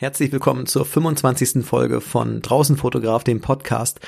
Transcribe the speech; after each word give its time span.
Herzlich 0.00 0.32
willkommen 0.32 0.64
zur 0.64 0.86
25. 0.86 1.62
Folge 1.62 2.00
von 2.00 2.40
Draußen 2.40 2.78
Fotograf, 2.78 3.22
dem 3.22 3.42
Podcast. 3.42 4.00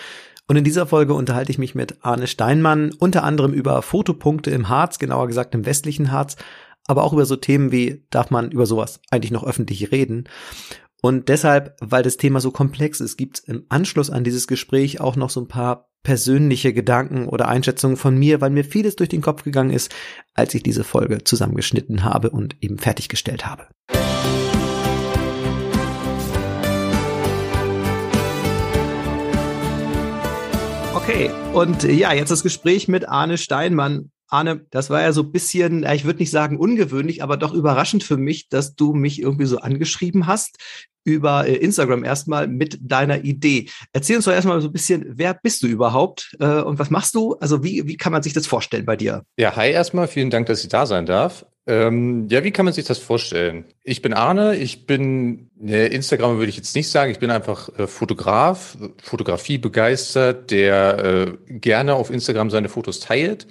Und 0.49 0.57
in 0.57 0.65
dieser 0.65 0.87
Folge 0.87 1.13
unterhalte 1.13 1.53
ich 1.53 1.59
mich 1.59 1.75
mit 1.75 1.99
Arne 2.01 2.29
Steinmann 2.29 2.93
unter 2.99 3.25
anderem 3.25 3.53
über 3.53 3.83
Fotopunkte 3.83 4.51
im 4.53 4.71
Harz, 4.71 4.99
genauer 4.99 5.27
gesagt 5.27 5.55
im 5.55 5.67
westlichen 5.67 6.11
Harz, 6.11 6.37
aber 6.87 7.05
auch 7.05 7.13
über 7.13 7.27
so 7.27 7.37
Themen 7.37 7.73
wie, 7.73 8.07
darf 8.09 8.31
man 8.31 8.53
über 8.53 8.65
sowas 8.65 9.01
eigentlich 9.11 9.33
noch 9.33 9.45
öffentlich 9.45 9.93
reden? 9.93 10.31
Und 11.03 11.29
deshalb, 11.29 11.77
weil 11.83 12.03
das 12.03 12.17
Thema 12.17 12.41
so 12.41 12.53
komplex 12.53 13.01
ist, 13.03 13.19
gibt 13.19 13.41
es 13.41 13.45
im 13.45 13.67
Anschluss 13.69 14.09
an 14.09 14.25
dieses 14.25 14.47
Gespräch 14.47 14.99
auch 14.99 15.17
noch 15.17 15.29
so 15.29 15.43
ein 15.43 15.49
paar 15.49 15.91
persönliche 16.05 16.73
Gedanken 16.73 17.29
oder 17.29 17.49
Einschätzungen 17.49 17.99
von 17.99 18.17
mir, 18.17 18.41
weil 18.41 18.49
mir 18.49 18.65
vieles 18.65 18.97
durch 18.97 19.11
den 19.11 19.21
Kopf 19.21 19.43
gegangen 19.43 19.69
ist, 19.69 19.95
als 20.33 20.55
ich 20.55 20.63
diese 20.63 20.85
Folge 20.85 21.23
zusammengeschnitten 21.23 22.03
habe 22.03 22.31
und 22.31 22.57
eben 22.63 22.79
fertiggestellt 22.79 23.45
habe. 23.45 23.67
Okay, 30.95 31.31
und 31.55 31.85
ja, 31.85 32.13
jetzt 32.13 32.31
das 32.31 32.43
Gespräch 32.43 32.87
mit 32.87 33.09
Arne 33.09 33.39
Steinmann. 33.39 34.11
Arne, 34.33 34.65
das 34.71 34.89
war 34.89 35.03
ja 35.03 35.13
so 35.13 35.23
ein 35.23 35.33
bisschen, 35.33 35.85
ich 35.85 36.05
würde 36.05 36.21
nicht 36.21 36.31
sagen 36.31 36.57
ungewöhnlich, 36.57 37.23
aber 37.23 37.37
doch 37.37 37.53
überraschend 37.53 38.03
für 38.03 38.17
mich, 38.17 38.49
dass 38.49 38.75
du 38.75 38.95
mich 38.95 39.21
irgendwie 39.21 39.45
so 39.45 39.59
angeschrieben 39.59 40.27
hast 40.27 40.57
über 41.05 41.47
äh, 41.47 41.57
Instagram 41.57 42.05
erstmal 42.05 42.49
mit 42.49 42.79
deiner 42.81 43.25
Idee. 43.25 43.69
Erzähl 43.93 44.17
uns 44.17 44.25
doch 44.25 44.33
erstmal 44.33 44.61
so 44.61 44.69
ein 44.69 44.73
bisschen, 44.73 45.05
wer 45.07 45.35
bist 45.35 45.63
du 45.63 45.67
überhaupt 45.67 46.35
äh, 46.41 46.61
und 46.63 46.79
was 46.79 46.91
machst 46.91 47.15
du? 47.15 47.35
Also 47.41 47.63
wie, 47.63 47.87
wie 47.87 47.97
kann 47.97 48.13
man 48.13 48.23
sich 48.23 48.33
das 48.33 48.47
vorstellen 48.47 48.87
bei 48.87 48.97
dir? 48.97 49.23
Ja, 49.37 49.55
hi 49.57 49.71
erstmal, 49.71 50.09
vielen 50.09 50.31
Dank, 50.31 50.47
dass 50.47 50.63
ich 50.63 50.69
da 50.69 50.87
sein 50.87 51.05
darf. 51.05 51.45
Ähm, 51.67 52.27
ja, 52.29 52.43
wie 52.43 52.51
kann 52.51 52.65
man 52.65 52.75
sich 52.75 52.87
das 52.87 52.99
vorstellen? 52.99 53.67
Ich 53.85 54.03
bin 54.03 54.15
Arne, 54.15 54.57
ich 54.57 54.87
bin, 54.87 55.51
ne, 55.57 55.87
Instagram 55.87 56.39
würde 56.39 56.49
ich 56.49 56.57
jetzt 56.57 56.75
nicht 56.75 56.89
sagen, 56.89 57.13
ich 57.13 57.19
bin 57.19 57.31
einfach 57.31 57.69
äh, 57.79 57.87
Fotograf, 57.87 58.77
Fotografie 59.03 59.59
begeistert, 59.59 60.51
der 60.51 61.05
äh, 61.05 61.33
gerne 61.49 61.95
auf 61.95 62.11
Instagram 62.11 62.51
seine 62.51 62.69
Fotos 62.69 63.01
teilt 63.01 63.47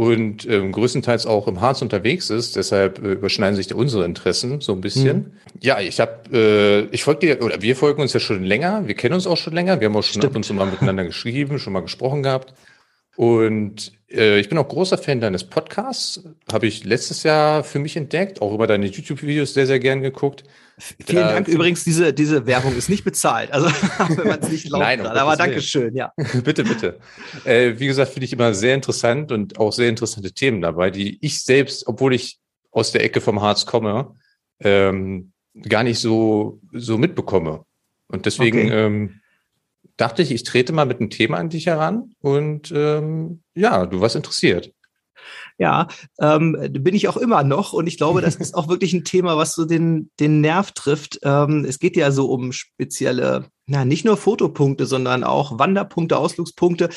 und 0.00 0.48
ähm, 0.48 0.72
größtenteils 0.72 1.26
auch 1.26 1.46
im 1.46 1.60
Harz 1.60 1.82
unterwegs 1.82 2.30
ist. 2.30 2.56
Deshalb 2.56 3.04
äh, 3.04 3.12
überschneiden 3.12 3.54
sich 3.54 3.66
da 3.66 3.74
unsere 3.74 4.06
Interessen 4.06 4.62
so 4.62 4.72
ein 4.72 4.80
bisschen. 4.80 5.16
Mhm. 5.18 5.32
Ja, 5.60 5.78
ich 5.78 6.00
habe, 6.00 6.22
äh, 6.32 6.80
ich 6.90 7.04
folge 7.04 7.20
dir, 7.20 7.42
oder 7.42 7.60
wir 7.60 7.76
folgen 7.76 8.00
uns 8.00 8.14
ja 8.14 8.18
schon 8.18 8.42
länger, 8.42 8.88
wir 8.88 8.94
kennen 8.94 9.12
uns 9.12 9.26
auch 9.26 9.36
schon 9.36 9.52
länger, 9.52 9.78
wir 9.78 9.88
haben 9.88 9.96
auch 9.96 10.02
schon 10.02 10.22
Stimmt. 10.22 10.32
ab 10.32 10.36
und 10.36 10.44
zu 10.44 10.54
mal 10.54 10.64
miteinander 10.64 11.04
geschrieben, 11.04 11.58
schon 11.58 11.74
mal 11.74 11.82
gesprochen 11.82 12.22
gehabt. 12.22 12.54
Und 13.16 13.92
ich 14.12 14.48
bin 14.48 14.58
auch 14.58 14.66
großer 14.66 14.98
Fan 14.98 15.20
deines 15.20 15.44
Podcasts. 15.44 16.24
Habe 16.50 16.66
ich 16.66 16.84
letztes 16.84 17.22
Jahr 17.22 17.62
für 17.62 17.78
mich 17.78 17.96
entdeckt, 17.96 18.42
auch 18.42 18.52
über 18.52 18.66
deine 18.66 18.86
YouTube-Videos 18.86 19.54
sehr, 19.54 19.68
sehr 19.68 19.78
gern 19.78 20.02
geguckt. 20.02 20.42
Vielen 21.06 21.22
Dank. 21.22 21.48
Übrigens, 21.48 21.84
diese, 21.84 22.12
diese 22.12 22.46
Werbung 22.46 22.76
ist 22.76 22.88
nicht 22.88 23.04
bezahlt. 23.04 23.52
Also, 23.52 23.68
wenn 24.16 24.26
man 24.26 24.40
es 24.40 24.48
nicht 24.48 24.64
glaubt. 24.68 24.82
Nein, 24.82 25.02
hat. 25.02 25.16
aber 25.16 25.36
Dankeschön, 25.36 25.94
ja. 25.94 26.12
bitte, 26.44 26.64
bitte. 26.64 26.98
Äh, 27.44 27.74
wie 27.78 27.86
gesagt, 27.86 28.12
finde 28.12 28.24
ich 28.24 28.32
immer 28.32 28.54
sehr 28.54 28.74
interessant 28.74 29.30
und 29.30 29.58
auch 29.58 29.72
sehr 29.72 29.88
interessante 29.88 30.32
Themen 30.32 30.60
dabei, 30.60 30.90
die 30.90 31.18
ich 31.24 31.42
selbst, 31.42 31.86
obwohl 31.86 32.14
ich 32.14 32.38
aus 32.72 32.92
der 32.92 33.04
Ecke 33.04 33.20
vom 33.20 33.40
Harz 33.40 33.66
komme, 33.66 34.16
ähm, 34.60 35.32
gar 35.68 35.82
nicht 35.82 35.98
so, 35.98 36.60
so 36.72 36.98
mitbekomme. 36.98 37.64
Und 38.08 38.26
deswegen 38.26 38.66
okay. 38.66 38.86
ähm, 38.86 39.19
dachte 40.00 40.22
ich, 40.22 40.30
ich 40.30 40.44
trete 40.44 40.72
mal 40.72 40.86
mit 40.86 41.00
einem 41.00 41.10
Thema 41.10 41.36
an 41.36 41.50
dich 41.50 41.66
heran 41.66 42.14
und 42.20 42.72
ähm, 42.74 43.42
ja, 43.54 43.86
du 43.86 44.00
warst 44.00 44.16
interessiert. 44.16 44.72
Ja, 45.58 45.88
ähm, 46.18 46.56
bin 46.70 46.94
ich 46.94 47.06
auch 47.08 47.18
immer 47.18 47.42
noch 47.42 47.74
und 47.74 47.86
ich 47.86 47.98
glaube, 47.98 48.22
das 48.22 48.36
ist 48.36 48.54
auch 48.54 48.68
wirklich 48.68 48.94
ein 48.94 49.04
Thema, 49.04 49.36
was 49.36 49.54
so 49.54 49.66
den, 49.66 50.10
den 50.18 50.40
Nerv 50.40 50.72
trifft. 50.72 51.18
Ähm, 51.22 51.66
es 51.68 51.78
geht 51.78 51.96
ja 51.96 52.10
so 52.10 52.30
um 52.30 52.52
spezielle, 52.52 53.50
na, 53.66 53.84
nicht 53.84 54.06
nur 54.06 54.16
Fotopunkte, 54.16 54.86
sondern 54.86 55.22
auch 55.22 55.58
Wanderpunkte, 55.58 56.16
Ausflugspunkte. 56.16 56.88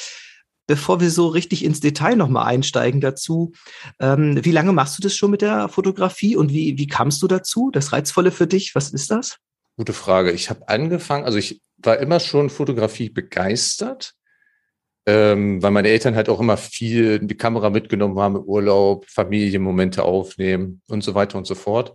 Bevor 0.66 1.02
wir 1.02 1.12
so 1.12 1.28
richtig 1.28 1.66
ins 1.66 1.82
Detail 1.82 2.16
nochmal 2.16 2.46
einsteigen 2.46 3.02
dazu, 3.02 3.52
ähm, 4.00 4.40
wie 4.46 4.52
lange 4.52 4.72
machst 4.72 4.98
du 4.98 5.02
das 5.02 5.14
schon 5.14 5.32
mit 5.32 5.42
der 5.42 5.68
Fotografie 5.68 6.38
und 6.38 6.54
wie, 6.54 6.78
wie 6.78 6.88
kamst 6.88 7.22
du 7.22 7.28
dazu? 7.28 7.70
Das 7.70 7.92
Reizvolle 7.92 8.32
für 8.32 8.48
dich, 8.48 8.74
was 8.74 8.94
ist 8.94 9.12
das? 9.12 9.40
Gute 9.76 9.92
Frage. 9.92 10.32
Ich 10.32 10.50
habe 10.50 10.70
angefangen, 10.70 11.26
also 11.26 11.38
ich 11.38 11.60
war 11.86 12.00
immer 12.00 12.20
schon 12.20 12.50
Fotografie 12.50 13.10
begeistert, 13.10 14.14
ähm, 15.06 15.62
weil 15.62 15.72
meine 15.72 15.90
Eltern 15.90 16.16
halt 16.16 16.30
auch 16.30 16.40
immer 16.40 16.58
viel 16.58 17.20
die 17.20 17.38
Kamera 17.38 17.70
mitgenommen 17.70 18.20
haben 18.20 18.38
im 18.38 18.44
Urlaub, 18.44 19.06
Familienmomente 19.08 20.04
aufnehmen 20.04 20.82
und 20.88 21.04
so 21.04 21.16
weiter 21.16 21.38
und 21.38 21.46
so 21.46 21.56
fort. 21.56 21.94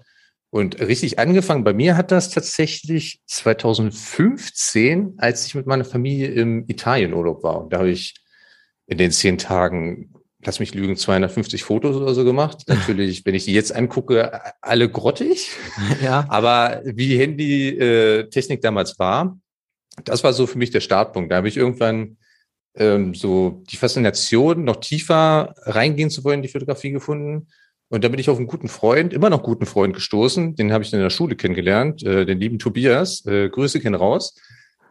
Und 0.50 0.80
richtig 0.80 1.18
angefangen 1.18 1.64
bei 1.64 1.74
mir 1.74 1.96
hat 1.96 2.10
das 2.10 2.30
tatsächlich 2.30 3.20
2015, 3.26 5.14
als 5.18 5.46
ich 5.46 5.54
mit 5.54 5.66
meiner 5.66 5.84
Familie 5.84 6.28
im 6.28 6.64
Italienurlaub 6.68 7.42
war. 7.42 7.62
Und 7.62 7.72
da 7.72 7.78
habe 7.78 7.90
ich 7.90 8.14
in 8.86 8.96
den 8.96 9.10
zehn 9.10 9.36
Tagen, 9.36 10.14
lass 10.42 10.58
mich 10.58 10.74
lügen, 10.74 10.96
250 10.96 11.62
Fotos 11.64 11.96
oder 11.96 12.14
so 12.14 12.24
gemacht. 12.24 12.62
Natürlich, 12.68 13.26
wenn 13.26 13.34
ich 13.34 13.44
die 13.44 13.52
jetzt 13.52 13.74
angucke, 13.74 14.40
alle 14.62 14.88
grottig. 14.88 15.50
Ja. 16.02 16.24
Aber 16.28 16.80
wie 16.84 17.18
Handy-Technik 17.18 18.62
damals 18.62 18.98
war, 18.98 19.38
das 20.04 20.24
war 20.24 20.32
so 20.32 20.46
für 20.46 20.58
mich 20.58 20.70
der 20.70 20.80
Startpunkt. 20.80 21.30
Da 21.32 21.36
habe 21.36 21.48
ich 21.48 21.56
irgendwann 21.56 22.16
ähm, 22.74 23.14
so 23.14 23.62
die 23.70 23.76
Faszination, 23.76 24.64
noch 24.64 24.76
tiefer 24.76 25.54
reingehen 25.62 26.10
zu 26.10 26.24
wollen 26.24 26.38
in 26.38 26.42
die 26.42 26.48
Fotografie 26.48 26.90
gefunden. 26.90 27.48
Und 27.90 28.04
da 28.04 28.08
bin 28.08 28.20
ich 28.20 28.28
auf 28.28 28.36
einen 28.36 28.46
guten 28.46 28.68
Freund, 28.68 29.12
immer 29.12 29.30
noch 29.30 29.42
guten 29.42 29.66
Freund 29.66 29.94
gestoßen. 29.94 30.56
Den 30.56 30.72
habe 30.72 30.84
ich 30.84 30.92
in 30.92 31.00
der 31.00 31.10
Schule 31.10 31.36
kennengelernt, 31.36 32.02
äh, 32.02 32.26
den 32.26 32.38
lieben 32.38 32.58
Tobias. 32.58 33.24
Äh, 33.26 33.48
Grüße 33.48 33.80
gehen 33.80 33.94
raus. 33.94 34.34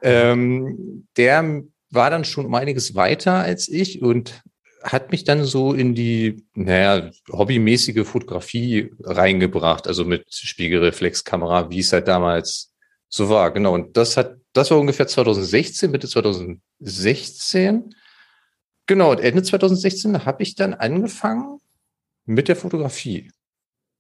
Ähm, 0.01 1.07
der 1.15 1.63
war 1.91 2.09
dann 2.09 2.25
schon 2.25 2.45
um 2.45 2.55
einiges 2.55 2.95
weiter 2.95 3.35
als 3.35 3.69
ich 3.69 4.01
und 4.01 4.41
hat 4.83 5.11
mich 5.11 5.23
dann 5.23 5.43
so 5.43 5.73
in 5.73 5.95
die, 5.95 6.43
naja, 6.53 7.09
hobbymäßige 7.31 8.05
Fotografie 8.05 8.91
reingebracht, 9.03 9.87
also 9.87 10.05
mit 10.05 10.25
Spiegelreflexkamera, 10.29 11.69
wie 11.69 11.79
es 11.79 11.93
halt 11.93 12.07
damals 12.07 12.73
so 13.09 13.29
war, 13.29 13.51
genau. 13.51 13.73
Und 13.73 13.97
das 13.97 14.17
hat, 14.17 14.37
das 14.53 14.71
war 14.71 14.79
ungefähr 14.79 15.07
2016, 15.07 15.91
Mitte 15.91 16.07
2016. 16.07 17.95
Genau, 18.85 19.11
und 19.11 19.19
Ende 19.19 19.43
2016 19.43 20.25
habe 20.25 20.43
ich 20.43 20.55
dann 20.55 20.73
angefangen 20.73 21.59
mit 22.25 22.47
der 22.47 22.55
Fotografie. 22.55 23.31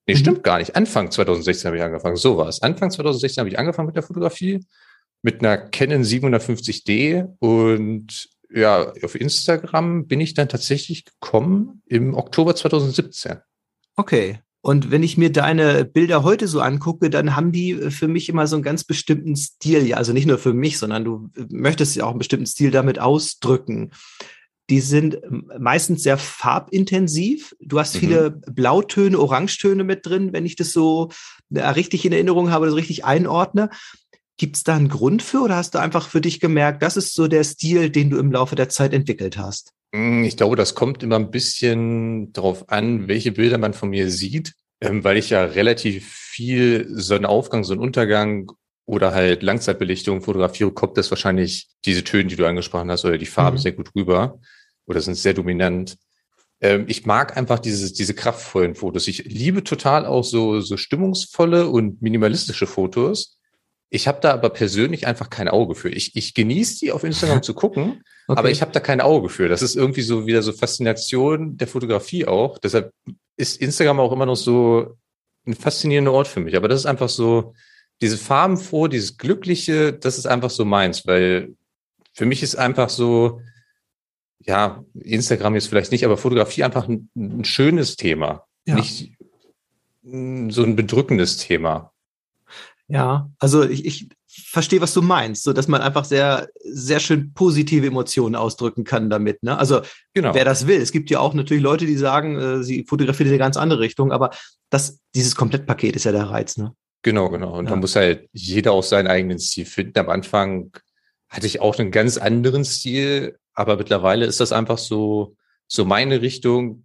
Nee, 0.07 0.15
mhm. 0.15 0.19
stimmt 0.19 0.43
gar 0.43 0.59
nicht. 0.59 0.75
Anfang 0.75 1.11
2016 1.11 1.67
habe 1.67 1.77
ich 1.77 1.83
angefangen. 1.83 2.15
So 2.15 2.37
war 2.37 2.47
es. 2.47 2.61
Anfang 2.61 2.91
2016 2.91 3.41
habe 3.41 3.49
ich 3.49 3.59
angefangen 3.59 3.87
mit 3.87 3.95
der 3.95 4.03
Fotografie 4.03 4.65
mit 5.21 5.41
einer 5.41 5.57
Canon 5.57 6.03
750D 6.03 7.35
und 7.39 8.29
ja, 8.49 8.93
auf 9.03 9.15
Instagram 9.15 10.07
bin 10.07 10.21
ich 10.21 10.33
dann 10.33 10.47
tatsächlich 10.47 11.05
gekommen 11.05 11.81
im 11.85 12.13
Oktober 12.13 12.55
2017. 12.55 13.39
Okay. 13.95 14.39
Und 14.67 14.91
wenn 14.91 15.01
ich 15.01 15.17
mir 15.17 15.31
deine 15.31 15.85
Bilder 15.85 16.23
heute 16.23 16.45
so 16.45 16.59
angucke, 16.59 17.09
dann 17.09 17.37
haben 17.37 17.53
die 17.53 17.73
für 17.89 18.09
mich 18.09 18.27
immer 18.27 18.47
so 18.47 18.57
einen 18.57 18.63
ganz 18.63 18.83
bestimmten 18.83 19.37
Stil. 19.37 19.87
Ja, 19.87 19.95
also 19.95 20.11
nicht 20.11 20.25
nur 20.25 20.37
für 20.37 20.53
mich, 20.53 20.77
sondern 20.77 21.05
du 21.05 21.29
möchtest 21.47 21.95
ja 21.95 22.03
auch 22.03 22.09
einen 22.09 22.19
bestimmten 22.19 22.47
Stil 22.47 22.69
damit 22.69 22.99
ausdrücken. 22.99 23.91
Die 24.69 24.81
sind 24.81 25.19
meistens 25.57 26.03
sehr 26.03 26.17
farbintensiv. 26.17 27.55
Du 27.61 27.79
hast 27.79 27.95
mhm. 27.95 27.99
viele 27.99 28.31
Blautöne, 28.31 29.17
Orangetöne 29.17 29.85
mit 29.85 30.05
drin, 30.05 30.33
wenn 30.33 30.45
ich 30.45 30.57
das 30.57 30.73
so 30.73 31.11
richtig 31.49 32.03
in 32.03 32.11
Erinnerung 32.11 32.51
habe, 32.51 32.65
das 32.65 32.75
richtig 32.75 33.05
einordne. 33.05 33.69
Gibt 34.37 34.55
es 34.55 34.63
da 34.63 34.75
einen 34.75 34.89
Grund 34.89 35.23
für 35.23 35.41
oder 35.41 35.55
hast 35.55 35.73
du 35.73 35.79
einfach 35.79 36.09
für 36.09 36.21
dich 36.21 36.39
gemerkt, 36.39 36.83
das 36.83 36.95
ist 36.95 37.15
so 37.15 37.27
der 37.27 37.43
Stil, 37.43 37.89
den 37.89 38.11
du 38.11 38.17
im 38.17 38.31
Laufe 38.31 38.55
der 38.55 38.69
Zeit 38.69 38.93
entwickelt 38.93 39.37
hast? 39.37 39.73
Hm, 39.93 40.23
ich 40.23 40.37
glaube, 40.37 40.55
das 40.55 40.75
kommt 40.75 41.01
immer 41.01 41.15
ein 41.15 41.31
bisschen 41.31 42.31
darauf 42.33 42.69
an, 42.69 43.07
welche 43.07 43.31
Bilder 43.31 43.57
man 43.57 43.73
von 43.73 43.89
mir 43.89 44.11
sieht, 44.11 44.53
ähm, 44.79 45.03
weil 45.03 45.17
ich 45.17 45.31
ja 45.31 45.43
relativ 45.43 46.07
viel 46.07 46.87
Sonnenaufgang, 46.89 47.63
Sonnenuntergang 47.63 48.51
oder 48.85 49.13
halt 49.13 49.41
Langzeitbelichtung 49.41 50.21
fotografiere, 50.21 50.71
kommt 50.71 50.97
das 50.97 51.09
wahrscheinlich 51.09 51.69
diese 51.85 52.03
Töne, 52.03 52.29
die 52.29 52.35
du 52.35 52.45
angesprochen 52.45 52.91
hast, 52.91 53.05
oder 53.05 53.17
die 53.17 53.25
Farben 53.25 53.57
mhm. 53.57 53.61
sehr 53.61 53.71
gut 53.71 53.89
rüber 53.95 54.39
oder 54.85 55.01
sind 55.01 55.15
sehr 55.15 55.33
dominant. 55.33 55.97
Ähm, 56.61 56.85
ich 56.87 57.05
mag 57.05 57.35
einfach 57.35 57.59
diese, 57.59 57.91
diese 57.91 58.13
kraftvollen 58.13 58.75
Fotos. 58.75 59.07
Ich 59.07 59.25
liebe 59.25 59.63
total 59.63 60.05
auch 60.05 60.23
so, 60.23 60.61
so 60.61 60.77
stimmungsvolle 60.77 61.67
und 61.67 62.01
minimalistische 62.01 62.67
Fotos. 62.67 63.36
Ich 63.89 64.07
habe 64.07 64.19
da 64.21 64.33
aber 64.33 64.49
persönlich 64.49 65.07
einfach 65.07 65.29
kein 65.29 65.47
Auge 65.47 65.75
für. 65.75 65.89
Ich, 65.89 66.15
ich 66.15 66.33
genieße 66.33 66.79
die 66.79 66.91
auf 66.91 67.03
Instagram 67.03 67.41
zu 67.41 67.53
gucken, 67.53 68.03
okay. 68.27 68.39
aber 68.39 68.51
ich 68.51 68.61
habe 68.61 68.71
da 68.71 68.79
kein 68.79 68.99
Auge 68.99 69.29
für. 69.29 69.47
Das 69.47 69.61
ist 69.61 69.75
irgendwie 69.75 70.01
so 70.01 70.25
wieder 70.25 70.43
so 70.43 70.51
Faszination 70.51 71.57
der 71.57 71.67
Fotografie 71.67 72.25
auch. 72.25 72.57
Deshalb 72.57 72.91
ist 73.37 73.61
Instagram 73.61 73.99
auch 73.99 74.11
immer 74.11 74.25
noch 74.25 74.35
so 74.35 74.97
ein 75.45 75.53
faszinierender 75.53 76.11
Ort 76.11 76.27
für 76.27 76.41
mich. 76.41 76.57
Aber 76.57 76.67
das 76.67 76.81
ist 76.81 76.85
einfach 76.85 77.09
so, 77.09 77.53
diese 78.01 78.17
farbenfroh, 78.17 78.87
dieses 78.87 79.17
Glückliche, 79.17 79.93
das 79.93 80.17
ist 80.17 80.27
einfach 80.27 80.49
so 80.49 80.65
meins, 80.65 81.07
weil 81.07 81.55
für 82.13 82.25
mich 82.25 82.43
ist 82.43 82.55
einfach 82.55 82.89
so, 82.89 83.41
ja, 84.39 84.83
Instagram 84.93 85.55
jetzt 85.55 85.67
vielleicht 85.67 85.91
nicht, 85.91 86.05
aber 86.05 86.17
Fotografie 86.17 86.63
einfach 86.63 86.87
ein, 86.87 87.09
ein 87.15 87.45
schönes 87.45 87.95
Thema. 87.95 88.45
Ja. 88.65 88.75
Nicht 88.75 89.13
so 90.03 90.63
ein 90.63 90.75
bedrückendes 90.75 91.37
Thema. 91.37 91.91
Ja, 92.87 93.29
also 93.39 93.63
ich, 93.63 93.85
ich 93.85 94.09
verstehe, 94.27 94.81
was 94.81 94.93
du 94.93 95.01
meinst, 95.01 95.43
so 95.43 95.51
dass 95.51 95.67
man 95.67 95.81
einfach 95.81 96.05
sehr, 96.05 96.47
sehr 96.63 96.99
schön 96.99 97.33
positive 97.33 97.87
Emotionen 97.87 98.35
ausdrücken 98.35 98.83
kann 98.83 99.09
damit. 99.09 99.43
Ne? 99.43 99.57
Also 99.57 99.81
genau. 100.13 100.33
wer 100.33 100.45
das 100.45 100.67
will. 100.67 100.81
Es 100.81 100.91
gibt 100.91 101.09
ja 101.09 101.19
auch 101.19 101.33
natürlich 101.33 101.63
Leute, 101.63 101.85
die 101.85 101.97
sagen, 101.97 102.39
äh, 102.39 102.63
sie 102.63 102.85
fotografieren 102.87 103.27
in 103.27 103.33
eine 103.33 103.39
ganz 103.39 103.57
andere 103.57 103.79
Richtung, 103.79 104.11
aber 104.11 104.29
das, 104.69 104.99
dieses 105.15 105.35
Komplettpaket 105.35 105.95
ist 105.95 106.05
ja 106.05 106.11
der 106.11 106.29
Reiz, 106.29 106.57
ne? 106.57 106.73
Genau, 107.03 107.29
genau. 107.29 107.57
Und 107.57 107.65
ja. 107.65 107.71
da 107.71 107.75
muss 107.77 107.95
halt 107.95 108.27
jeder 108.33 108.71
auch 108.73 108.83
seinen 108.83 109.07
eigenen 109.07 109.39
Stil 109.39 109.65
finden. 109.65 109.97
Am 109.99 110.09
Anfang 110.09 110.71
hatte 111.29 111.47
ich 111.47 111.61
auch 111.61 111.77
einen 111.77 111.91
ganz 111.91 112.17
anderen 112.17 112.65
Stil, 112.65 113.37
aber 113.53 113.77
mittlerweile 113.77 114.25
ist 114.25 114.39
das 114.39 114.51
einfach 114.51 114.77
so, 114.77 115.35
so 115.67 115.85
meine 115.85 116.21
Richtung. 116.21 116.83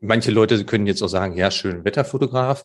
Manche 0.00 0.30
Leute 0.30 0.64
können 0.64 0.86
jetzt 0.86 1.02
auch 1.02 1.08
sagen, 1.08 1.36
ja, 1.36 1.50
schön 1.50 1.84
Wetterfotograf. 1.84 2.64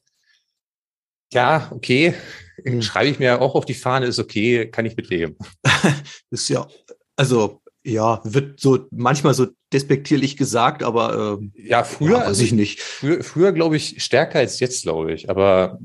Ja, 1.33 1.69
okay, 1.71 2.13
hm. 2.63 2.81
schreibe 2.81 3.09
ich 3.09 3.19
mir 3.19 3.41
auch 3.41 3.55
auf 3.55 3.65
die 3.65 3.73
Fahne, 3.73 4.05
ist 4.05 4.19
okay, 4.19 4.69
kann 4.69 4.85
ich 4.85 4.95
mitleben. 4.95 5.37
ist 6.31 6.49
ja, 6.49 6.67
also 7.15 7.61
ja, 7.83 8.19
wird 8.25 8.59
so 8.59 8.85
manchmal 8.91 9.33
so 9.33 9.47
despektierlich 9.71 10.35
gesagt, 10.35 10.83
aber 10.83 11.37
ähm, 11.39 11.53
ja, 11.55 11.83
früher 11.83 12.19
ja, 12.19 12.27
weiß 12.27 12.41
ich 12.41 12.51
nicht. 12.51 12.81
Früher, 12.81 13.23
früher 13.23 13.51
glaube 13.53 13.77
ich 13.77 14.03
stärker 14.03 14.39
als 14.39 14.59
jetzt, 14.59 14.83
glaube 14.83 15.13
ich. 15.13 15.29
Aber 15.29 15.79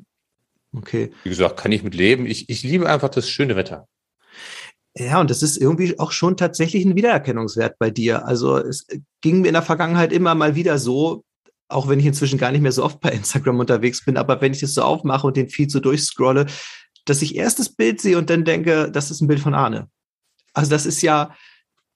okay, 0.75 1.13
wie 1.23 1.29
gesagt, 1.29 1.59
kann 1.59 1.71
ich 1.71 1.85
mitleben. 1.85 2.27
Ich, 2.27 2.49
ich 2.49 2.65
liebe 2.65 2.89
einfach 2.89 3.09
das 3.09 3.29
schöne 3.29 3.55
Wetter. 3.55 3.87
Ja, 4.95 5.21
und 5.21 5.31
das 5.31 5.43
ist 5.43 5.57
irgendwie 5.57 5.99
auch 5.99 6.13
schon 6.13 6.37
tatsächlich 6.37 6.85
ein 6.85 6.97
Wiedererkennungswert 6.97 7.79
bei 7.79 7.91
dir. 7.91 8.27
Also 8.27 8.59
es 8.59 8.87
ging 9.21 9.41
mir 9.41 9.49
in 9.49 9.55
der 9.55 9.63
Vergangenheit 9.63 10.13
immer 10.13 10.35
mal 10.35 10.55
wieder 10.55 10.79
so, 10.79 11.25
auch 11.73 11.89
wenn 11.89 12.01
ich 12.01 12.07
inzwischen 12.07 12.39
gar 12.39 12.53
nicht 12.53 12.61
mehr 12.61 12.73
so 12.73 12.85
oft 12.85 13.01
bei 13.01 13.11
Instagram 13.11 13.59
unterwegs 13.59 14.05
bin, 14.05 14.17
aber 14.17 14.41
wenn 14.41 14.53
ich 14.53 14.63
es 14.63 14.75
so 14.75 14.83
aufmache 14.83 15.27
und 15.27 15.37
den 15.37 15.49
Feed 15.49 15.71
so 15.71 15.81
durchscrolle, 15.81 16.47
dass 17.05 17.23
ich 17.23 17.35
erst 17.37 17.59
das 17.59 17.75
Bild 17.75 18.01
sehe 18.01 18.19
und 18.19 18.31
dann 18.31 18.45
denke, 18.45 18.91
das 18.91 19.11
ist 19.11 19.21
ein 19.21 19.29
Bild 19.29 19.41
von 19.41 19.55
Arne. 19.55 19.89
Also 20.55 20.71
das 20.71 20.87
ist 20.87 21.03
ja, 21.03 21.35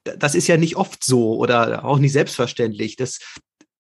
das 0.04 0.34
ist 0.34 0.46
ja 0.46 0.56
nicht 0.56 0.76
oft 0.76 1.04
so 1.04 1.36
oder 1.36 1.84
auch 1.84 1.98
nicht 1.98 2.12
selbstverständlich. 2.12 2.96
Das, 2.96 3.18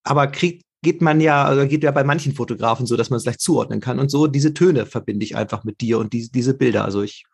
aber 0.04 0.28
kriegt, 0.28 0.64
geht 0.82 1.02
man 1.02 1.20
ja, 1.20 1.44
also 1.44 1.66
geht 1.66 1.82
ja 1.82 1.90
bei 1.90 2.04
manchen 2.04 2.34
Fotografen 2.34 2.86
so, 2.86 2.96
dass 2.96 3.10
man 3.10 3.16
es 3.16 3.24
leicht 3.24 3.40
zuordnen 3.40 3.80
kann. 3.80 3.98
Und 3.98 4.10
so 4.10 4.26
diese 4.26 4.54
Töne 4.54 4.86
verbinde 4.86 5.24
ich 5.24 5.36
einfach 5.36 5.64
mit 5.64 5.80
dir 5.80 5.98
und 5.98 6.12
die, 6.12 6.30
diese 6.30 6.54
Bilder. 6.54 6.84
Also 6.84 7.02
ich, 7.02 7.24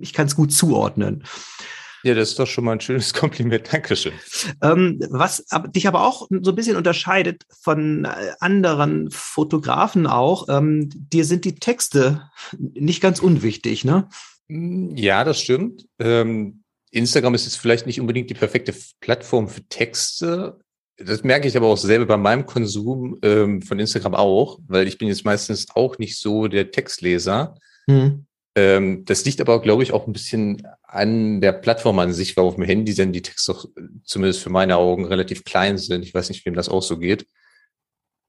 ich 0.00 0.12
kann 0.12 0.26
es 0.26 0.34
gut 0.34 0.52
zuordnen. 0.52 1.24
Ja, 2.02 2.14
das 2.14 2.30
ist 2.30 2.38
doch 2.38 2.46
schon 2.46 2.64
mal 2.64 2.72
ein 2.72 2.80
schönes 2.80 3.12
Kompliment. 3.14 3.72
Dankeschön. 3.72 4.12
Ähm, 4.62 5.00
was 5.10 5.44
dich 5.74 5.88
aber 5.88 6.06
auch 6.06 6.28
so 6.42 6.52
ein 6.52 6.56
bisschen 6.56 6.76
unterscheidet 6.76 7.44
von 7.60 8.04
äh, 8.04 8.32
anderen 8.40 9.10
Fotografen 9.10 10.06
auch, 10.06 10.48
ähm, 10.48 10.88
dir 10.92 11.24
sind 11.24 11.44
die 11.44 11.56
Texte 11.56 12.30
nicht 12.56 13.00
ganz 13.00 13.20
unwichtig, 13.20 13.84
ne? 13.84 14.08
Hm, 14.48 14.96
ja, 14.96 15.24
das 15.24 15.40
stimmt. 15.40 15.86
Ähm, 15.98 16.62
Instagram 16.90 17.34
ist 17.34 17.44
jetzt 17.44 17.58
vielleicht 17.58 17.86
nicht 17.86 18.00
unbedingt 18.00 18.30
die 18.30 18.34
perfekte 18.34 18.74
Plattform 19.00 19.48
für 19.48 19.62
Texte. 19.68 20.58
Das 20.96 21.22
merke 21.22 21.46
ich 21.46 21.56
aber 21.56 21.68
auch 21.68 21.76
selber 21.76 22.06
bei 22.06 22.16
meinem 22.16 22.46
Konsum 22.46 23.18
ähm, 23.22 23.62
von 23.62 23.78
Instagram 23.78 24.14
auch, 24.14 24.58
weil 24.66 24.88
ich 24.88 24.98
bin 24.98 25.08
jetzt 25.08 25.24
meistens 25.24 25.66
auch 25.74 25.98
nicht 25.98 26.18
so 26.18 26.48
der 26.48 26.70
Textleser. 26.70 27.54
Hm. 27.88 28.26
Ähm, 28.58 29.04
das 29.04 29.24
liegt 29.24 29.40
aber, 29.40 29.62
glaube 29.62 29.84
ich, 29.84 29.92
auch 29.92 30.08
ein 30.08 30.12
bisschen 30.12 30.66
an 30.82 31.40
der 31.40 31.52
Plattform 31.52 32.00
an 32.00 32.12
sich, 32.12 32.36
weil 32.36 32.44
auf 32.44 32.56
dem 32.56 32.64
Handy 32.64 32.92
sind 32.92 33.12
die 33.12 33.22
Texte 33.22 33.52
auch, 33.52 33.66
zumindest 34.04 34.42
für 34.42 34.50
meine 34.50 34.76
Augen 34.76 35.04
relativ 35.04 35.44
klein 35.44 35.78
sind. 35.78 36.04
Ich 36.04 36.12
weiß 36.12 36.28
nicht, 36.28 36.44
wem 36.44 36.54
das 36.54 36.68
auch 36.68 36.82
so 36.82 36.98
geht. 36.98 37.26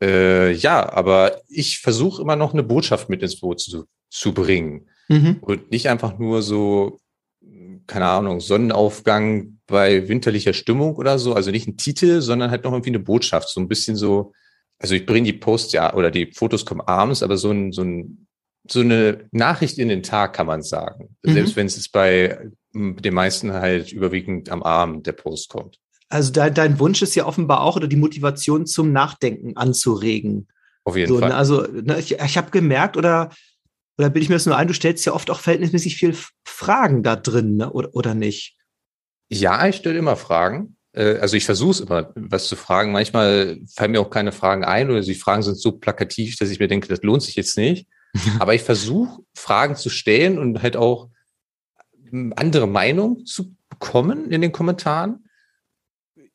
Äh, 0.04 0.52
ja, 0.52 0.88
aber 0.94 1.42
ich 1.48 1.80
versuche 1.80 2.22
immer 2.22 2.36
noch 2.36 2.54
eine 2.54 2.62
Botschaft 2.62 3.10
mit 3.10 3.24
ins 3.24 3.40
Boot 3.40 3.60
zu, 3.60 3.86
zu 4.12 4.34
bringen. 4.34 4.88
Mhm. 5.08 5.38
Und 5.42 5.72
nicht 5.72 5.90
einfach 5.90 6.20
nur 6.20 6.44
so, 6.44 7.00
keine 7.88 8.06
Ahnung, 8.06 8.40
Sonnenaufgang 8.40 9.60
bei 9.66 10.08
winterlicher 10.08 10.54
Stimmung 10.54 10.96
oder 10.96 11.18
so. 11.18 11.34
Also 11.34 11.50
nicht 11.50 11.68
ein 11.68 11.78
Titel, 11.78 12.22
sondern 12.22 12.52
halt 12.52 12.66
noch 12.66 12.74
irgendwie 12.74 12.92
eine 12.92 13.00
Botschaft. 13.00 13.50
So 13.50 13.60
ein 13.60 13.68
bisschen 13.68 13.96
so, 13.96 14.32
also 14.78 14.94
ich 14.94 15.08
bringe 15.08 15.26
die 15.26 15.40
Posts 15.40 15.74
ja, 15.74 15.96
oder 15.96 16.12
die 16.12 16.32
Fotos 16.32 16.66
kommen 16.66 16.82
abends, 16.82 17.24
aber 17.24 17.38
so 17.38 17.50
ein, 17.50 17.72
so 17.72 17.82
ein 17.82 18.28
so 18.72 18.82
eine 18.82 19.28
Nachricht 19.32 19.78
in 19.78 19.90
den 19.90 20.04
Tag, 20.04 20.34
kann 20.34 20.48
man 20.48 20.62
sagen. 20.62 21.16
Mhm. 21.24 21.34
Selbst 21.34 21.56
wenn 21.56 21.68
es 21.68 21.90
bei 21.90 22.50
den 22.74 23.14
meisten 23.14 23.54
halt 23.54 23.92
überwiegend 23.92 24.50
am 24.50 24.64
Abend 24.64 25.08
der 25.08 25.14
Post 25.14 25.50
kommt. 25.50 25.80
Also 26.10 26.32
dein, 26.32 26.54
dein 26.54 26.80
Wunsch 26.80 27.02
ist 27.02 27.16
ja 27.16 27.26
offenbar 27.26 27.62
auch, 27.62 27.76
oder 27.76 27.88
die 27.88 27.96
Motivation 27.96 28.66
zum 28.66 28.92
Nachdenken 28.92 29.58
anzuregen. 29.58 30.48
Auf 30.84 30.96
jeden 30.96 31.14
so, 31.14 31.20
Fall. 31.20 31.30
Ne, 31.30 31.36
also 31.36 31.62
ne, 31.62 32.00
ich, 32.00 32.20
ich 32.20 32.38
habe 32.38 32.52
gemerkt, 32.52 32.98
oder, 32.98 33.30
oder 33.98 34.10
bilde 34.10 34.24
ich 34.24 34.30
mir 34.30 34.36
das 34.36 34.46
nur 34.46 34.58
ein, 34.58 34.68
du 34.68 34.74
stellst 34.74 35.06
ja 35.06 35.14
oft 35.14 35.30
auch 35.30 35.40
verhältnismäßig 35.40 35.98
viel 35.98 36.16
Fragen 36.46 37.04
da 37.04 37.16
drin, 37.16 37.58
ne, 37.58 37.72
oder, 37.72 37.94
oder 37.94 38.16
nicht? 38.16 38.56
Ja, 39.30 39.68
ich 39.68 39.78
stelle 39.78 40.00
immer 40.00 40.16
Fragen. 40.16 40.78
Äh, 40.94 41.18
also 41.18 41.38
ich 41.38 41.46
versuche 41.46 41.72
es 41.72 41.80
immer, 41.80 42.12
was 42.16 42.48
zu 42.48 42.56
fragen. 42.56 42.92
Manchmal 42.92 43.60
fallen 43.74 43.92
mir 43.92 44.02
auch 44.02 44.10
keine 44.10 44.32
Fragen 44.32 44.64
ein 44.64 44.90
oder 44.90 45.02
die 45.02 45.16
Fragen 45.16 45.44
sind 45.44 45.60
so 45.60 45.74
plakativ, 45.74 46.38
dass 46.38 46.50
ich 46.50 46.60
mir 46.60 46.68
denke, 46.68 46.88
das 46.88 47.04
lohnt 47.04 47.22
sich 47.22 47.36
jetzt 47.36 47.58
nicht. 47.58 47.88
Aber 48.40 48.54
ich 48.54 48.64
versuche, 48.64 49.22
Fragen 49.34 49.76
zu 49.76 49.90
stellen 49.90 50.38
und 50.38 50.62
halt 50.62 50.76
auch 50.76 51.10
hm, 52.10 52.34
andere 52.36 52.68
Meinungen 52.68 53.26
zu 53.26 53.56
bekommen 53.70 54.32
in 54.32 54.42
den 54.42 54.52
Kommentaren. 54.52 55.26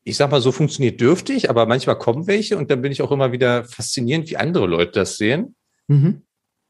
Ich 0.03 0.17
sag 0.17 0.31
mal, 0.31 0.41
so 0.41 0.53
funktioniert 0.53 1.01
dürftig, 1.01 1.49
aber 1.49 1.65
manchmal 1.65 1.97
kommen 1.97 2.27
welche 2.27 2.59
und 2.59 2.71
dann 2.71 2.83
bin 2.83 2.93
ich 2.93 3.01
auch 3.01 3.11
immer 3.11 3.33
wieder 3.33 3.65
faszinierend, 3.65 4.29
wie 4.29 4.37
andere 4.37 4.67
Leute 4.67 4.93
das 4.93 5.17
sehen. 5.17 5.57
Mhm. 5.89 6.23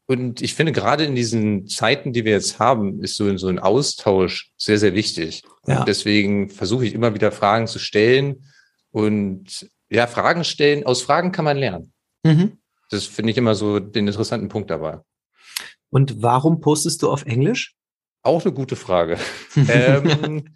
Und 0.07 0.41
ich 0.41 0.53
finde, 0.53 0.71
gerade 0.71 1.03
in 1.03 1.15
diesen 1.15 1.67
Zeiten, 1.67 2.13
die 2.13 2.25
wir 2.25 2.33
jetzt 2.33 2.59
haben, 2.59 3.01
ist 3.03 3.15
so, 3.15 3.35
so 3.37 3.47
ein 3.47 3.59
Austausch 3.59 4.51
sehr, 4.55 4.77
sehr 4.77 4.93
wichtig. 4.93 5.43
Ja. 5.65 5.79
Und 5.79 5.87
deswegen 5.87 6.49
versuche 6.49 6.85
ich 6.85 6.93
immer 6.93 7.13
wieder 7.13 7.31
Fragen 7.31 7.67
zu 7.67 7.79
stellen 7.79 8.45
und 8.91 9.69
ja, 9.89 10.05
Fragen 10.07 10.43
stellen. 10.43 10.85
Aus 10.85 11.01
Fragen 11.01 11.31
kann 11.31 11.45
man 11.45 11.57
lernen. 11.57 11.91
Mhm. 12.23 12.57
Das 12.89 13.05
finde 13.05 13.31
ich 13.31 13.37
immer 13.37 13.55
so 13.55 13.79
den 13.79 14.07
interessanten 14.07 14.49
Punkt 14.49 14.69
dabei. 14.69 14.99
Und 15.89 16.21
warum 16.21 16.59
postest 16.59 17.01
du 17.01 17.11
auf 17.11 17.25
Englisch? 17.25 17.75
Auch 18.21 18.43
eine 18.43 18.53
gute 18.53 18.75
Frage. 18.75 19.17
ähm, 19.69 20.55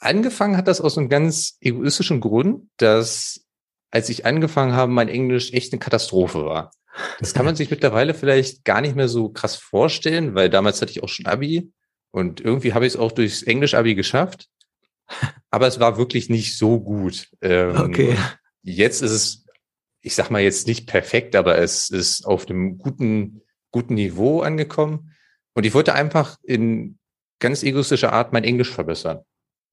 angefangen 0.00 0.56
hat 0.56 0.68
das 0.68 0.80
aus 0.80 0.98
einem 0.98 1.08
ganz 1.08 1.56
egoistischen 1.60 2.20
Grund, 2.20 2.68
dass 2.76 3.44
als 3.90 4.08
ich 4.08 4.26
angefangen 4.26 4.74
habe, 4.74 4.92
mein 4.92 5.08
Englisch 5.08 5.52
echt 5.52 5.72
eine 5.72 5.80
Katastrophe 5.80 6.44
war. 6.44 6.70
Das 7.20 7.32
kann 7.32 7.46
man 7.46 7.56
sich 7.56 7.70
mittlerweile 7.70 8.12
vielleicht 8.12 8.64
gar 8.64 8.80
nicht 8.80 8.96
mehr 8.96 9.08
so 9.08 9.30
krass 9.30 9.56
vorstellen, 9.56 10.34
weil 10.34 10.50
damals 10.50 10.82
hatte 10.82 10.90
ich 10.90 11.02
auch 11.02 11.08
schon 11.08 11.26
Abi 11.26 11.72
und 12.10 12.40
irgendwie 12.40 12.74
habe 12.74 12.86
ich 12.86 12.94
es 12.94 12.98
auch 12.98 13.12
durchs 13.12 13.42
Englisch-Abi 13.42 13.94
geschafft. 13.94 14.48
Aber 15.50 15.66
es 15.66 15.80
war 15.80 15.96
wirklich 15.96 16.28
nicht 16.28 16.58
so 16.58 16.80
gut. 16.80 17.28
Ähm, 17.40 17.76
okay. 17.76 18.16
Jetzt 18.62 19.00
ist 19.00 19.12
es 19.12 19.44
ich 20.08 20.14
sag 20.14 20.30
mal 20.30 20.40
jetzt 20.40 20.66
nicht 20.66 20.86
perfekt, 20.86 21.36
aber 21.36 21.58
es 21.58 21.90
ist 21.90 22.24
auf 22.26 22.48
einem 22.48 22.78
guten, 22.78 23.42
guten 23.70 23.92
Niveau 23.92 24.40
angekommen. 24.40 25.14
Und 25.52 25.66
ich 25.66 25.74
wollte 25.74 25.92
einfach 25.92 26.38
in 26.42 26.96
ganz 27.40 27.62
egoistischer 27.62 28.14
Art 28.14 28.32
mein 28.32 28.42
Englisch 28.42 28.72
verbessern. 28.72 29.18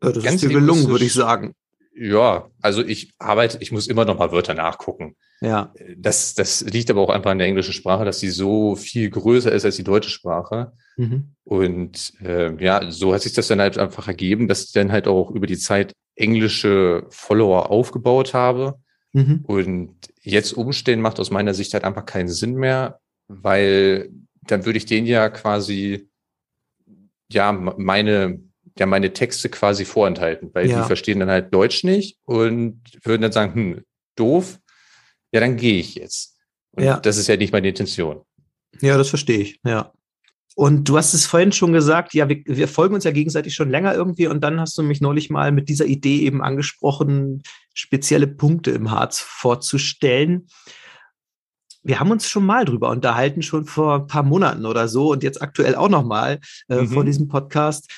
Ja, 0.04 0.12
das 0.12 0.26
ganz 0.26 0.44
ist 0.44 0.50
dir 0.50 0.60
gelungen, 0.60 0.90
würde 0.90 1.06
ich 1.06 1.14
sagen. 1.14 1.54
Ja, 1.96 2.50
also 2.62 2.84
ich 2.84 3.14
arbeite, 3.18 3.60
ich 3.62 3.72
muss 3.72 3.88
immer 3.88 4.04
noch 4.04 4.20
mal 4.20 4.34
Wörter 4.34 4.54
nachgucken. 4.56 5.16
Ja. 5.40 5.74
Das, 5.96 6.34
das 6.34 6.60
liegt 6.66 6.90
aber 6.92 7.00
auch 7.00 7.10
einfach 7.10 7.32
an 7.32 7.38
der 7.38 7.48
englischen 7.48 7.72
Sprache, 7.72 8.04
dass 8.04 8.20
sie 8.20 8.28
so 8.28 8.76
viel 8.76 9.10
größer 9.10 9.54
ist 9.54 9.64
als 9.64 9.78
die 9.78 9.86
deutsche 9.86 10.10
Sprache. 10.10 10.74
Mhm. 10.98 11.36
Und 11.46 12.12
äh, 12.22 12.62
ja, 12.62 12.92
so 12.92 13.14
hat 13.14 13.22
sich 13.22 13.32
das 13.32 13.48
dann 13.48 13.62
halt 13.62 13.78
einfach 13.78 14.10
ergeben, 14.10 14.50
dass 14.50 14.66
ich 14.66 14.74
dann 14.74 14.92
halt 14.92 15.08
auch 15.08 15.32
über 15.32 15.48
die 15.48 15.58
Zeit 15.58 15.94
englische 16.18 17.06
Follower 17.10 17.72
aufgebaut 17.72 18.34
habe. 18.34 18.82
Mhm. 19.16 19.46
Und 19.48 19.96
jetzt 20.22 20.52
umstehen 20.52 21.00
macht 21.00 21.22
aus 21.22 21.32
meiner 21.32 21.54
Sicht 21.54 21.74
halt 21.74 21.86
einfach 21.86 22.06
keinen 22.06 22.28
Sinn 22.28 22.56
mehr, 22.56 23.00
weil 23.30 24.10
dann 24.42 24.66
würde 24.66 24.78
ich 24.78 24.86
denen 24.86 25.08
ja 25.08 25.30
quasi 25.30 26.10
ja 27.32 27.54
meine 27.54 28.42
ja 28.78 28.86
meine 28.86 29.14
Texte 29.14 29.48
quasi 29.48 29.86
vorenthalten, 29.86 30.50
weil 30.54 30.70
ja. 30.70 30.82
die 30.82 30.88
verstehen 30.88 31.22
dann 31.22 31.30
halt 31.30 31.54
Deutsch 31.54 31.86
nicht 31.86 32.20
und 32.26 32.82
würden 33.04 33.22
dann 33.22 33.32
sagen, 33.32 33.54
hm, 33.54 33.84
doof, 34.18 34.60
ja, 35.32 35.40
dann 35.40 35.56
gehe 35.56 35.80
ich 35.80 35.96
jetzt. 35.96 36.38
Und 36.72 36.84
ja. 36.84 37.00
das 37.00 37.16
ist 37.16 37.28
ja 37.28 37.38
nicht 37.38 37.54
meine 37.54 37.70
Intention. 37.70 38.22
Ja, 38.82 38.98
das 38.98 39.08
verstehe 39.08 39.40
ich, 39.40 39.62
ja. 39.66 39.94
Und 40.58 40.88
du 40.88 40.98
hast 40.98 41.14
es 41.14 41.26
vorhin 41.26 41.52
schon 41.52 41.74
gesagt, 41.74 42.14
ja, 42.14 42.30
wir, 42.30 42.42
wir, 42.46 42.70
folgen 42.70 42.96
uns 42.96 43.04
ja 43.04 43.12
gegenseitig 43.12 43.54
schon 43.54 43.70
länger 43.70 43.94
irgendwie 43.94 44.28
und 44.28 44.42
dann 44.42 44.62
hast 44.62 44.78
du 44.78 44.84
mich 44.84 45.02
neulich 45.02 45.30
mal 45.30 45.52
mit 45.52 45.68
dieser 45.68 45.86
Idee 45.86 46.22
eben 46.22 46.42
angesprochen, 46.42 47.44
spezielle 47.74 48.26
Punkte 48.26 48.72
im 48.72 48.90
Harz 48.90 49.20
vorzustellen. 49.20 50.48
Wir 51.84 52.00
haben 52.00 52.10
uns 52.10 52.30
schon 52.30 52.46
mal 52.46 52.64
drüber 52.64 52.90
unterhalten, 52.90 53.42
schon 53.42 53.66
vor 53.66 53.96
ein 53.96 54.08
paar 54.08 54.24
Monaten 54.24 54.66
oder 54.66 54.88
so 54.88 55.12
und 55.12 55.24
jetzt 55.24 55.42
aktuell 55.42 55.76
auch 55.76 55.90
nochmal 55.90 56.40
äh, 56.70 56.82
mhm. 56.82 56.88
vor 56.88 57.04
diesem 57.04 57.28
Podcast. 57.28 57.92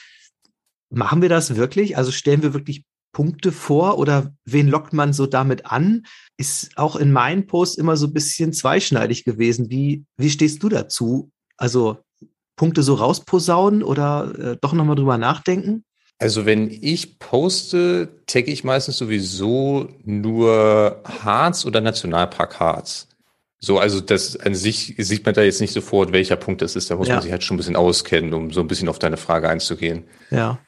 Machen 0.89 1.21
wir 1.21 1.29
das 1.29 1.55
wirklich? 1.55 1.95
Also 1.95 2.11
stellen 2.11 2.41
wir 2.41 2.55
wirklich 2.55 2.85
Punkte 3.11 3.51
vor 3.51 3.99
oder 3.99 4.33
wen 4.45 4.67
lockt 4.67 4.93
man 4.93 5.13
so 5.13 5.27
damit 5.27 5.67
an? 5.67 6.07
Ist 6.37 6.75
auch 6.75 6.95
in 6.95 7.11
meinen 7.11 7.45
Posts 7.45 7.77
immer 7.77 7.97
so 7.97 8.07
ein 8.07 8.13
bisschen 8.13 8.51
zweischneidig 8.51 9.25
gewesen. 9.25 9.69
Wie, 9.69 10.05
wie 10.17 10.31
stehst 10.31 10.63
du 10.63 10.69
dazu? 10.69 11.31
Also 11.55 11.99
Punkte 12.57 12.83
so 12.83 12.95
rausposaunen 12.95 13.83
oder 13.83 14.33
äh, 14.37 14.57
doch 14.59 14.73
nochmal 14.73 14.97
drüber 14.97 15.17
nachdenken? 15.17 15.85
Also 16.19 16.45
wenn 16.45 16.69
ich 16.69 17.19
poste, 17.19 18.09
tagge 18.25 18.51
ich 18.51 18.63
meistens 18.63 18.97
sowieso 18.97 19.87
nur 20.03 21.01
Harz 21.05 21.63
oder 21.63 21.79
Nationalpark 21.79 22.59
Harz. 22.59 23.07
So, 23.59 23.79
also 23.79 24.01
das 24.01 24.35
an 24.35 24.55
sich 24.55 24.95
sieht 24.97 25.25
man 25.25 25.35
da 25.35 25.43
jetzt 25.43 25.61
nicht 25.61 25.73
sofort, 25.73 26.11
welcher 26.11 26.35
Punkt 26.35 26.61
das 26.61 26.75
ist. 26.75 26.91
Da 26.91 26.95
muss 26.95 27.07
ja. 27.07 27.15
man 27.15 27.23
sich 27.23 27.31
halt 27.31 27.43
schon 27.43 27.55
ein 27.55 27.57
bisschen 27.59 27.75
auskennen, 27.75 28.33
um 28.33 28.51
so 28.51 28.61
ein 28.61 28.67
bisschen 28.67 28.89
auf 28.89 28.99
deine 28.99 29.17
Frage 29.17 29.49
einzugehen. 29.49 30.05
Ja. 30.31 30.59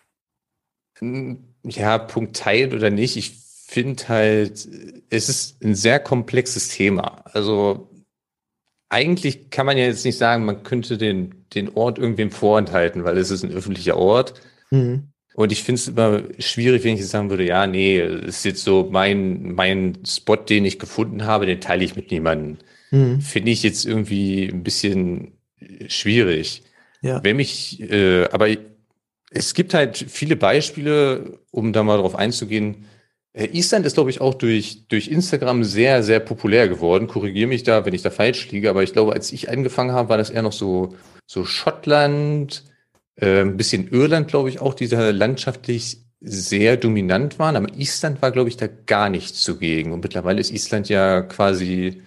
Ja, 1.63 1.97
Punkt 1.97 2.35
teilt 2.35 2.73
oder 2.73 2.89
nicht. 2.89 3.15
Ich 3.17 3.37
finde 3.67 4.07
halt, 4.07 4.67
es 5.09 5.29
ist 5.29 5.63
ein 5.63 5.75
sehr 5.75 5.99
komplexes 5.99 6.69
Thema. 6.69 7.23
Also 7.25 7.89
eigentlich 8.89 9.49
kann 9.51 9.65
man 9.65 9.77
ja 9.77 9.85
jetzt 9.85 10.05
nicht 10.05 10.17
sagen, 10.17 10.45
man 10.45 10.63
könnte 10.63 10.97
den, 10.97 11.45
den 11.53 11.69
Ort 11.69 11.99
irgendwem 11.99 12.31
vorenthalten, 12.31 13.03
weil 13.03 13.17
es 13.17 13.31
ist 13.31 13.43
ein 13.43 13.51
öffentlicher 13.51 13.97
Ort. 13.97 14.33
Mhm. 14.71 15.09
Und 15.35 15.51
ich 15.51 15.63
finde 15.63 15.79
es 15.79 15.87
immer 15.87 16.23
schwierig, 16.39 16.83
wenn 16.83 16.95
ich 16.95 16.99
jetzt 16.99 17.11
sagen 17.11 17.29
würde, 17.29 17.45
ja, 17.45 17.65
nee, 17.65 17.99
es 17.99 18.39
ist 18.39 18.45
jetzt 18.45 18.63
so 18.63 18.89
mein, 18.91 19.53
mein 19.53 19.99
Spot, 20.05 20.35
den 20.35 20.65
ich 20.65 20.79
gefunden 20.79 21.23
habe, 21.25 21.45
den 21.45 21.61
teile 21.61 21.85
ich 21.85 21.95
mit 21.95 22.11
niemandem. 22.11 22.57
Mhm. 22.91 23.21
Finde 23.21 23.51
ich 23.51 23.63
jetzt 23.63 23.85
irgendwie 23.85 24.47
ein 24.47 24.63
bisschen 24.63 25.33
schwierig. 25.87 26.63
Ja. 27.01 27.23
Wenn 27.23 27.37
mich, 27.37 27.79
äh, 27.79 28.25
aber 28.31 28.49
es 29.31 29.53
gibt 29.53 29.73
halt 29.73 29.97
viele 29.97 30.35
Beispiele, 30.35 31.39
um 31.51 31.71
da 31.71 31.83
mal 31.83 31.99
drauf 31.99 32.15
einzugehen. 32.15 32.85
Äh, 33.33 33.45
Island 33.57 33.85
ist, 33.85 33.93
glaube 33.93 34.09
ich, 34.09 34.21
auch 34.21 34.33
durch, 34.33 34.87
durch 34.87 35.07
Instagram 35.07 35.63
sehr, 35.63 36.03
sehr 36.03 36.19
populär 36.19 36.67
geworden. 36.67 37.07
Korrigiere 37.07 37.47
mich 37.47 37.63
da, 37.63 37.85
wenn 37.85 37.93
ich 37.93 38.01
da 38.01 38.09
falsch 38.09 38.49
liege, 38.51 38.69
aber 38.69 38.83
ich 38.83 38.93
glaube, 38.93 39.13
als 39.13 39.31
ich 39.31 39.49
angefangen 39.49 39.91
habe, 39.91 40.09
war 40.09 40.17
das 40.17 40.29
eher 40.29 40.41
noch 40.41 40.53
so, 40.53 40.95
so 41.27 41.45
Schottland, 41.45 42.63
äh, 43.15 43.41
ein 43.41 43.57
bisschen 43.57 43.89
Irland, 43.89 44.27
glaube 44.27 44.49
ich, 44.49 44.61
auch, 44.61 44.73
die 44.73 44.87
da 44.87 45.09
landschaftlich 45.11 45.97
sehr 46.21 46.77
dominant 46.77 47.39
waren. 47.39 47.55
Aber 47.55 47.73
Island 47.77 48.21
war, 48.21 48.31
glaube 48.31 48.49
ich, 48.49 48.57
da 48.57 48.67
gar 48.67 49.09
nicht 49.09 49.35
zugegen. 49.35 49.93
Und 49.93 50.03
mittlerweile 50.03 50.41
ist 50.41 50.51
Island 50.51 50.89
ja 50.89 51.21
quasi 51.21 52.01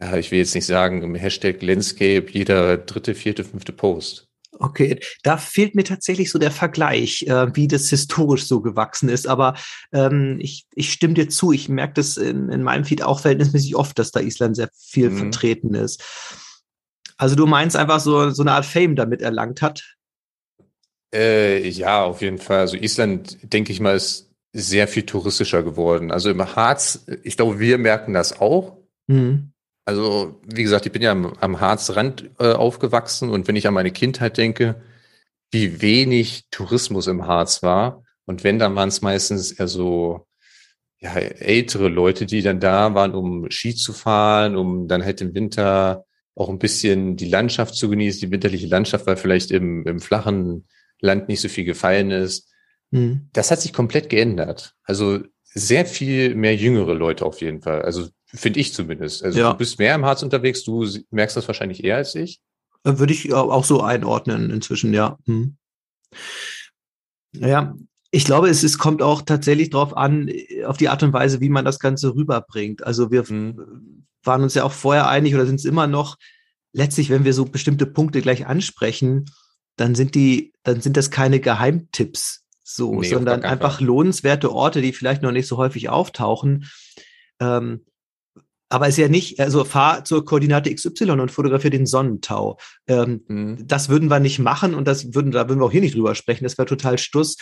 ja, 0.00 0.16
ich 0.16 0.30
will 0.30 0.38
jetzt 0.38 0.54
nicht 0.54 0.66
sagen, 0.66 1.02
im 1.02 1.14
Hashtag 1.14 1.60
Landscape 1.62 2.26
jeder 2.30 2.76
dritte, 2.76 3.14
vierte, 3.14 3.44
fünfte 3.44 3.72
Post. 3.72 4.27
Okay, 4.60 4.98
da 5.22 5.36
fehlt 5.36 5.74
mir 5.74 5.84
tatsächlich 5.84 6.30
so 6.30 6.38
der 6.38 6.50
Vergleich, 6.50 7.22
äh, 7.26 7.54
wie 7.54 7.68
das 7.68 7.88
historisch 7.90 8.46
so 8.46 8.60
gewachsen 8.60 9.08
ist. 9.08 9.26
Aber 9.26 9.54
ähm, 9.92 10.38
ich, 10.40 10.66
ich 10.74 10.92
stimme 10.92 11.14
dir 11.14 11.28
zu, 11.28 11.52
ich 11.52 11.68
merke 11.68 11.94
das 11.94 12.16
in, 12.16 12.48
in 12.48 12.62
meinem 12.62 12.84
Feed 12.84 13.02
auch 13.02 13.20
verhältnismäßig 13.20 13.76
oft, 13.76 13.98
dass 13.98 14.10
da 14.10 14.20
Island 14.20 14.56
sehr 14.56 14.70
viel 14.76 15.10
mhm. 15.10 15.18
vertreten 15.18 15.74
ist. 15.74 16.02
Also 17.16 17.34
du 17.34 17.46
meinst 17.46 17.76
einfach 17.76 18.00
so, 18.00 18.30
so 18.30 18.42
eine 18.42 18.52
Art 18.52 18.66
Fame 18.66 18.96
damit 18.96 19.22
erlangt 19.22 19.62
hat? 19.62 19.96
Äh, 21.14 21.68
ja, 21.68 22.04
auf 22.04 22.20
jeden 22.20 22.38
Fall. 22.38 22.60
Also 22.60 22.76
Island, 22.76 23.38
denke 23.42 23.72
ich 23.72 23.80
mal, 23.80 23.96
ist 23.96 24.30
sehr 24.52 24.88
viel 24.88 25.04
touristischer 25.04 25.62
geworden. 25.62 26.10
Also 26.10 26.30
im 26.30 26.56
Harz, 26.56 27.04
ich 27.22 27.36
glaube, 27.36 27.58
wir 27.58 27.78
merken 27.78 28.14
das 28.14 28.40
auch. 28.40 28.76
Mhm. 29.06 29.52
Also, 29.88 30.38
wie 30.44 30.64
gesagt, 30.64 30.84
ich 30.84 30.92
bin 30.92 31.00
ja 31.00 31.12
am, 31.12 31.32
am 31.40 31.60
Harzrand 31.60 32.30
äh, 32.38 32.52
aufgewachsen 32.52 33.30
und 33.30 33.48
wenn 33.48 33.56
ich 33.56 33.66
an 33.66 33.72
meine 33.72 33.90
Kindheit 33.90 34.36
denke, 34.36 34.82
wie 35.50 35.80
wenig 35.80 36.44
Tourismus 36.50 37.06
im 37.06 37.26
Harz 37.26 37.62
war. 37.62 38.04
Und 38.26 38.44
wenn, 38.44 38.58
dann 38.58 38.76
waren 38.76 38.90
es 38.90 39.00
meistens 39.00 39.50
eher 39.50 39.66
so 39.66 40.26
ja, 41.00 41.14
ältere 41.14 41.88
Leute, 41.88 42.26
die 42.26 42.42
dann 42.42 42.60
da 42.60 42.94
waren, 42.94 43.14
um 43.14 43.50
Ski 43.50 43.74
zu 43.74 43.94
fahren, 43.94 44.56
um 44.56 44.88
dann 44.88 45.06
halt 45.06 45.22
im 45.22 45.34
Winter 45.34 46.04
auch 46.34 46.50
ein 46.50 46.58
bisschen 46.58 47.16
die 47.16 47.30
Landschaft 47.30 47.74
zu 47.74 47.88
genießen, 47.88 48.20
die 48.20 48.30
winterliche 48.30 48.66
Landschaft, 48.66 49.06
weil 49.06 49.16
vielleicht 49.16 49.50
im, 49.50 49.86
im 49.86 50.00
flachen 50.00 50.68
Land 51.00 51.30
nicht 51.30 51.40
so 51.40 51.48
viel 51.48 51.64
gefallen 51.64 52.10
ist. 52.10 52.52
Mhm. 52.90 53.30
Das 53.32 53.50
hat 53.50 53.62
sich 53.62 53.72
komplett 53.72 54.10
geändert. 54.10 54.74
Also 54.82 55.20
sehr 55.44 55.86
viel 55.86 56.34
mehr 56.34 56.56
jüngere 56.56 56.92
Leute 56.92 57.24
auf 57.24 57.40
jeden 57.40 57.62
Fall. 57.62 57.80
Also 57.80 58.08
Finde 58.34 58.60
ich 58.60 58.74
zumindest. 58.74 59.24
Also 59.24 59.38
ja. 59.38 59.52
du 59.52 59.58
bist 59.58 59.78
mehr 59.78 59.94
im 59.94 60.04
Harz 60.04 60.22
unterwegs, 60.22 60.62
du 60.62 60.86
merkst 61.10 61.36
das 61.36 61.48
wahrscheinlich 61.48 61.82
eher 61.82 61.96
als 61.96 62.14
ich. 62.14 62.40
Äh, 62.84 62.98
würde 62.98 63.12
ich 63.12 63.32
auch 63.32 63.64
so 63.64 63.82
einordnen 63.82 64.50
inzwischen, 64.50 64.92
ja. 64.92 65.18
Hm. 65.24 65.56
Ja, 67.32 67.74
ich 68.10 68.24
glaube, 68.24 68.48
es, 68.48 68.62
es 68.62 68.78
kommt 68.78 69.02
auch 69.02 69.22
tatsächlich 69.22 69.70
darauf 69.70 69.96
an, 69.96 70.30
auf 70.66 70.76
die 70.76 70.88
Art 70.88 71.02
und 71.02 71.12
Weise, 71.12 71.40
wie 71.40 71.48
man 71.48 71.64
das 71.64 71.78
Ganze 71.78 72.14
rüberbringt. 72.14 72.84
Also 72.84 73.10
wir 73.10 73.24
mhm. 73.28 74.06
waren 74.22 74.42
uns 74.42 74.54
ja 74.54 74.64
auch 74.64 74.72
vorher 74.72 75.08
einig 75.08 75.34
oder 75.34 75.46
sind 75.46 75.56
es 75.56 75.64
immer 75.64 75.86
noch, 75.86 76.16
letztlich, 76.72 77.10
wenn 77.10 77.24
wir 77.24 77.34
so 77.34 77.44
bestimmte 77.44 77.86
Punkte 77.86 78.22
gleich 78.22 78.46
ansprechen, 78.46 79.26
dann 79.76 79.94
sind 79.94 80.14
die, 80.14 80.52
dann 80.62 80.80
sind 80.80 80.96
das 80.96 81.10
keine 81.10 81.40
Geheimtipps 81.40 82.44
so, 82.70 83.00
nee, 83.00 83.08
sondern 83.08 83.44
einfach 83.44 83.80
lohnenswerte 83.80 84.52
Orte, 84.52 84.82
die 84.82 84.92
vielleicht 84.92 85.22
noch 85.22 85.32
nicht 85.32 85.46
so 85.46 85.56
häufig 85.56 85.88
auftauchen. 85.88 86.66
Ähm, 87.40 87.86
aber 88.68 88.86
es 88.86 88.94
ist 88.94 89.02
ja 89.02 89.08
nicht, 89.08 89.40
also 89.40 89.64
fahr 89.64 90.04
zur 90.04 90.24
Koordinate 90.24 90.74
XY 90.74 91.10
und 91.12 91.30
fotografiere 91.30 91.70
den 91.70 91.86
Sonnentau. 91.86 92.58
Ähm, 92.86 93.24
mhm. 93.26 93.66
Das 93.66 93.88
würden 93.88 94.10
wir 94.10 94.20
nicht 94.20 94.38
machen 94.38 94.74
und 94.74 94.86
das 94.86 95.14
würden, 95.14 95.30
da 95.30 95.48
würden 95.48 95.60
wir 95.60 95.66
auch 95.66 95.72
hier 95.72 95.80
nicht 95.80 95.94
drüber 95.94 96.14
sprechen. 96.14 96.44
Das 96.44 96.58
wäre 96.58 96.66
total 96.66 96.98
Stuss. 96.98 97.36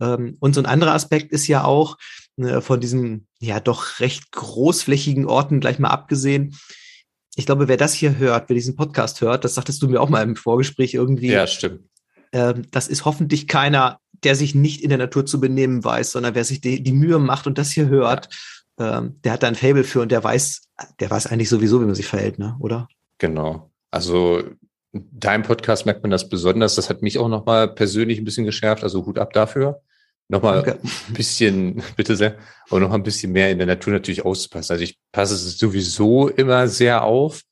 Ähm, 0.00 0.36
und 0.40 0.54
so 0.54 0.60
ein 0.60 0.66
anderer 0.66 0.94
Aspekt 0.94 1.32
ist 1.32 1.46
ja 1.48 1.64
auch 1.64 1.98
äh, 2.38 2.60
von 2.60 2.80
diesen 2.80 3.26
ja 3.40 3.60
doch 3.60 4.00
recht 4.00 4.32
großflächigen 4.32 5.26
Orten 5.26 5.60
gleich 5.60 5.78
mal 5.78 5.90
abgesehen. 5.90 6.56
Ich 7.36 7.46
glaube, 7.46 7.68
wer 7.68 7.76
das 7.76 7.92
hier 7.92 8.16
hört, 8.18 8.48
wer 8.48 8.54
diesen 8.54 8.76
Podcast 8.76 9.20
hört, 9.20 9.44
das 9.44 9.54
sagtest 9.54 9.82
du 9.82 9.88
mir 9.88 10.00
auch 10.00 10.08
mal 10.08 10.22
im 10.22 10.36
Vorgespräch 10.36 10.94
irgendwie. 10.94 11.30
Ja, 11.30 11.46
stimmt. 11.46 11.82
Ähm, 12.32 12.62
das 12.70 12.88
ist 12.88 13.04
hoffentlich 13.04 13.46
keiner, 13.48 13.98
der 14.24 14.36
sich 14.36 14.54
nicht 14.54 14.82
in 14.82 14.88
der 14.88 14.98
Natur 14.98 15.26
zu 15.26 15.40
benehmen 15.40 15.84
weiß, 15.84 16.12
sondern 16.12 16.34
wer 16.34 16.44
sich 16.44 16.60
die, 16.60 16.82
die 16.82 16.92
Mühe 16.92 17.18
macht 17.18 17.46
und 17.46 17.58
das 17.58 17.70
hier 17.70 17.88
hört. 17.88 18.28
Ähm, 18.80 19.20
der 19.24 19.32
hat 19.32 19.42
da 19.42 19.48
ein 19.48 19.54
Fable 19.54 19.84
für 19.84 20.00
und 20.00 20.10
der 20.10 20.24
weiß, 20.24 20.62
der 21.00 21.10
weiß 21.10 21.26
eigentlich 21.26 21.50
sowieso, 21.50 21.82
wie 21.82 21.84
man 21.84 21.94
sich 21.94 22.06
verhält, 22.06 22.38
ne? 22.38 22.56
oder? 22.60 22.88
Genau. 23.18 23.70
Also 23.90 24.42
deinem 24.92 25.42
Podcast 25.42 25.84
merkt 25.84 26.02
man 26.02 26.10
das 26.10 26.30
besonders. 26.30 26.76
Das 26.76 26.88
hat 26.88 27.02
mich 27.02 27.18
auch 27.18 27.28
nochmal 27.28 27.74
persönlich 27.74 28.18
ein 28.18 28.24
bisschen 28.24 28.46
geschärft. 28.46 28.82
Also 28.82 29.04
Hut 29.04 29.18
ab 29.18 29.34
dafür. 29.34 29.82
Nochmal 30.28 30.60
okay. 30.60 30.74
ein 31.08 31.14
bisschen, 31.14 31.82
bitte 31.96 32.16
sehr, 32.16 32.38
und 32.70 32.80
noch 32.80 32.92
ein 32.92 33.02
bisschen 33.02 33.32
mehr 33.32 33.50
in 33.50 33.58
der 33.58 33.66
Natur 33.66 33.92
natürlich 33.92 34.24
auszupassen. 34.24 34.72
Also 34.72 34.84
ich 34.84 34.98
passe 35.12 35.34
es 35.34 35.58
sowieso 35.58 36.28
immer 36.28 36.66
sehr 36.66 37.04
auf. 37.04 37.42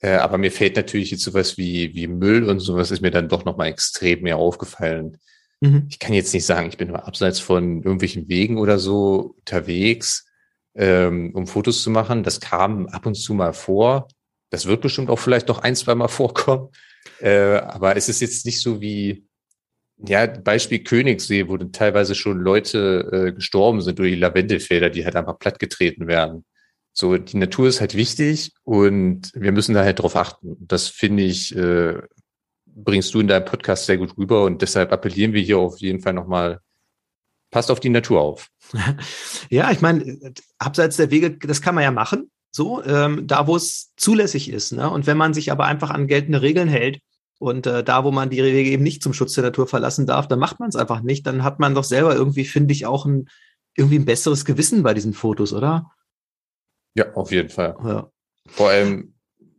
Äh, 0.00 0.16
aber 0.16 0.38
mir 0.38 0.52
fällt 0.52 0.76
natürlich 0.76 1.10
jetzt 1.10 1.24
sowas 1.24 1.58
wie, 1.58 1.94
wie 1.94 2.06
Müll 2.06 2.48
und 2.48 2.60
sowas 2.60 2.92
ist 2.92 3.00
mir 3.00 3.10
dann 3.10 3.28
doch 3.28 3.44
nochmal 3.44 3.68
extrem 3.68 4.22
mehr 4.22 4.36
aufgefallen. 4.36 5.18
Mhm. 5.60 5.88
Ich 5.90 5.98
kann 5.98 6.12
jetzt 6.12 6.32
nicht 6.32 6.46
sagen, 6.46 6.68
ich 6.68 6.76
bin 6.76 6.88
nur 6.88 7.06
abseits 7.06 7.40
von 7.40 7.82
irgendwelchen 7.82 8.28
Wegen 8.28 8.58
oder 8.58 8.78
so 8.78 9.34
unterwegs 9.38 10.26
ähm, 10.74 11.32
um 11.34 11.46
Fotos 11.46 11.82
zu 11.82 11.90
machen. 11.90 12.22
Das 12.22 12.40
kam 12.40 12.86
ab 12.86 13.06
und 13.06 13.14
zu 13.14 13.34
mal 13.34 13.52
vor. 13.52 14.08
Das 14.50 14.66
wird 14.66 14.82
bestimmt 14.82 15.10
auch 15.10 15.18
vielleicht 15.18 15.48
noch 15.48 15.58
ein, 15.58 15.76
zwei 15.76 15.94
Mal 15.94 16.08
vorkommen. 16.08 16.68
Äh, 17.20 17.56
aber 17.56 17.96
es 17.96 18.08
ist 18.08 18.20
jetzt 18.20 18.46
nicht 18.46 18.60
so 18.60 18.80
wie, 18.80 19.26
ja, 19.98 20.26
Beispiel 20.26 20.82
Königssee, 20.82 21.48
wo 21.48 21.56
dann 21.56 21.72
teilweise 21.72 22.14
schon 22.14 22.38
Leute 22.38 23.08
äh, 23.12 23.32
gestorben 23.32 23.80
sind 23.80 23.98
durch 23.98 24.12
die 24.12 24.18
Lavendelfelder, 24.18 24.90
die 24.90 25.04
halt 25.04 25.16
einfach 25.16 25.38
plattgetreten 25.38 26.06
werden. 26.06 26.44
So, 26.92 27.16
die 27.18 27.36
Natur 27.36 27.68
ist 27.68 27.80
halt 27.80 27.96
wichtig 27.96 28.52
und 28.62 29.32
wir 29.34 29.52
müssen 29.52 29.74
da 29.74 29.82
halt 29.82 30.00
drauf 30.00 30.16
achten. 30.16 30.56
Das 30.60 30.88
finde 30.88 31.24
ich, 31.24 31.54
äh, 31.56 32.00
bringst 32.66 33.14
du 33.14 33.20
in 33.20 33.28
deinem 33.28 33.44
Podcast 33.44 33.86
sehr 33.86 33.98
gut 33.98 34.16
rüber 34.16 34.44
und 34.44 34.62
deshalb 34.62 34.92
appellieren 34.92 35.32
wir 35.32 35.42
hier 35.42 35.58
auf 35.58 35.78
jeden 35.78 36.00
Fall 36.00 36.12
nochmal 36.12 36.60
passt 37.54 37.70
auf 37.70 37.78
die 37.78 37.88
Natur 37.88 38.20
auf. 38.20 38.50
Ja, 39.50 39.70
ich 39.70 39.80
meine, 39.80 40.32
abseits 40.58 40.96
der 40.96 41.12
Wege, 41.12 41.38
das 41.38 41.62
kann 41.62 41.76
man 41.76 41.84
ja 41.84 41.92
machen, 41.92 42.30
so, 42.50 42.82
ähm, 42.82 43.28
da 43.28 43.46
wo 43.46 43.54
es 43.54 43.92
zulässig 43.96 44.50
ist. 44.50 44.72
Ne? 44.72 44.90
Und 44.90 45.06
wenn 45.06 45.16
man 45.16 45.34
sich 45.34 45.52
aber 45.52 45.66
einfach 45.66 45.90
an 45.90 46.08
geltende 46.08 46.42
Regeln 46.42 46.68
hält 46.68 46.98
und 47.38 47.66
äh, 47.66 47.84
da, 47.84 48.02
wo 48.02 48.10
man 48.10 48.30
die 48.30 48.42
Wege 48.42 48.70
eben 48.70 48.82
nicht 48.82 49.04
zum 49.04 49.12
Schutz 49.12 49.34
der 49.34 49.44
Natur 49.44 49.68
verlassen 49.68 50.06
darf, 50.06 50.26
dann 50.26 50.40
macht 50.40 50.58
man 50.58 50.68
es 50.68 50.74
einfach 50.74 51.02
nicht. 51.02 51.26
Dann 51.26 51.44
hat 51.44 51.60
man 51.60 51.76
doch 51.76 51.84
selber 51.84 52.16
irgendwie, 52.16 52.44
finde 52.44 52.72
ich, 52.72 52.86
auch 52.86 53.06
ein, 53.06 53.28
irgendwie 53.76 54.00
ein 54.00 54.04
besseres 54.04 54.44
Gewissen 54.44 54.82
bei 54.82 54.94
diesen 54.94 55.12
Fotos, 55.12 55.52
oder? 55.52 55.92
Ja, 56.96 57.12
auf 57.14 57.30
jeden 57.30 57.50
Fall. 57.50 57.76
Ja. 57.84 58.10
Vor 58.48 58.70
allem, 58.70 59.14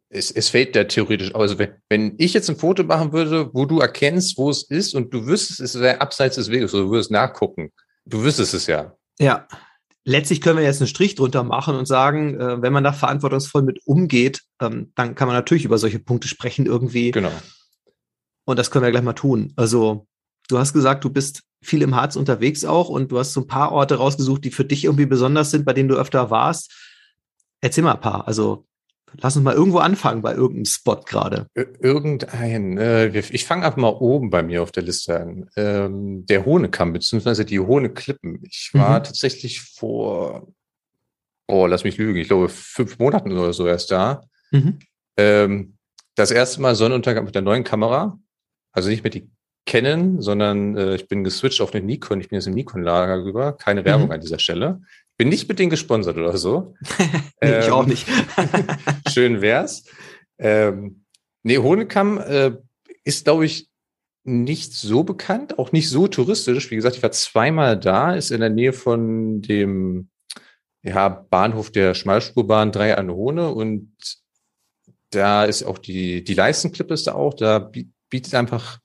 es, 0.10 0.32
es 0.32 0.50
fällt 0.50 0.76
ja 0.76 0.84
theoretisch, 0.84 1.34
also 1.34 1.58
wenn, 1.60 1.76
wenn 1.90 2.16
ich 2.18 2.34
jetzt 2.34 2.50
ein 2.50 2.58
Foto 2.58 2.84
machen 2.84 3.14
würde, 3.14 3.54
wo 3.54 3.66
du 3.66 3.80
erkennst, 3.80 4.38
wo 4.38 4.50
es 4.50 4.64
ist 4.64 4.96
und 4.96 5.14
du 5.14 5.26
wüsstest, 5.26 5.62
es 5.62 5.80
wäre 5.80 6.02
abseits 6.02 6.36
des 6.36 6.52
Weges, 6.52 6.74
oder 6.74 6.84
du 6.84 6.92
würdest 6.92 7.12
nachgucken, 7.12 7.72
Du 8.06 8.24
wüsstest 8.24 8.54
es 8.54 8.68
ja. 8.68 8.96
Ja. 9.20 9.48
Letztlich 10.08 10.40
können 10.40 10.58
wir 10.58 10.64
jetzt 10.64 10.82
einen 10.82 10.88
Strich 10.88 11.16
drunter 11.16 11.44
machen 11.44 11.76
und 11.76 11.88
sagen, 11.88 12.40
äh, 12.40 12.62
wenn 12.62 12.72
man 12.72 12.84
da 12.84 12.94
verantwortungsvoll 12.94 13.64
mit 13.64 13.80
umgeht, 13.86 14.44
ähm, 14.62 14.92
dann 14.96 15.16
kann 15.16 15.28
man 15.28 15.36
natürlich 15.36 15.66
über 15.66 15.80
solche 15.80 15.98
Punkte 15.98 16.28
sprechen 16.28 16.68
irgendwie. 16.68 17.10
Genau. 17.10 17.32
Und 18.46 18.60
das 18.60 18.70
können 18.70 18.86
wir 18.86 18.92
gleich 18.92 19.04
mal 19.04 19.14
tun. 19.14 19.52
Also, 19.56 20.06
du 20.48 20.60
hast 20.60 20.74
gesagt, 20.74 21.04
du 21.04 21.10
bist 21.10 21.42
viel 21.64 21.82
im 21.82 21.96
Harz 21.96 22.16
unterwegs 22.16 22.64
auch 22.64 22.90
und 22.90 23.12
du 23.12 23.18
hast 23.18 23.34
so 23.34 23.42
ein 23.42 23.48
paar 23.48 23.72
Orte 23.72 23.96
rausgesucht, 23.96 24.46
die 24.46 24.52
für 24.52 24.66
dich 24.66 24.84
irgendwie 24.84 25.08
besonders 25.08 25.50
sind, 25.50 25.66
bei 25.66 25.74
denen 25.74 25.90
du 25.90 25.96
öfter 25.96 26.30
warst. 26.30 26.72
Erzähl 27.62 27.84
mal 27.84 27.94
ein 27.94 28.02
paar. 28.02 28.28
Also, 28.28 28.68
Lass 29.22 29.36
uns 29.36 29.44
mal 29.44 29.54
irgendwo 29.54 29.78
anfangen 29.78 30.22
bei 30.22 30.34
irgendeinem 30.34 30.66
Spot 30.66 31.02
gerade. 31.06 31.48
Irgendein. 31.54 32.78
Äh, 32.78 33.18
ich 33.18 33.46
fange 33.46 33.66
einfach 33.66 33.78
mal 33.78 33.90
oben 33.90 34.30
bei 34.30 34.44
mir 34.44 34.62
auf 34.62 34.72
der 34.72 34.84
Liste 34.84 35.20
an. 35.20 35.50
Ähm, 35.56 36.26
der 36.26 36.46
Hohnekamm, 36.46 36.94
beziehungsweise 36.94 37.46
die 37.46 37.60
Hohneklippen. 37.60 38.42
Ich 38.44 38.72
war 38.74 39.00
mhm. 39.00 39.04
tatsächlich 39.04 39.62
vor, 39.62 40.48
oh, 41.48 41.66
lass 41.66 41.84
mich 41.84 41.98
lügen, 41.98 42.20
ich 42.20 42.28
glaube 42.28 42.50
fünf 42.50 43.00
Monaten 43.00 43.32
oder 43.32 43.54
so 43.54 43.68
erst 43.68 43.92
da. 43.92 44.22
Mhm. 44.52 44.80
Ähm, 45.18 45.78
das 46.16 46.32
erste 46.32 46.62
Mal 46.62 46.76
Sonnenuntergang 46.76 47.26
mit 47.26 47.36
der 47.36 47.42
neuen 47.42 47.64
Kamera. 47.64 48.20
Also 48.72 48.90
nicht 48.90 49.04
mit 49.04 49.14
die 49.14 49.30
Canon, 49.66 50.22
sondern 50.22 50.78
äh, 50.78 50.96
ich 50.96 51.08
bin 51.08 51.24
geswitcht 51.24 51.62
auf 51.62 51.74
eine 51.74 51.86
Nikon. 51.86 52.22
Ich 52.22 52.30
bin 52.30 52.38
jetzt 52.38 52.48
im 52.48 52.54
Nikon-Lager 52.54 53.24
rüber. 53.24 53.54
Keine 53.54 53.84
Werbung 53.84 54.08
mhm. 54.08 54.12
an 54.14 54.22
dieser 54.22 54.40
Stelle. 54.40 54.82
Bin 55.18 55.30
nicht 55.30 55.48
mit 55.48 55.60
denen 55.60 55.70
gesponsert 55.70 56.18
oder 56.18 56.38
so. 56.38 56.76
nee, 57.42 57.50
ähm, 57.50 57.60
ich 57.62 57.72
auch 57.72 57.86
nicht. 57.86 58.08
schön 59.10 59.42
wär's. 59.42 59.86
Ähm, 60.38 61.06
nee, 61.44 61.58
Hohnekamm 61.58 62.18
äh, 62.18 62.52
ist, 63.04 63.26
glaube 63.26 63.46
ich, 63.46 63.70
nicht 64.24 64.74
so 64.74 65.04
bekannt, 65.04 65.60
auch 65.60 65.72
nicht 65.72 65.90
so 65.90 66.08
touristisch. 66.08 66.72
Wie 66.72 66.76
gesagt, 66.76 66.96
ich 66.96 67.04
war 67.04 67.12
zweimal 67.12 67.80
da, 67.80 68.16
ist 68.16 68.32
in 68.32 68.42
der 68.42 68.50
Nähe 68.50 68.74
von 68.74 69.42
dem 69.42 70.10
ja, 70.82 71.10
Bahnhof 71.10 71.72
der 71.72 71.94
Schmalspurbahn 71.94 72.72
3 72.72 72.98
an 72.98 73.12
Hohne 73.12 73.50
und 73.50 73.92
da 75.12 75.46
ist 75.46 75.64
auch 75.64 75.78
die, 75.78 76.24
die 76.24 76.34
Leistenklippe 76.34 76.94
ist 76.94 77.08
da 77.08 77.14
auch, 77.14 77.34
da 77.34 77.72
bietet 78.10 78.36
einfach 78.36 78.80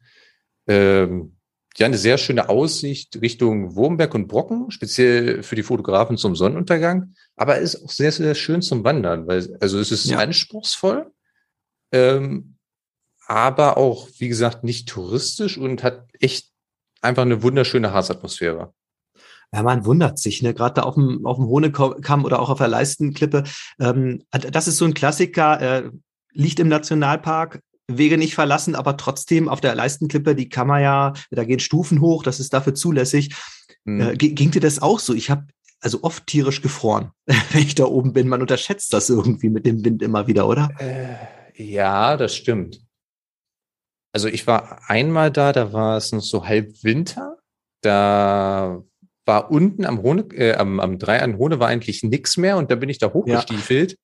ähm, 0.66 1.36
ja 1.78 1.86
eine 1.86 1.98
sehr 1.98 2.18
schöne 2.18 2.48
Aussicht 2.48 3.20
Richtung 3.20 3.76
Wurmberg 3.76 4.14
und 4.14 4.28
Brocken, 4.28 4.70
speziell 4.70 5.42
für 5.42 5.56
die 5.56 5.62
Fotografen 5.62 6.16
zum 6.16 6.36
Sonnenuntergang, 6.36 7.14
aber 7.36 7.58
ist 7.58 7.84
auch 7.84 7.90
sehr, 7.90 8.12
sehr 8.12 8.34
schön 8.34 8.62
zum 8.62 8.84
Wandern, 8.84 9.26
weil 9.26 9.56
also 9.60 9.78
es 9.78 9.92
ist 9.92 10.06
ja. 10.06 10.18
anspruchsvoll, 10.18 11.10
ähm, 11.92 12.56
aber 13.26 13.76
auch, 13.76 14.08
wie 14.18 14.28
gesagt, 14.28 14.64
nicht 14.64 14.88
touristisch 14.88 15.56
und 15.56 15.82
hat 15.82 16.08
echt 16.18 16.50
einfach 17.00 17.22
eine 17.22 17.42
wunderschöne 17.42 17.92
Harzatmosphäre. 17.92 18.74
Ja, 19.52 19.62
man 19.62 19.84
wundert 19.84 20.18
sich, 20.18 20.42
ne? 20.42 20.54
Gerade 20.54 20.74
da 20.74 20.82
auf 20.82 20.94
dem, 20.94 21.26
auf 21.26 21.36
dem 21.36 21.46
Hohnekamm 21.46 22.24
oder 22.24 22.40
auch 22.40 22.50
auf 22.50 22.58
der 22.58 22.68
Leistenklippe. 22.68 23.44
Ähm, 23.80 24.22
das 24.30 24.68
ist 24.68 24.78
so 24.78 24.84
ein 24.84 24.94
Klassiker, 24.94 25.60
äh, 25.60 25.90
liegt 26.32 26.60
im 26.60 26.68
Nationalpark, 26.68 27.60
Wege 27.98 28.18
nicht 28.18 28.34
verlassen, 28.34 28.74
aber 28.74 28.96
trotzdem 28.96 29.48
auf 29.48 29.60
der 29.60 29.74
Leistenklippe, 29.74 30.34
die 30.34 30.48
kann 30.48 30.66
man 30.66 30.82
ja, 30.82 31.12
da 31.30 31.44
gehen 31.44 31.60
Stufen 31.60 32.00
hoch, 32.00 32.22
das 32.22 32.40
ist 32.40 32.52
dafür 32.52 32.74
zulässig. 32.74 33.34
Mhm. 33.84 34.00
Äh, 34.00 34.16
ging 34.16 34.50
dir 34.50 34.60
das 34.60 34.80
auch 34.80 34.98
so? 34.98 35.14
Ich 35.14 35.30
habe 35.30 35.46
also 35.80 36.00
oft 36.02 36.26
tierisch 36.26 36.62
gefroren, 36.62 37.10
wenn 37.26 37.62
ich 37.62 37.74
da 37.74 37.84
oben 37.84 38.12
bin. 38.12 38.28
Man 38.28 38.40
unterschätzt 38.40 38.92
das 38.92 39.10
irgendwie 39.10 39.48
mit 39.48 39.66
dem 39.66 39.84
Wind 39.84 40.02
immer 40.02 40.26
wieder, 40.26 40.46
oder? 40.46 40.68
Äh, 40.78 41.16
ja, 41.62 42.16
das 42.16 42.34
stimmt. 42.34 42.80
Also 44.12 44.28
ich 44.28 44.46
war 44.46 44.80
einmal 44.88 45.30
da, 45.30 45.52
da 45.52 45.72
war 45.72 45.96
es 45.96 46.12
noch 46.12 46.22
so 46.22 46.46
halb 46.46 46.82
Winter. 46.82 47.38
Da 47.80 48.82
war 49.24 49.50
unten 49.50 49.84
am 49.84 50.02
Hohne, 50.02 50.22
äh, 50.32 50.54
am, 50.54 50.80
am 50.80 50.98
Drei 50.98 51.22
an 51.22 51.38
Hohne 51.38 51.60
war 51.60 51.68
eigentlich 51.68 52.02
nichts 52.02 52.36
mehr 52.36 52.56
und 52.56 52.70
da 52.70 52.74
bin 52.74 52.88
ich 52.88 52.98
da 52.98 53.12
hochgestiefelt 53.12 53.96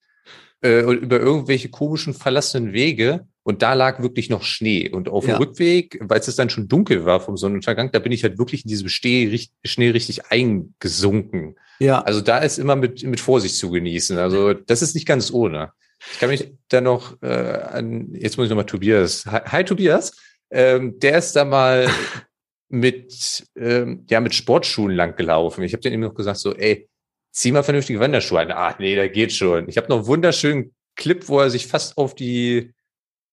ja. 0.63 0.69
äh, 0.69 0.81
über 0.81 1.19
irgendwelche 1.19 1.69
komischen 1.69 2.15
verlassenen 2.15 2.73
Wege 2.73 3.27
und 3.47 3.63
da 3.63 3.75
lag 3.75 4.03
wirklich 4.03 4.29
noch 4.29 4.43
Schnee. 4.43 4.91
Und 4.91 5.09
auf 5.09 5.29
ja. 5.29 5.35
dem 5.35 5.39
Rückweg, 5.39 6.01
weil 6.01 6.19
es 6.19 6.35
dann 6.35 6.51
schon 6.51 6.67
dunkel 6.67 7.05
war 7.05 7.21
vom 7.21 7.37
Sonnenuntergang, 7.37 7.93
da 7.93 8.01
bin 8.01 8.11
ich 8.11 8.25
halt 8.25 8.39
wirklich 8.39 8.65
in 8.65 8.69
diesem 8.69 8.89
Schnee, 8.89 9.41
Schnee 9.65 9.91
richtig 9.91 10.33
eingesunken. 10.33 11.55
Ja. 11.79 12.01
Also 12.01 12.23
da 12.23 12.39
ist 12.39 12.59
immer 12.59 12.75
mit, 12.75 13.05
mit 13.05 13.21
Vorsicht 13.21 13.55
zu 13.55 13.71
genießen. 13.71 14.19
Also 14.19 14.53
das 14.53 14.83
ist 14.83 14.97
nicht 14.97 15.07
ganz 15.07 15.33
ohne. 15.33 15.71
Ich 16.13 16.19
kann 16.19 16.29
mich 16.29 16.55
da 16.71 16.81
noch 16.81 17.23
äh, 17.23 17.29
an, 17.29 18.09
jetzt 18.15 18.37
muss 18.37 18.47
ich 18.47 18.51
nochmal 18.51 18.67
Tobias. 18.67 19.25
Hi, 19.27 19.43
hi 19.45 19.65
Tobias. 19.65 20.17
Ähm, 20.51 20.99
der 20.99 21.19
ist 21.19 21.37
da 21.37 21.45
mal 21.45 21.89
mit, 22.69 23.47
ähm, 23.57 24.07
ja, 24.11 24.21
mit 24.21 24.35
Sportschuhen 24.35 24.91
lang 24.91 25.15
gelaufen. 25.15 25.63
Ich 25.63 25.73
habe 25.73 25.83
den 25.83 25.93
eben 25.93 26.03
noch 26.03 26.15
gesagt, 26.15 26.39
so, 26.39 26.53
ey, 26.53 26.89
zieh 27.31 27.53
mal 27.53 27.63
vernünftige 27.63 28.01
Wanderschuhe 28.01 28.41
an. 28.41 28.51
Ah, 28.51 28.75
nee, 28.81 28.97
da 28.97 29.07
geht 29.07 29.33
schon. 29.33 29.69
Ich 29.69 29.77
habe 29.77 29.87
noch 29.89 29.99
einen 29.99 30.07
wunderschönen 30.09 30.75
Clip, 30.97 31.29
wo 31.29 31.39
er 31.39 31.51
sich 31.51 31.69
fast 31.69 31.97
auf 31.97 32.17
die 32.17 32.73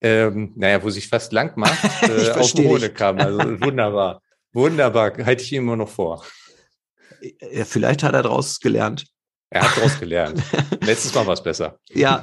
ähm, 0.03 0.51
naja, 0.55 0.83
wo 0.83 0.89
sich 0.89 1.07
fast 1.07 1.31
lang 1.31 1.57
macht, 1.57 1.83
äh, 2.03 2.31
auf 2.31 2.51
dem 2.53 2.67
Hohnekamm. 2.67 3.17
Also 3.17 3.39
wunderbar. 3.61 4.21
Wunderbar, 4.51 5.13
halte 5.25 5.43
ich 5.43 5.51
ihm 5.53 5.63
immer 5.63 5.77
noch 5.77 5.89
vor. 5.89 6.23
Ja, 7.51 7.65
vielleicht 7.65 8.03
hat 8.03 8.13
er 8.13 8.21
daraus 8.21 8.59
gelernt. 8.59 9.05
Er 9.49 9.61
hat 9.61 9.77
daraus 9.77 9.99
gelernt. 9.99 10.41
Letztes 10.81 11.13
Mal 11.13 11.27
war 11.27 11.33
es 11.33 11.43
besser. 11.43 11.77
Ja, 11.93 12.21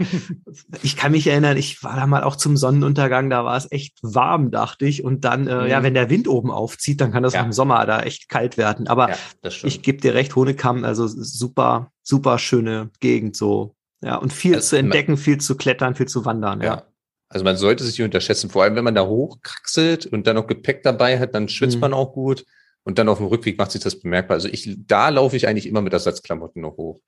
ich 0.83 0.97
kann 0.97 1.13
mich 1.13 1.29
erinnern, 1.29 1.57
ich 1.57 1.83
war 1.85 1.95
da 1.95 2.07
mal 2.07 2.25
auch 2.25 2.35
zum 2.35 2.57
Sonnenuntergang, 2.57 3.31
da 3.31 3.45
war 3.45 3.57
es 3.57 3.71
echt 3.71 3.99
warm, 4.03 4.51
dachte 4.51 4.85
ich. 4.85 5.05
Und 5.05 5.25
dann, 5.25 5.47
äh, 5.47 5.63
mhm. 5.63 5.67
ja, 5.69 5.83
wenn 5.85 5.95
der 5.95 6.11
Wind 6.11 6.27
oben 6.27 6.51
aufzieht, 6.51 7.01
dann 7.01 7.13
kann 7.13 7.23
das 7.23 7.35
ja. 7.35 7.43
im 7.43 7.53
Sommer 7.53 7.87
da 7.87 8.03
echt 8.03 8.29
kalt 8.29 8.57
werden. 8.57 8.89
Aber 8.89 9.11
ja, 9.11 9.17
ich 9.63 9.83
gebe 9.83 10.01
dir 10.01 10.15
recht, 10.15 10.35
Hohnekamm, 10.35 10.85
also 10.85 11.07
super, 11.07 11.93
super 12.03 12.39
schöne 12.39 12.91
Gegend 12.99 13.37
so. 13.37 13.77
Ja, 14.03 14.17
und 14.17 14.33
viel 14.33 14.57
also, 14.57 14.71
zu 14.71 14.77
entdecken, 14.77 15.17
viel 15.17 15.39
zu 15.39 15.57
klettern, 15.57 15.95
viel 15.95 16.09
zu 16.09 16.25
wandern. 16.25 16.61
ja. 16.61 16.75
ja. 16.75 16.90
Also 17.33 17.45
man 17.45 17.57
sollte 17.57 17.85
sich 17.85 17.97
nicht 17.97 18.05
unterschätzen, 18.05 18.51
vor 18.51 18.65
allem 18.65 18.75
wenn 18.75 18.85
man 18.85 18.97
da 18.97 19.07
hochkraxelt 19.07 20.07
und 20.07 20.27
dann 20.27 20.35
noch 20.35 20.49
Gepäck 20.49 20.83
dabei 20.83 21.19
hat, 21.19 21.33
dann 21.35 21.49
schwitzt 21.49 21.77
mhm. 21.77 21.83
man 21.83 21.95
auch 21.95 22.13
gut 22.13 22.45
und 22.83 22.99
dann 22.99 23.09
auf 23.09 23.19
dem 23.19 23.29
Rückweg 23.29 23.57
macht 23.57 23.71
sich 23.71 23.81
das 23.81 24.01
bemerkbar. 24.01 24.35
Also 24.35 24.49
ich, 24.49 24.77
da 24.87 25.11
laufe 25.11 25.37
ich 25.37 25.47
eigentlich 25.47 25.67
immer 25.67 25.81
mit 25.81 25.93
Ersatzklamotten 25.93 26.61
noch 26.61 26.77
hoch. 26.77 27.01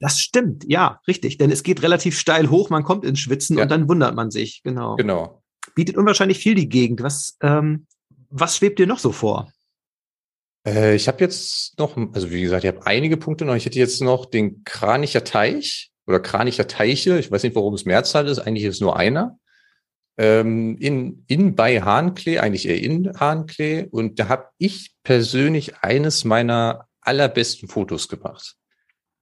Das 0.00 0.18
stimmt, 0.18 0.64
ja, 0.68 1.00
richtig, 1.06 1.38
denn 1.38 1.52
es 1.52 1.62
geht 1.62 1.82
relativ 1.82 2.18
steil 2.18 2.50
hoch, 2.50 2.70
man 2.70 2.82
kommt 2.82 3.04
ins 3.04 3.20
Schwitzen 3.20 3.56
ja. 3.56 3.62
und 3.62 3.70
dann 3.70 3.88
wundert 3.88 4.16
man 4.16 4.32
sich, 4.32 4.62
genau. 4.64 4.96
Genau. 4.96 5.42
Bietet 5.76 5.96
unwahrscheinlich 5.96 6.38
viel 6.38 6.56
die 6.56 6.68
Gegend. 6.68 7.02
Was, 7.02 7.36
ähm, 7.40 7.86
was 8.30 8.56
schwebt 8.56 8.80
dir 8.80 8.86
noch 8.88 8.98
so 8.98 9.12
vor? 9.12 9.52
Äh, 10.66 10.96
ich 10.96 11.06
habe 11.06 11.20
jetzt 11.20 11.78
noch, 11.78 11.96
also 12.12 12.32
wie 12.32 12.42
gesagt, 12.42 12.64
ich 12.64 12.68
habe 12.68 12.84
einige 12.84 13.16
Punkte 13.16 13.44
noch. 13.44 13.54
Ich 13.54 13.64
hätte 13.64 13.78
jetzt 13.78 14.02
noch 14.02 14.26
den 14.26 14.64
Kranicher 14.64 15.22
Teich 15.22 15.92
oder 16.06 16.18
Kranicher 16.18 16.66
Teiche. 16.66 17.18
Ich 17.18 17.30
weiß 17.30 17.44
nicht, 17.44 17.54
warum 17.54 17.74
es 17.74 17.84
Mehrzahl 17.84 18.26
ist. 18.26 18.40
Eigentlich 18.40 18.64
ist 18.64 18.76
es 18.76 18.80
nur 18.80 18.96
einer 18.96 19.38
in, 20.20 21.24
in 21.28 21.54
bei 21.54 21.80
Hahnklee, 21.80 22.38
eigentlich 22.38 22.66
eher 22.68 22.82
in 22.82 23.12
Hahnklee. 23.18 23.86
Und 23.88 24.18
da 24.18 24.28
habe 24.28 24.46
ich 24.58 24.92
persönlich 25.04 25.76
eines 25.82 26.24
meiner 26.24 26.88
allerbesten 27.00 27.68
Fotos 27.68 28.08
gemacht. 28.08 28.56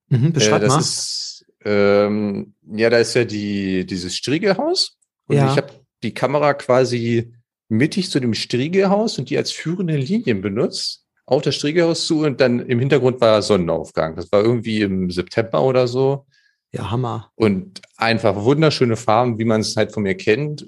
Mhm, 0.08 0.32
beschreib 0.32 0.62
äh, 0.62 0.64
das 0.64 0.72
mal. 0.72 0.80
Ist, 0.80 1.46
ähm, 1.64 2.54
ja, 2.72 2.88
da 2.88 2.98
ist 2.98 3.14
ja 3.14 3.24
die, 3.24 3.84
dieses 3.84 4.16
Striegelhaus. 4.16 4.96
Und 5.26 5.36
ja. 5.36 5.50
ich 5.50 5.56
habe 5.58 5.68
die 6.02 6.14
Kamera 6.14 6.54
quasi 6.54 7.34
mittig 7.68 8.10
zu 8.10 8.18
dem 8.18 8.32
Striegelhaus 8.32 9.18
und 9.18 9.28
die 9.28 9.36
als 9.36 9.50
führende 9.50 9.96
Linien 9.96 10.40
benutzt 10.40 11.04
auf 11.26 11.42
das 11.42 11.56
Striegelhaus 11.56 12.06
zu 12.06 12.24
und 12.24 12.40
dann 12.40 12.60
im 12.60 12.78
Hintergrund 12.78 13.20
war 13.20 13.42
Sonnenaufgang. 13.42 14.14
Das 14.16 14.30
war 14.30 14.42
irgendwie 14.42 14.80
im 14.80 15.10
September 15.10 15.62
oder 15.62 15.88
so. 15.88 16.24
Ja, 16.72 16.90
Hammer. 16.90 17.32
Und 17.34 17.82
einfach 17.96 18.36
wunderschöne 18.44 18.96
Farben, 18.96 19.38
wie 19.38 19.44
man 19.44 19.60
es 19.60 19.76
halt 19.76 19.92
von 19.92 20.04
mir 20.04 20.16
kennt 20.16 20.66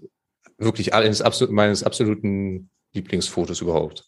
wirklich 0.58 0.92
eines 0.92 1.22
absolut, 1.22 1.52
meines 1.52 1.82
absoluten 1.82 2.70
Lieblingsfotos 2.92 3.60
überhaupt. 3.60 4.04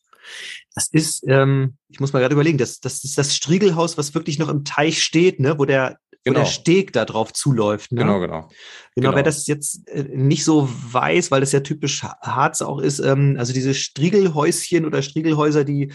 Das 0.74 0.88
ist, 0.88 1.24
ähm, 1.26 1.76
ich 1.88 2.00
muss 2.00 2.12
mal 2.12 2.20
gerade 2.20 2.34
überlegen, 2.34 2.58
das, 2.58 2.80
das 2.80 3.04
ist 3.04 3.16
das 3.16 3.34
Striegelhaus, 3.34 3.96
was 3.96 4.14
wirklich 4.14 4.38
noch 4.38 4.48
im 4.48 4.64
Teich 4.64 5.02
steht, 5.02 5.40
ne, 5.40 5.58
wo 5.58 5.64
der, 5.64 5.98
genau. 6.24 6.40
wo 6.40 6.42
der 6.42 6.50
Steg 6.50 6.92
da 6.92 7.04
drauf 7.04 7.32
zuläuft. 7.32 7.92
Ne? 7.92 8.00
Genau, 8.00 8.20
genau, 8.20 8.42
genau. 8.42 8.48
Genau, 8.94 9.14
wer 9.14 9.22
das 9.22 9.46
jetzt 9.46 9.88
äh, 9.88 10.04
nicht 10.04 10.44
so 10.44 10.68
weiß, 10.68 11.30
weil 11.30 11.40
das 11.40 11.52
ja 11.52 11.60
typisch 11.60 12.02
Harz 12.02 12.62
auch 12.62 12.80
ist, 12.80 13.00
ähm, 13.00 13.36
also 13.38 13.52
diese 13.52 13.74
Striegelhäuschen 13.74 14.84
oder 14.84 15.02
Striegelhäuser, 15.02 15.64
die 15.64 15.92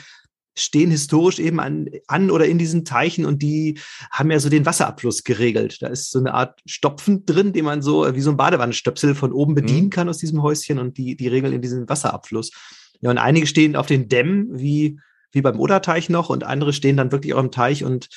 stehen 0.58 0.92
historisch 0.92 1.40
eben 1.40 1.60
an, 1.60 1.90
an 2.08 2.32
oder 2.32 2.46
in 2.46 2.58
diesen 2.58 2.86
Teichen 2.86 3.26
und 3.26 3.42
die 3.42 3.80
haben 4.12 4.32
ja 4.32 4.40
so 4.40 4.50
den 4.50 4.66
Wasserabfluss 4.66 5.24
geregelt. 5.24 5.82
Da 5.82 5.88
ist 5.88 6.12
so 6.12 6.20
eine 6.20 6.34
Art 6.34 6.62
Stopfen 6.66 7.26
drin, 7.26 7.54
den 7.54 7.66
man 7.66 7.82
so 7.82 8.16
wie 8.16 8.22
so 8.22 8.32
ein 8.32 8.38
Badewannenstöpsel 8.38 9.16
von 9.16 9.34
oben 9.34 9.56
bedienen 9.56 9.86
mhm. 9.86 9.90
kann 9.90 10.10
aus 10.10 10.18
diesem 10.18 10.42
Häuschen 10.42 10.80
und 10.80 10.98
die, 10.98 11.16
die 11.16 11.28
regeln 11.28 11.54
in 11.54 11.62
diesen 11.62 11.90
Wasserabfluss. 11.90 12.52
Ja, 13.02 13.10
und 13.10 13.18
einige 13.18 13.48
stehen 13.48 13.76
auf 13.76 13.88
den 13.88 14.08
Dämmen, 14.08 14.48
wie, 14.52 15.00
wie 15.32 15.42
beim 15.42 15.60
Oderteich 15.60 16.10
noch, 16.10 16.30
und 16.30 16.44
andere 16.44 16.74
stehen 16.74 16.98
dann 16.98 17.12
wirklich 17.12 17.34
auch 17.34 17.44
im 17.44 17.52
Teich 17.52 17.84
und 17.84 18.08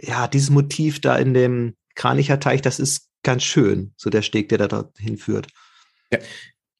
ja, 0.00 0.28
dieses 0.28 0.50
Motiv 0.50 1.00
da 1.00 1.16
in 1.16 1.34
dem 1.34 1.74
Kranicher 1.94 2.38
Teich, 2.38 2.62
das 2.62 2.78
ist 2.78 3.08
ganz 3.22 3.42
schön, 3.42 3.92
so 3.96 4.10
der 4.10 4.22
Steg, 4.22 4.50
der 4.50 4.58
da 4.58 4.68
dorthin 4.68 5.16
führt. 5.16 5.48
Ja. 6.12 6.18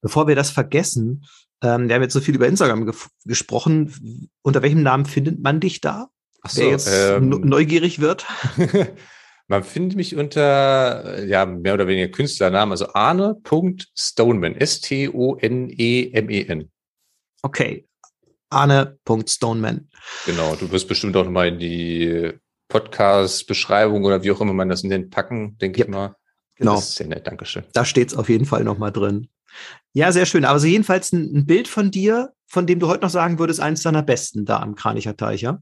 Bevor 0.00 0.28
wir 0.28 0.36
das 0.36 0.50
vergessen, 0.50 1.24
ähm, 1.62 1.88
wir 1.88 1.94
haben 1.94 2.02
jetzt 2.02 2.12
so 2.12 2.20
viel 2.20 2.34
über 2.34 2.46
Instagram 2.46 2.84
ge 2.86 2.94
gesprochen. 3.24 4.30
Unter 4.42 4.62
welchem 4.62 4.82
Namen 4.82 5.06
findet 5.06 5.42
man 5.42 5.60
dich 5.60 5.80
da? 5.80 6.08
Ach 6.42 6.50
so, 6.50 6.60
Wer 6.60 6.70
jetzt 6.70 6.88
ähm, 6.92 7.30
neugierig 7.30 8.00
wird? 8.00 8.26
man 9.48 9.64
findet 9.64 9.96
mich 9.96 10.14
unter, 10.16 11.24
ja, 11.24 11.46
mehr 11.46 11.74
oder 11.74 11.86
weniger 11.86 12.08
Künstlernamen, 12.08 12.72
also 12.72 12.92
Arne.Stoneman. 12.92 14.54
S-T-O-N-E-M-E-N. 14.56 15.10
Okay. 17.42 17.88
Arne.Stoneman. 18.50 19.88
Genau, 20.26 20.54
du 20.56 20.70
wirst 20.70 20.88
bestimmt 20.88 21.16
auch 21.16 21.24
nochmal 21.24 21.48
in 21.48 21.58
die 21.58 22.32
Podcast-Beschreibung 22.68 24.04
oder 24.04 24.22
wie 24.22 24.30
auch 24.30 24.40
immer 24.40 24.52
man 24.52 24.68
das 24.68 24.84
nennt, 24.84 25.10
packen, 25.10 25.56
denke 25.58 25.80
yep. 25.80 25.88
ich 25.88 25.94
mal. 25.94 26.16
Genau. 26.56 26.74
Das 26.76 26.90
ist 26.90 26.96
sehr 26.96 27.06
nett, 27.06 27.26
Dankeschön. 27.26 27.64
Da 27.72 27.84
steht's 27.84 28.14
auf 28.14 28.28
jeden 28.28 28.46
Fall 28.46 28.64
nochmal 28.64 28.92
drin. 28.92 29.28
Ja, 29.92 30.12
sehr 30.12 30.26
schön. 30.26 30.44
Also 30.44 30.66
jedenfalls 30.66 31.12
ein, 31.12 31.34
ein, 31.34 31.46
Bild 31.46 31.68
von 31.68 31.90
dir, 31.90 32.32
von 32.46 32.66
dem 32.66 32.80
du 32.80 32.88
heute 32.88 33.02
noch 33.02 33.10
sagen 33.10 33.38
würdest, 33.38 33.60
eines 33.60 33.82
deiner 33.82 34.02
besten 34.02 34.44
da 34.44 34.60
am 34.60 34.74
Kranicher 34.74 35.16
Teich, 35.16 35.42
ja? 35.42 35.60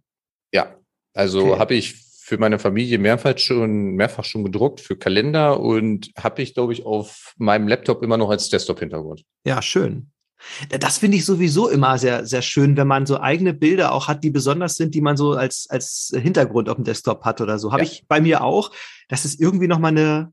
Ja, 0.53 0.77
also 1.15 1.53
okay. 1.53 1.59
habe 1.59 1.75
ich 1.75 1.95
für 2.25 2.39
meine 2.39 2.59
Familie 2.59 2.99
mehrfach 2.99 3.37
schon, 3.37 3.97
mehrfach 3.97 4.25
schon 4.25 4.45
gedruckt 4.45 4.81
für 4.81 4.97
Kalender 4.97 5.61
und 5.61 6.11
habe 6.19 6.41
ich, 6.41 6.55
glaube 6.55 6.73
ich, 6.73 6.87
auf 6.87 7.35
meinem 7.37 7.69
Laptop 7.69 8.03
immer 8.03 8.17
noch 8.17 8.31
als 8.31 8.49
Desktop-Hintergrund. 8.49 9.25
Ja, 9.45 9.61
schön. 9.61 10.11
Das 10.71 10.99
finde 10.99 11.17
ich 11.19 11.25
sowieso 11.25 11.69
immer 11.69 11.99
sehr, 11.99 12.27
sehr 12.27 12.43
schön, 12.43 12.77
wenn 12.77 12.87
man 12.87 13.07
so 13.07 13.21
eigene 13.21 13.53
Bilder 13.53 13.93
auch 13.93 14.09
hat, 14.09 14.25
die 14.25 14.31
besonders 14.31 14.77
sind, 14.77 14.95
die 14.95 15.01
man 15.01 15.17
so 15.17 15.33
als, 15.33 15.67
als 15.69 16.13
Hintergrund 16.15 16.69
auf 16.69 16.77
dem 16.77 16.85
Desktop 16.85 17.25
hat 17.25 17.41
oder 17.41 17.59
so. 17.59 17.73
Habe 17.73 17.85
ja. 17.85 17.91
ich 17.91 18.07
bei 18.09 18.21
mir 18.21 18.43
auch. 18.43 18.71
Das 19.09 19.25
ist 19.25 19.39
irgendwie 19.39 19.69
nochmal 19.69 19.91
eine, 19.93 20.33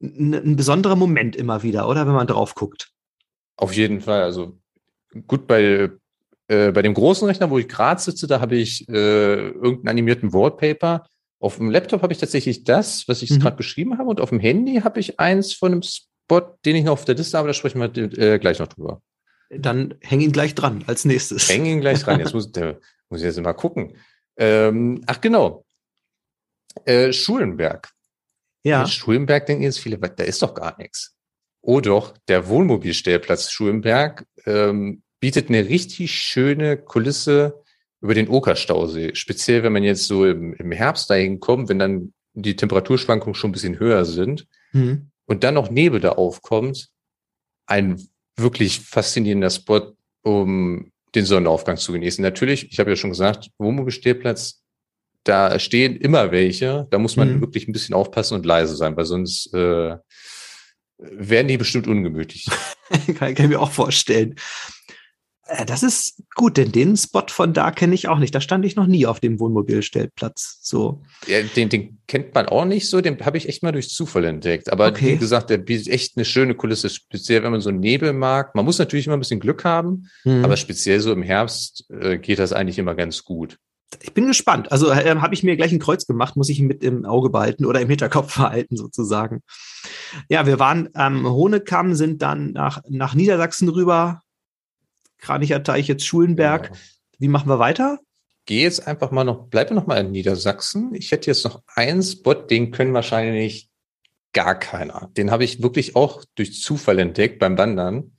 eine, 0.00 0.38
ein 0.38 0.56
besonderer 0.56 0.96
Moment 0.96 1.34
immer 1.34 1.62
wieder, 1.62 1.88
oder? 1.88 2.06
Wenn 2.06 2.14
man 2.14 2.26
drauf 2.26 2.54
guckt. 2.54 2.91
Auf 3.62 3.74
jeden 3.74 4.00
Fall. 4.00 4.22
Also 4.22 4.58
gut, 5.28 5.46
bei, 5.46 5.88
äh, 6.48 6.72
bei 6.72 6.82
dem 6.82 6.94
großen 6.94 7.28
Rechner, 7.28 7.48
wo 7.48 7.58
ich 7.58 7.68
gerade 7.68 8.00
sitze, 8.00 8.26
da 8.26 8.40
habe 8.40 8.56
ich 8.56 8.88
äh, 8.88 8.92
irgendeinen 8.92 9.88
animierten 9.88 10.32
Wallpaper. 10.32 11.06
Auf 11.38 11.58
dem 11.58 11.70
Laptop 11.70 12.02
habe 12.02 12.12
ich 12.12 12.18
tatsächlich 12.18 12.64
das, 12.64 13.06
was 13.06 13.22
ich 13.22 13.30
mhm. 13.30 13.38
gerade 13.38 13.56
beschrieben 13.56 13.98
habe. 13.98 14.10
Und 14.10 14.20
auf 14.20 14.30
dem 14.30 14.40
Handy 14.40 14.80
habe 14.80 14.98
ich 14.98 15.20
eins 15.20 15.52
von 15.52 15.70
einem 15.70 15.82
Spot, 15.82 16.40
den 16.64 16.74
ich 16.74 16.84
noch 16.84 16.94
auf 16.94 17.04
der 17.04 17.14
Liste 17.14 17.38
habe. 17.38 17.46
Da 17.46 17.54
sprechen 17.54 17.80
wir 17.80 18.18
äh, 18.18 18.40
gleich 18.40 18.58
noch 18.58 18.66
drüber. 18.66 19.00
Dann 19.48 19.94
häng 20.00 20.20
ihn 20.20 20.32
gleich 20.32 20.56
dran 20.56 20.82
als 20.88 21.04
nächstes. 21.04 21.48
Häng 21.48 21.64
ihn 21.64 21.80
gleich 21.80 22.02
dran. 22.02 22.18
Jetzt 22.18 22.34
muss, 22.34 22.50
der, 22.50 22.80
muss 23.10 23.20
ich 23.20 23.26
jetzt 23.26 23.40
mal 23.40 23.52
gucken. 23.52 23.96
Ähm, 24.36 25.04
ach 25.06 25.20
genau. 25.20 25.64
Äh, 26.84 27.12
Schulenberg. 27.12 27.92
Ja. 28.64 28.82
In 28.82 28.88
Schulenberg 28.88 29.46
denken 29.46 29.62
jetzt 29.62 29.78
viele, 29.78 29.98
da 29.98 30.24
ist 30.24 30.42
doch 30.42 30.52
gar 30.52 30.76
nichts. 30.78 31.14
Oh 31.62 31.80
doch, 31.80 32.14
der 32.28 32.48
Wohnmobilstellplatz 32.48 33.50
Schulenberg 33.50 34.26
ähm, 34.46 35.02
bietet 35.20 35.48
eine 35.48 35.68
richtig 35.68 36.12
schöne 36.12 36.76
Kulisse 36.76 37.62
über 38.00 38.14
den 38.14 38.28
Okerstausee. 38.28 39.14
Speziell, 39.14 39.62
wenn 39.62 39.72
man 39.72 39.84
jetzt 39.84 40.08
so 40.08 40.26
im, 40.26 40.54
im 40.54 40.72
Herbst 40.72 41.08
dahin 41.08 41.38
kommt, 41.38 41.68
wenn 41.68 41.78
dann 41.78 42.12
die 42.34 42.56
Temperaturschwankungen 42.56 43.34
schon 43.34 43.50
ein 43.50 43.52
bisschen 43.52 43.78
höher 43.78 44.04
sind 44.04 44.46
mhm. 44.72 45.10
und 45.26 45.44
dann 45.44 45.54
noch 45.54 45.70
Nebel 45.70 46.00
da 46.00 46.10
aufkommt. 46.10 46.88
Ein 47.66 48.02
wirklich 48.36 48.80
faszinierender 48.80 49.50
Spot, 49.50 49.92
um 50.22 50.90
den 51.14 51.26
Sonnenaufgang 51.26 51.76
zu 51.76 51.92
genießen. 51.92 52.22
Natürlich, 52.22 52.72
ich 52.72 52.80
habe 52.80 52.90
ja 52.90 52.96
schon 52.96 53.10
gesagt, 53.10 53.50
Wohnmobilstellplatz, 53.58 54.62
da 55.24 55.58
stehen 55.60 55.94
immer 55.94 56.32
welche. 56.32 56.88
Da 56.90 56.98
muss 56.98 57.16
man 57.16 57.36
mhm. 57.36 57.40
wirklich 57.40 57.68
ein 57.68 57.72
bisschen 57.72 57.94
aufpassen 57.94 58.34
und 58.34 58.46
leise 58.46 58.74
sein, 58.74 58.96
weil 58.96 59.04
sonst 59.04 59.54
äh, 59.54 59.96
werden 61.10 61.48
die 61.48 61.58
bestimmt 61.58 61.86
ungemütlich. 61.86 62.48
kann, 63.18 63.34
kann 63.34 63.44
ich 63.44 63.48
mir 63.48 63.60
auch 63.60 63.72
vorstellen. 63.72 64.36
Äh, 65.46 65.66
das 65.66 65.82
ist 65.82 66.22
gut, 66.34 66.56
denn 66.56 66.72
den 66.72 66.96
Spot 66.96 67.26
von 67.28 67.52
da 67.52 67.70
kenne 67.70 67.94
ich 67.94 68.08
auch 68.08 68.18
nicht. 68.18 68.34
Da 68.34 68.40
stand 68.40 68.64
ich 68.64 68.76
noch 68.76 68.86
nie 68.86 69.06
auf 69.06 69.20
dem 69.20 69.40
Wohnmobilstellplatz. 69.40 70.60
So. 70.62 71.02
Ja, 71.26 71.42
den, 71.42 71.68
den 71.68 71.98
kennt 72.06 72.34
man 72.34 72.46
auch 72.46 72.64
nicht 72.64 72.88
so. 72.88 73.00
Den 73.00 73.24
habe 73.24 73.38
ich 73.38 73.48
echt 73.48 73.62
mal 73.62 73.72
durch 73.72 73.90
Zufall 73.90 74.24
entdeckt. 74.24 74.72
Aber 74.72 74.88
okay. 74.88 75.12
wie 75.12 75.18
gesagt, 75.18 75.50
der 75.50 75.58
bietet 75.58 75.88
echt 75.88 76.16
eine 76.16 76.24
schöne 76.24 76.54
Kulisse, 76.54 76.88
speziell 76.88 77.42
wenn 77.42 77.52
man 77.52 77.60
so 77.60 77.70
Nebel 77.70 78.12
mag. 78.12 78.54
Man 78.54 78.64
muss 78.64 78.78
natürlich 78.78 79.06
immer 79.06 79.16
ein 79.16 79.20
bisschen 79.20 79.40
Glück 79.40 79.64
haben, 79.64 80.08
hm. 80.22 80.44
aber 80.44 80.56
speziell 80.56 81.00
so 81.00 81.12
im 81.12 81.22
Herbst 81.22 81.86
äh, 81.90 82.18
geht 82.18 82.38
das 82.38 82.52
eigentlich 82.52 82.78
immer 82.78 82.94
ganz 82.94 83.24
gut. 83.24 83.58
Ich 84.00 84.14
bin 84.14 84.26
gespannt. 84.26 84.72
Also 84.72 84.90
äh, 84.90 85.16
habe 85.16 85.34
ich 85.34 85.42
mir 85.42 85.56
gleich 85.56 85.72
ein 85.72 85.78
Kreuz 85.78 86.06
gemacht, 86.06 86.36
muss 86.36 86.48
ich 86.48 86.58
ihn 86.58 86.66
mit 86.66 86.82
im 86.82 87.04
Auge 87.04 87.30
behalten 87.30 87.64
oder 87.64 87.80
im 87.80 87.88
Hinterkopf 87.88 88.32
verhalten 88.34 88.76
sozusagen. 88.76 89.42
Ja, 90.28 90.46
wir 90.46 90.58
waren 90.58 90.88
am 90.94 91.26
Honekamm, 91.26 91.94
sind 91.94 92.22
dann 92.22 92.52
nach, 92.52 92.82
nach 92.88 93.14
Niedersachsen 93.14 93.68
rüber, 93.68 94.22
Kranicher 95.18 95.62
Teich, 95.62 95.88
jetzt 95.88 96.06
Schulenberg. 96.06 96.70
Ja. 96.70 96.76
Wie 97.18 97.28
machen 97.28 97.48
wir 97.48 97.58
weiter? 97.58 98.00
Geh 98.44 98.62
jetzt 98.62 98.86
einfach 98.86 99.12
mal 99.12 99.22
noch, 99.22 99.46
bleibe 99.46 99.74
noch 99.74 99.86
mal 99.86 100.00
in 100.00 100.10
Niedersachsen. 100.10 100.94
Ich 100.94 101.12
hätte 101.12 101.30
jetzt 101.30 101.44
noch 101.44 101.62
einen 101.74 102.02
Spot, 102.02 102.34
den 102.34 102.72
können 102.72 102.92
wahrscheinlich 102.92 103.70
gar 104.32 104.58
keiner. 104.58 105.10
Den 105.16 105.30
habe 105.30 105.44
ich 105.44 105.62
wirklich 105.62 105.94
auch 105.94 106.24
durch 106.34 106.60
Zufall 106.60 106.98
entdeckt 106.98 107.38
beim 107.38 107.56
Wandern. 107.56 108.16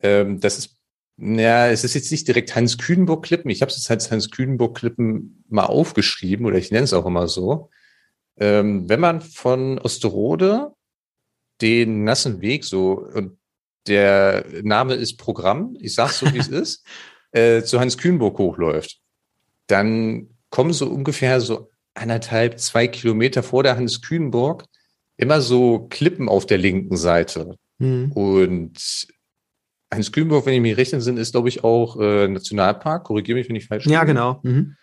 Ähm, 0.00 0.40
das 0.40 0.58
ist, 0.58 0.75
ja, 1.18 1.68
es 1.68 1.84
ist 1.84 1.94
jetzt 1.94 2.10
nicht 2.10 2.28
direkt 2.28 2.54
Hans 2.54 2.76
Kühnburg 2.78 3.24
Klippen. 3.24 3.50
Ich 3.50 3.62
habe 3.62 3.70
es 3.70 3.78
jetzt 3.78 3.90
als 3.90 4.10
Hans 4.10 4.30
Kühnburg 4.30 4.76
Klippen 4.76 5.44
mal 5.48 5.64
aufgeschrieben 5.64 6.44
oder 6.44 6.58
ich 6.58 6.70
nenne 6.70 6.84
es 6.84 6.92
auch 6.92 7.06
immer 7.06 7.26
so. 7.26 7.70
Ähm, 8.38 8.88
wenn 8.88 9.00
man 9.00 9.22
von 9.22 9.78
Osterode 9.78 10.72
den 11.62 12.04
nassen 12.04 12.42
Weg 12.42 12.64
so 12.64 13.08
und 13.14 13.38
der 13.86 14.44
Name 14.62 14.94
ist 14.94 15.16
Programm, 15.16 15.76
ich 15.80 15.94
sag's 15.94 16.18
so, 16.18 16.32
wie 16.34 16.38
es 16.38 16.48
ist, 16.48 16.86
äh, 17.30 17.62
zu 17.62 17.80
Hans 17.80 17.96
Kühnburg 17.96 18.38
hochläuft, 18.38 19.00
dann 19.68 20.28
kommen 20.50 20.72
so 20.72 20.86
ungefähr 20.86 21.40
so 21.40 21.70
anderthalb, 21.94 22.60
zwei 22.60 22.88
Kilometer 22.88 23.42
vor 23.42 23.62
der 23.62 23.76
Hans 23.76 24.02
Kühnburg 24.02 24.64
immer 25.16 25.40
so 25.40 25.86
Klippen 25.88 26.28
auf 26.28 26.44
der 26.44 26.58
linken 26.58 26.96
Seite. 26.96 27.56
Mhm. 27.78 28.12
Und 28.12 29.06
Hans 29.92 30.12
Kühnburg, 30.12 30.46
wenn 30.46 30.54
ich 30.54 30.60
mich 30.60 30.76
recht 30.76 30.92
entsinne, 30.92 31.20
ist, 31.20 31.32
glaube 31.32 31.48
ich, 31.48 31.62
auch 31.64 31.98
äh, 32.00 32.28
Nationalpark. 32.28 33.04
Korrigiere 33.04 33.38
mich, 33.38 33.48
wenn 33.48 33.56
ich 33.56 33.66
falsch 33.66 33.84
bin. 33.84 33.92
Ja, 33.92 34.04
genau. 34.04 34.40
Mhm. 34.42 34.76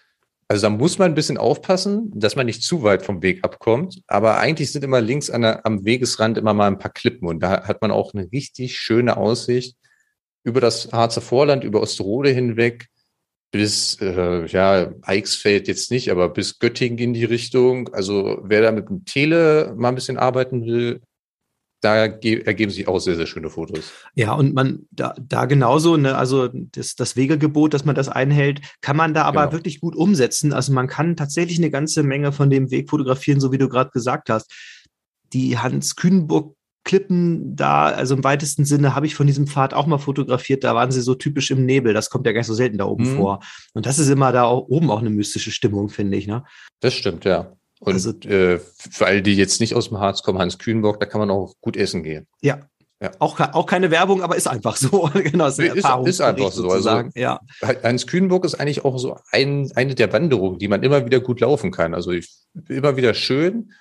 Also 0.48 0.68
da 0.68 0.70
muss 0.70 1.00
man 1.00 1.12
ein 1.12 1.16
bisschen 1.16 1.38
aufpassen, 1.38 2.12
dass 2.14 2.36
man 2.36 2.46
nicht 2.46 2.64
zu 2.64 2.84
weit 2.84 3.04
vom 3.04 3.22
Weg 3.22 3.44
abkommt. 3.44 4.02
Aber 4.08 4.38
eigentlich 4.38 4.72
sind 4.72 4.84
immer 4.84 5.02
links 5.02 5.28
der, 5.28 5.66
am 5.66 5.86
Wegesrand 5.86 6.38
immer 6.38 6.54
mal 6.54 6.68
ein 6.68 6.80
paar 6.80 6.92
Klippen 6.92 7.28
und 7.28 7.42
da 7.42 7.64
hat 7.66 7.82
man 7.82 7.92
auch 7.92 8.14
eine 8.14 8.32
richtig 8.32 8.78
schöne 8.78 9.18
Aussicht 9.18 9.78
über 10.44 10.62
das 10.62 10.92
Harzer 10.92 11.22
Vorland, 11.22 11.64
über 11.64 11.82
Osterode 11.82 12.30
hinweg 12.30 12.88
bis, 13.52 13.98
äh, 14.02 14.46
ja, 14.48 14.92
Eichsfeld 15.04 15.68
jetzt 15.68 15.92
nicht, 15.92 16.12
aber 16.12 16.30
bis 16.30 16.60
Göttingen 16.60 16.98
in 16.98 17.14
die 17.14 17.24
Richtung. 17.24 17.94
Also 17.94 18.40
wer 18.44 18.62
da 18.62 18.72
mit 18.72 18.90
dem 18.90 19.06
Tele 19.06 19.74
mal 19.78 19.90
ein 19.90 19.96
bisschen 19.96 20.18
arbeiten 20.18 20.66
will, 20.66 21.02
da 21.84 21.96
ergeben 21.96 22.72
sich 22.72 22.88
auch 22.88 23.00
sehr, 23.00 23.16
sehr 23.16 23.28
schöne 23.28 23.50
Fotos. 23.50 23.92
Ja, 24.16 24.34
und 24.34 24.54
man 24.54 24.88
da, 24.92 25.14
da 25.20 25.46
genauso, 25.46 25.98
ne, 25.98 26.16
also 26.16 26.48
das, 26.48 26.96
das 26.96 27.18
Wegegebot, 27.18 27.74
dass 27.74 27.84
man 27.84 27.96
das 27.96 28.08
einhält, 28.08 28.62
kann 28.82 28.96
man 28.96 29.14
da 29.14 29.24
aber 29.24 29.42
genau. 29.42 29.52
wirklich 29.54 29.82
gut 29.82 29.96
umsetzen. 29.96 30.54
Also 30.54 30.72
man 30.72 30.88
kann 30.88 31.18
tatsächlich 31.18 31.58
eine 31.58 31.72
ganze 31.72 32.04
Menge 32.04 32.32
von 32.32 32.50
dem 32.50 32.72
Weg 32.72 32.90
fotografieren, 32.90 33.42
so 33.42 33.52
wie 33.52 33.58
du 33.58 33.68
gerade 33.68 33.92
gesagt 33.92 34.30
hast. 34.30 34.52
Die 35.34 35.58
Hans 35.58 35.96
Kühnburg 35.96 36.56
Klippen 36.86 37.56
da, 37.56 37.86
also 37.86 38.16
im 38.16 38.24
weitesten 38.24 38.66
Sinne 38.66 38.94
habe 38.94 39.06
ich 39.06 39.16
von 39.16 39.26
diesem 39.26 39.48
Pfad 39.48 39.74
auch 39.74 39.86
mal 39.86 40.00
fotografiert, 40.00 40.66
da 40.66 40.76
waren 40.76 40.92
sie 40.92 41.02
so 41.02 41.16
typisch 41.16 41.50
im 41.50 41.66
Nebel, 41.66 41.94
das 41.94 42.10
kommt 42.10 42.26
ja 42.26 42.34
gar 42.34 42.42
nicht 42.42 42.48
so 42.48 42.54
selten 42.54 42.78
da 42.78 42.86
oben 42.86 43.10
mhm. 43.10 43.16
vor. 43.16 43.40
Und 43.74 43.86
das 43.86 44.00
ist 44.00 44.10
immer 44.10 44.34
da 44.34 44.44
auch, 44.44 44.68
oben 44.68 44.92
auch 44.92 45.00
eine 45.00 45.10
mystische 45.10 45.52
Stimmung, 45.52 45.88
finde 45.90 46.18
ich, 46.18 46.28
ne? 46.28 46.44
Das 46.82 46.94
stimmt, 46.94 47.24
ja. 47.24 47.56
Und 47.86 47.94
also, 47.94 48.12
äh, 48.22 48.60
für 48.60 49.06
alle, 49.06 49.22
die 49.22 49.36
jetzt 49.36 49.60
nicht 49.60 49.76
aus 49.76 49.90
dem 49.90 50.00
Harz 50.00 50.24
kommen, 50.24 50.40
Hans 50.40 50.58
Kühnbock, 50.58 51.00
da 51.00 51.06
kann 51.06 51.20
man 51.20 51.30
auch 51.30 51.56
gut 51.60 51.76
essen 51.76 52.02
gehen. 52.04 52.28
Ja. 52.42 52.70
ja. 53.02 53.12
Auch, 53.20 53.40
auch 53.40 53.66
keine 53.66 53.92
Werbung, 53.92 54.22
aber 54.22 54.38
ist 54.38 54.48
einfach 54.48 54.78
so. 54.78 55.10
genau, 55.14 55.48
ist, 55.48 55.60
ist, 55.60 55.86
ist 56.06 56.22
einfach 56.22 56.52
so. 56.52 56.70
Also, 56.70 57.04
ja. 57.16 57.42
Hans 57.84 58.08
Kühnbock 58.08 58.46
ist 58.46 58.56
eigentlich 58.56 58.86
auch 58.86 58.98
so 58.98 59.18
ein, 59.32 59.70
eine 59.76 59.96
der 59.96 60.14
Wanderungen, 60.14 60.60
die 60.60 60.70
man 60.70 60.82
immer 60.82 61.06
wieder 61.06 61.20
gut 61.20 61.42
laufen 61.42 61.72
kann. 61.72 61.94
Also 61.94 62.12
ich, 62.12 62.30
immer 62.70 62.96
wieder 62.96 63.14
schön. 63.14 63.74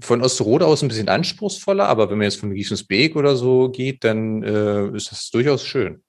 Von 0.00 0.22
Osterode 0.22 0.66
aus 0.66 0.82
ein 0.82 0.88
bisschen 0.88 1.08
anspruchsvoller, 1.08 1.86
aber 1.86 2.10
wenn 2.10 2.18
man 2.18 2.24
jetzt 2.24 2.40
von 2.40 2.52
Giesensbeek 2.52 3.14
oder 3.14 3.36
so 3.36 3.68
geht, 3.68 4.02
dann 4.02 4.42
äh, 4.42 4.88
ist 4.88 5.12
das 5.12 5.30
durchaus 5.30 5.64
schön. 5.64 6.02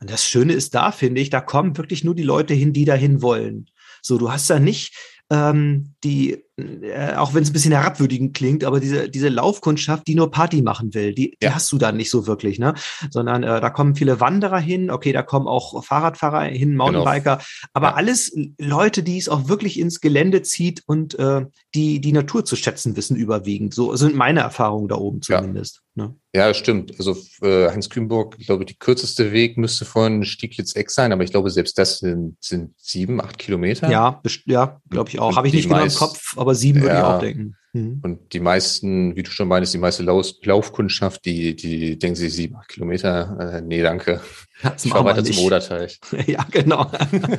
Und 0.00 0.08
das 0.08 0.24
Schöne 0.24 0.52
ist 0.52 0.76
da, 0.76 0.92
finde 0.92 1.20
ich, 1.20 1.30
da 1.30 1.40
kommen 1.40 1.76
wirklich 1.76 2.04
nur 2.04 2.14
die 2.14 2.22
Leute 2.22 2.54
hin, 2.54 2.72
die 2.72 2.84
dahin 2.84 3.22
wollen. 3.22 3.66
So, 4.00 4.18
du 4.18 4.30
hast 4.30 4.48
da 4.48 4.60
nicht 4.60 4.94
ähm, 5.30 5.94
die, 6.04 6.45
äh, 6.58 7.14
auch 7.14 7.34
wenn 7.34 7.42
es 7.42 7.50
ein 7.50 7.52
bisschen 7.52 7.72
herabwürdigend 7.72 8.34
klingt, 8.34 8.64
aber 8.64 8.80
diese, 8.80 9.08
diese 9.10 9.28
Laufkundschaft, 9.28 10.06
die 10.06 10.14
nur 10.14 10.30
Party 10.30 10.62
machen 10.62 10.94
will, 10.94 11.14
die, 11.14 11.36
die 11.42 11.50
hast 11.50 11.70
du 11.70 11.78
da 11.78 11.92
nicht 11.92 12.10
so 12.10 12.26
wirklich, 12.26 12.58
ne? 12.58 12.74
Sondern 13.10 13.42
äh, 13.42 13.60
da 13.60 13.70
kommen 13.70 13.94
viele 13.94 14.20
Wanderer 14.20 14.58
hin, 14.58 14.90
okay, 14.90 15.12
da 15.12 15.22
kommen 15.22 15.48
auch 15.48 15.84
Fahrradfahrer 15.84 16.44
hin, 16.44 16.70
genau. 16.70 16.84
Mountainbiker, 16.84 17.36
genau. 17.36 17.46
aber 17.74 17.88
ja. 17.88 17.94
alles 17.94 18.34
Leute, 18.58 19.02
die 19.02 19.18
es 19.18 19.28
auch 19.28 19.48
wirklich 19.48 19.78
ins 19.78 20.00
Gelände 20.00 20.42
zieht 20.42 20.82
und 20.86 21.18
äh, 21.18 21.44
die 21.74 22.00
die 22.00 22.12
Natur 22.12 22.44
zu 22.44 22.56
schätzen 22.56 22.96
wissen 22.96 23.16
überwiegend. 23.16 23.74
So 23.74 23.94
sind 23.96 24.14
meine 24.14 24.40
Erfahrungen 24.40 24.88
da 24.88 24.96
oben 24.96 25.22
zumindest. 25.22 25.82
Ja, 25.94 26.04
ne? 26.04 26.14
ja 26.34 26.54
stimmt. 26.54 26.92
Also 26.98 27.16
äh, 27.42 27.70
Hans 27.70 27.90
Kühnburg, 27.90 28.36
ich 28.38 28.46
glaube, 28.46 28.64
die 28.64 28.78
kürzeste 28.78 29.32
Weg 29.32 29.58
müsste 29.58 29.84
von 29.84 30.24
Stieglitz-Eck 30.24 30.90
sein, 30.90 31.12
aber 31.12 31.24
ich 31.24 31.30
glaube, 31.30 31.50
selbst 31.50 31.78
das 31.78 31.98
sind, 31.98 32.36
sind 32.40 32.74
sieben, 32.78 33.20
acht 33.20 33.38
Kilometer. 33.38 33.90
Ja, 33.90 34.22
ja, 34.46 34.80
glaube 34.88 35.10
ich 35.10 35.18
auch. 35.18 35.36
Habe 35.36 35.48
ich 35.48 35.54
nicht 35.54 35.68
genau 35.68 35.82
im 35.82 35.94
Kopf, 35.94 36.36
aber 36.46 36.54
sieben 36.54 36.80
würde 36.80 36.94
ja, 36.94 37.00
ich 37.00 37.06
auch 37.06 37.20
denken. 37.20 37.56
Mhm. 37.72 38.00
Und 38.04 38.32
die 38.32 38.38
meisten, 38.38 39.16
wie 39.16 39.24
du 39.24 39.32
schon 39.32 39.48
meinst, 39.48 39.74
die 39.74 39.78
meiste 39.78 40.04
Lauf 40.04 40.28
Laufkundschaft, 40.44 41.24
die, 41.24 41.56
die 41.56 41.98
denken 41.98 42.14
sich 42.14 42.32
sieben, 42.32 42.54
acht 42.54 42.68
Kilometer. 42.68 43.56
Äh, 43.56 43.62
nee, 43.62 43.82
danke. 43.82 44.20
ich 44.62 44.90
fahre 44.92 45.06
weiter 45.06 45.24
zum 45.24 45.38
Oderteich. 45.38 45.98
ja, 46.28 46.46
genau. 46.48 46.88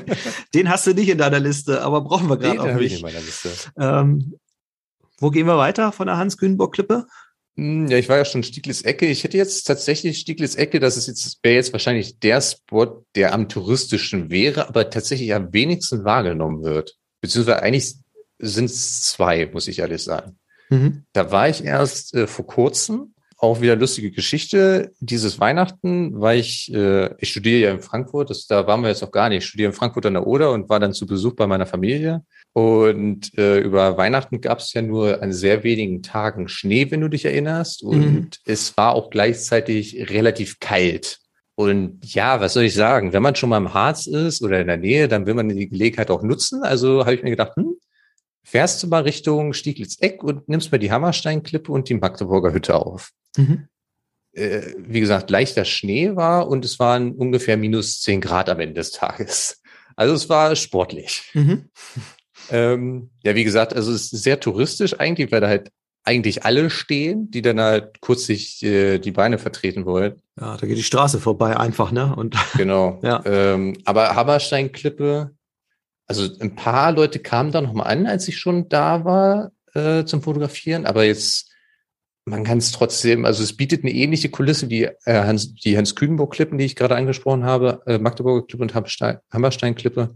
Den 0.53 0.69
hast 0.69 0.87
du 0.87 0.93
nicht 0.93 1.07
in 1.07 1.17
deiner 1.17 1.39
Liste, 1.39 1.81
aber 1.83 2.01
brauchen 2.01 2.27
wir 2.27 2.35
gerade 2.35 2.61
auch 2.61 2.75
nicht. 2.75 2.95
Ich 2.95 2.99
in 2.99 3.05
meiner 3.05 3.21
Liste. 3.21 3.49
Ähm, 3.79 4.35
wo 5.19 5.29
gehen 5.29 5.47
wir 5.47 5.57
weiter 5.57 5.93
von 5.93 6.07
der 6.07 6.17
Hans-Kühnburg-Klippe? 6.17 7.07
Hm, 7.55 7.87
ja, 7.87 7.97
ich 7.97 8.09
war 8.09 8.17
ja 8.17 8.25
schon 8.25 8.43
Stieglitz 8.43 8.81
Ecke. 8.81 9.05
Ich 9.05 9.23
hätte 9.23 9.37
jetzt 9.37 9.63
tatsächlich 9.63 10.19
Stieglitz 10.19 10.55
Ecke, 10.55 10.81
das 10.81 10.97
ist 10.97 11.07
jetzt, 11.07 11.39
wäre 11.43 11.55
jetzt 11.55 11.71
wahrscheinlich 11.71 12.19
der 12.19 12.41
Spot, 12.41 13.05
der 13.15 13.33
am 13.33 13.47
touristischen 13.47 14.29
wäre, 14.29 14.67
aber 14.67 14.89
tatsächlich 14.89 15.33
am 15.33 15.53
wenigsten 15.53 16.03
wahrgenommen 16.03 16.61
wird. 16.63 16.97
Beziehungsweise 17.21 17.63
eigentlich 17.63 17.95
sind 18.39 18.65
es 18.65 19.01
zwei, 19.03 19.49
muss 19.51 19.67
ich 19.67 19.79
ehrlich 19.79 20.03
sagen. 20.03 20.37
Mhm. 20.69 21.03
Da 21.13 21.31
war 21.31 21.49
ich 21.49 21.63
erst 21.63 22.13
äh, 22.13 22.27
vor 22.27 22.45
kurzem, 22.45 23.13
auch 23.39 23.61
wieder 23.61 23.75
lustige 23.75 24.11
Geschichte. 24.11 24.91
Dieses 24.99 25.39
Weihnachten 25.39 26.19
war 26.19 26.33
ich, 26.33 26.73
äh, 26.73 27.13
ich 27.19 27.29
studiere 27.29 27.61
ja 27.61 27.71
in 27.71 27.81
Frankfurt, 27.81 28.31
das, 28.31 28.47
da 28.47 28.65
waren 28.65 28.81
wir 28.81 28.89
jetzt 28.89 29.03
noch 29.03 29.11
gar 29.11 29.29
nicht. 29.29 29.43
Ich 29.43 29.45
studiere 29.45 29.69
in 29.69 29.75
Frankfurt 29.75 30.07
an 30.07 30.15
der 30.15 30.25
Oder 30.25 30.51
und 30.51 30.69
war 30.69 30.79
dann 30.79 30.93
zu 30.93 31.05
Besuch 31.05 31.35
bei 31.35 31.45
meiner 31.45 31.67
Familie. 31.67 32.23
Und 32.53 33.37
äh, 33.37 33.59
über 33.59 33.95
Weihnachten 33.97 34.41
gab 34.41 34.59
es 34.59 34.73
ja 34.73 34.81
nur 34.81 35.21
an 35.21 35.31
sehr 35.31 35.63
wenigen 35.63 36.01
Tagen 36.01 36.47
Schnee, 36.47 36.89
wenn 36.89 37.01
du 37.01 37.09
dich 37.09 37.25
erinnerst. 37.25 37.83
Und 37.83 38.13
mhm. 38.13 38.29
es 38.45 38.75
war 38.75 38.93
auch 38.93 39.11
gleichzeitig 39.11 40.09
relativ 40.09 40.59
kalt. 40.59 41.19
Und 41.53 42.13
ja, 42.13 42.39
was 42.39 42.53
soll 42.53 42.63
ich 42.63 42.73
sagen? 42.73 43.13
Wenn 43.13 43.23
man 43.23 43.35
schon 43.35 43.49
mal 43.49 43.57
im 43.57 43.73
Harz 43.73 44.07
ist 44.07 44.43
oder 44.43 44.61
in 44.61 44.67
der 44.67 44.77
Nähe, 44.77 45.07
dann 45.07 45.27
will 45.27 45.35
man 45.35 45.49
die 45.49 45.69
Gelegenheit 45.69 46.09
auch 46.09 46.23
nutzen. 46.23 46.63
Also 46.63 47.01
habe 47.01 47.15
ich 47.15 47.23
mir 47.23 47.31
gedacht, 47.31 47.55
hm, 47.55 47.76
fährst 48.47 48.81
du 48.81 48.87
mal 48.87 49.03
Richtung 49.03 49.51
Stieglitz-Eck 49.51 50.23
und 50.23 50.47
nimmst 50.47 50.71
mal 50.71 50.77
die 50.77 50.91
Hammersteinklippe 50.91 51.69
und 51.69 51.89
die 51.89 51.95
Magdeburger 51.95 52.53
Hütte 52.53 52.75
auf. 52.75 53.11
Mhm. 53.35 53.67
Äh, 54.31 54.61
wie 54.77 55.01
gesagt, 55.01 55.29
leichter 55.29 55.65
Schnee 55.65 56.15
war 56.15 56.47
und 56.47 56.63
es 56.63 56.79
waren 56.79 57.11
ungefähr 57.11 57.57
minus 57.57 57.99
zehn 58.01 58.21
Grad 58.21 58.49
am 58.49 58.61
Ende 58.61 58.75
des 58.75 58.91
Tages. 58.91 59.61
Also 59.97 60.13
es 60.13 60.29
war 60.29 60.55
sportlich. 60.55 61.23
Mhm. 61.33 61.69
Ähm, 62.49 63.09
ja, 63.23 63.35
wie 63.35 63.43
gesagt, 63.43 63.73
also 63.73 63.91
es 63.91 64.13
ist 64.13 64.23
sehr 64.23 64.39
touristisch 64.39 64.97
eigentlich, 64.97 65.33
weil 65.33 65.41
da 65.41 65.49
halt 65.49 65.69
eigentlich 66.05 66.45
alle 66.45 66.69
stehen, 66.69 67.29
die 67.29 67.41
dann 67.41 67.59
halt 67.59 67.99
kurz 67.99 68.25
sich 68.25 68.63
äh, 68.63 68.99
die 68.99 69.11
Beine 69.11 69.37
vertreten 69.37 69.85
wollen. 69.85 70.21
Ja, 70.39 70.55
da 70.55 70.65
geht 70.65 70.77
die 70.77 70.83
Straße 70.83 71.19
vorbei 71.19 71.57
einfach, 71.57 71.91
ne? 71.91 72.15
Und 72.15 72.37
genau. 72.55 72.99
ja. 73.03 73.21
Ähm, 73.25 73.75
aber 73.83 74.15
Hammersteinklippe, 74.15 75.31
also 76.07 76.27
ein 76.39 76.55
paar 76.55 76.91
Leute 76.91 77.19
kamen 77.19 77.51
da 77.51 77.61
nochmal 77.61 77.87
an, 77.87 78.07
als 78.07 78.27
ich 78.27 78.37
schon 78.37 78.69
da 78.69 79.05
war 79.05 79.51
äh, 79.73 80.05
zum 80.05 80.21
Fotografieren, 80.21 80.85
aber 80.85 81.03
jetzt 81.03 81.51
man 82.25 82.43
kann 82.43 82.57
es 82.57 82.73
trotzdem, 82.73 83.23
also 83.23 83.41
es 83.41 83.55
bietet 83.55 83.83
eine 83.83 83.93
ähnliche 83.93 84.29
Kulisse 84.29 84.69
wie 84.69 84.83
äh, 84.83 84.93
Hans, 85.05 85.53
die 85.53 85.77
Hans-Kühnburg-Klippen, 85.77 86.57
die 86.57 86.65
ich 86.65 86.75
gerade 86.75 86.95
angesprochen 86.97 87.45
habe, 87.45 87.81
äh, 87.85 87.99
Magdeburger 87.99 88.45
Klippe 88.45 88.63
und 88.63 88.73
Hammerstein-Klippe. 88.73 90.13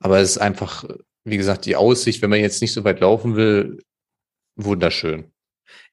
Aber 0.00 0.18
es 0.18 0.30
ist 0.30 0.38
einfach 0.38 0.84
wie 1.24 1.36
gesagt, 1.36 1.66
die 1.66 1.76
Aussicht, 1.76 2.22
wenn 2.22 2.30
man 2.30 2.40
jetzt 2.40 2.60
nicht 2.60 2.72
so 2.72 2.84
weit 2.84 3.00
laufen 3.00 3.36
will, 3.36 3.82
wunderschön. 4.56 5.32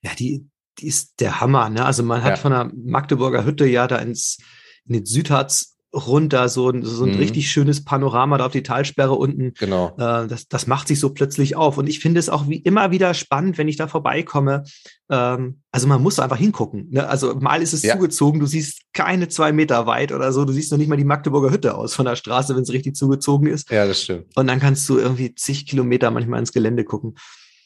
Ja, 0.01 0.11
die, 0.15 0.47
die 0.79 0.87
ist 0.87 1.19
der 1.19 1.39
Hammer, 1.39 1.69
ne? 1.69 1.85
Also 1.85 2.03
man 2.03 2.23
hat 2.23 2.31
ja. 2.31 2.35
von 2.37 2.51
der 2.51 2.71
Magdeburger 2.75 3.45
Hütte 3.45 3.65
ja 3.65 3.87
da 3.87 3.97
ins, 3.97 4.39
in 4.85 4.93
den 4.93 5.05
Südharz 5.05 5.77
runter, 5.93 6.49
so, 6.49 6.71
so 6.83 7.03
ein 7.03 7.13
mhm. 7.13 7.17
richtig 7.17 7.49
schönes 7.51 7.83
Panorama 7.83 8.37
da 8.37 8.45
auf 8.45 8.51
die 8.51 8.63
Talsperre 8.63 9.15
unten. 9.15 9.53
Genau. 9.57 9.95
Äh, 9.97 10.27
das, 10.27 10.47
das 10.47 10.67
macht 10.67 10.87
sich 10.87 10.99
so 10.99 11.09
plötzlich 11.09 11.55
auf. 11.55 11.77
Und 11.77 11.87
ich 11.87 11.99
finde 11.99 12.19
es 12.19 12.29
auch 12.29 12.47
wie 12.47 12.57
immer 12.57 12.91
wieder 12.91 13.13
spannend, 13.13 13.57
wenn 13.57 13.67
ich 13.67 13.77
da 13.77 13.87
vorbeikomme. 13.87 14.63
Ähm, 15.09 15.61
also 15.71 15.87
man 15.87 16.01
muss 16.03 16.19
einfach 16.19 16.37
hingucken. 16.37 16.89
Ne? 16.91 17.07
Also 17.07 17.35
mal 17.35 17.61
ist 17.61 17.73
es 17.73 17.81
ja. 17.81 17.95
zugezogen, 17.95 18.39
du 18.39 18.45
siehst 18.45 18.81
keine 18.93 19.29
zwei 19.29 19.51
Meter 19.51 19.87
weit 19.87 20.11
oder 20.11 20.31
so, 20.31 20.45
du 20.45 20.53
siehst 20.53 20.71
noch 20.71 20.77
nicht 20.77 20.89
mal 20.89 20.97
die 20.97 21.05
Magdeburger 21.05 21.51
Hütte 21.51 21.75
aus 21.75 21.95
von 21.95 22.05
der 22.05 22.15
Straße, 22.15 22.55
wenn 22.55 22.63
es 22.63 22.71
richtig 22.71 22.95
zugezogen 22.95 23.47
ist. 23.47 23.71
Ja, 23.71 23.87
das 23.87 24.03
stimmt. 24.03 24.25
Und 24.35 24.47
dann 24.47 24.59
kannst 24.59 24.87
du 24.89 24.99
irgendwie 24.99 25.33
zig 25.33 25.65
Kilometer 25.65 26.11
manchmal 26.11 26.39
ins 26.39 26.53
Gelände 26.53 26.83
gucken. 26.83 27.15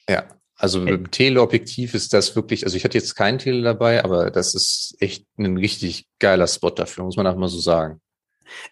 Ja, 0.10 0.26
also 0.56 0.80
mit 0.80 0.94
dem 0.94 1.12
Teleobjektiv 1.12 1.94
ist 1.94 2.14
das 2.14 2.36
wirklich, 2.36 2.64
also 2.64 2.78
ich 2.78 2.86
hatte 2.86 2.98
jetzt 2.98 3.16
kein 3.16 3.40
Tele 3.40 3.64
dabei, 3.64 4.04
aber 4.04 4.32
das 4.32 4.54
ist 4.54 4.96
echt 5.00 5.26
ein 5.38 5.58
richtig 5.58 6.06
geiler 6.20 6.48
Spot 6.48 6.70
dafür, 6.70 7.04
muss 7.04 7.18
man 7.18 7.28
auch 7.28 7.36
mal 7.36 7.50
so 7.50 7.60
sagen. 7.60 8.00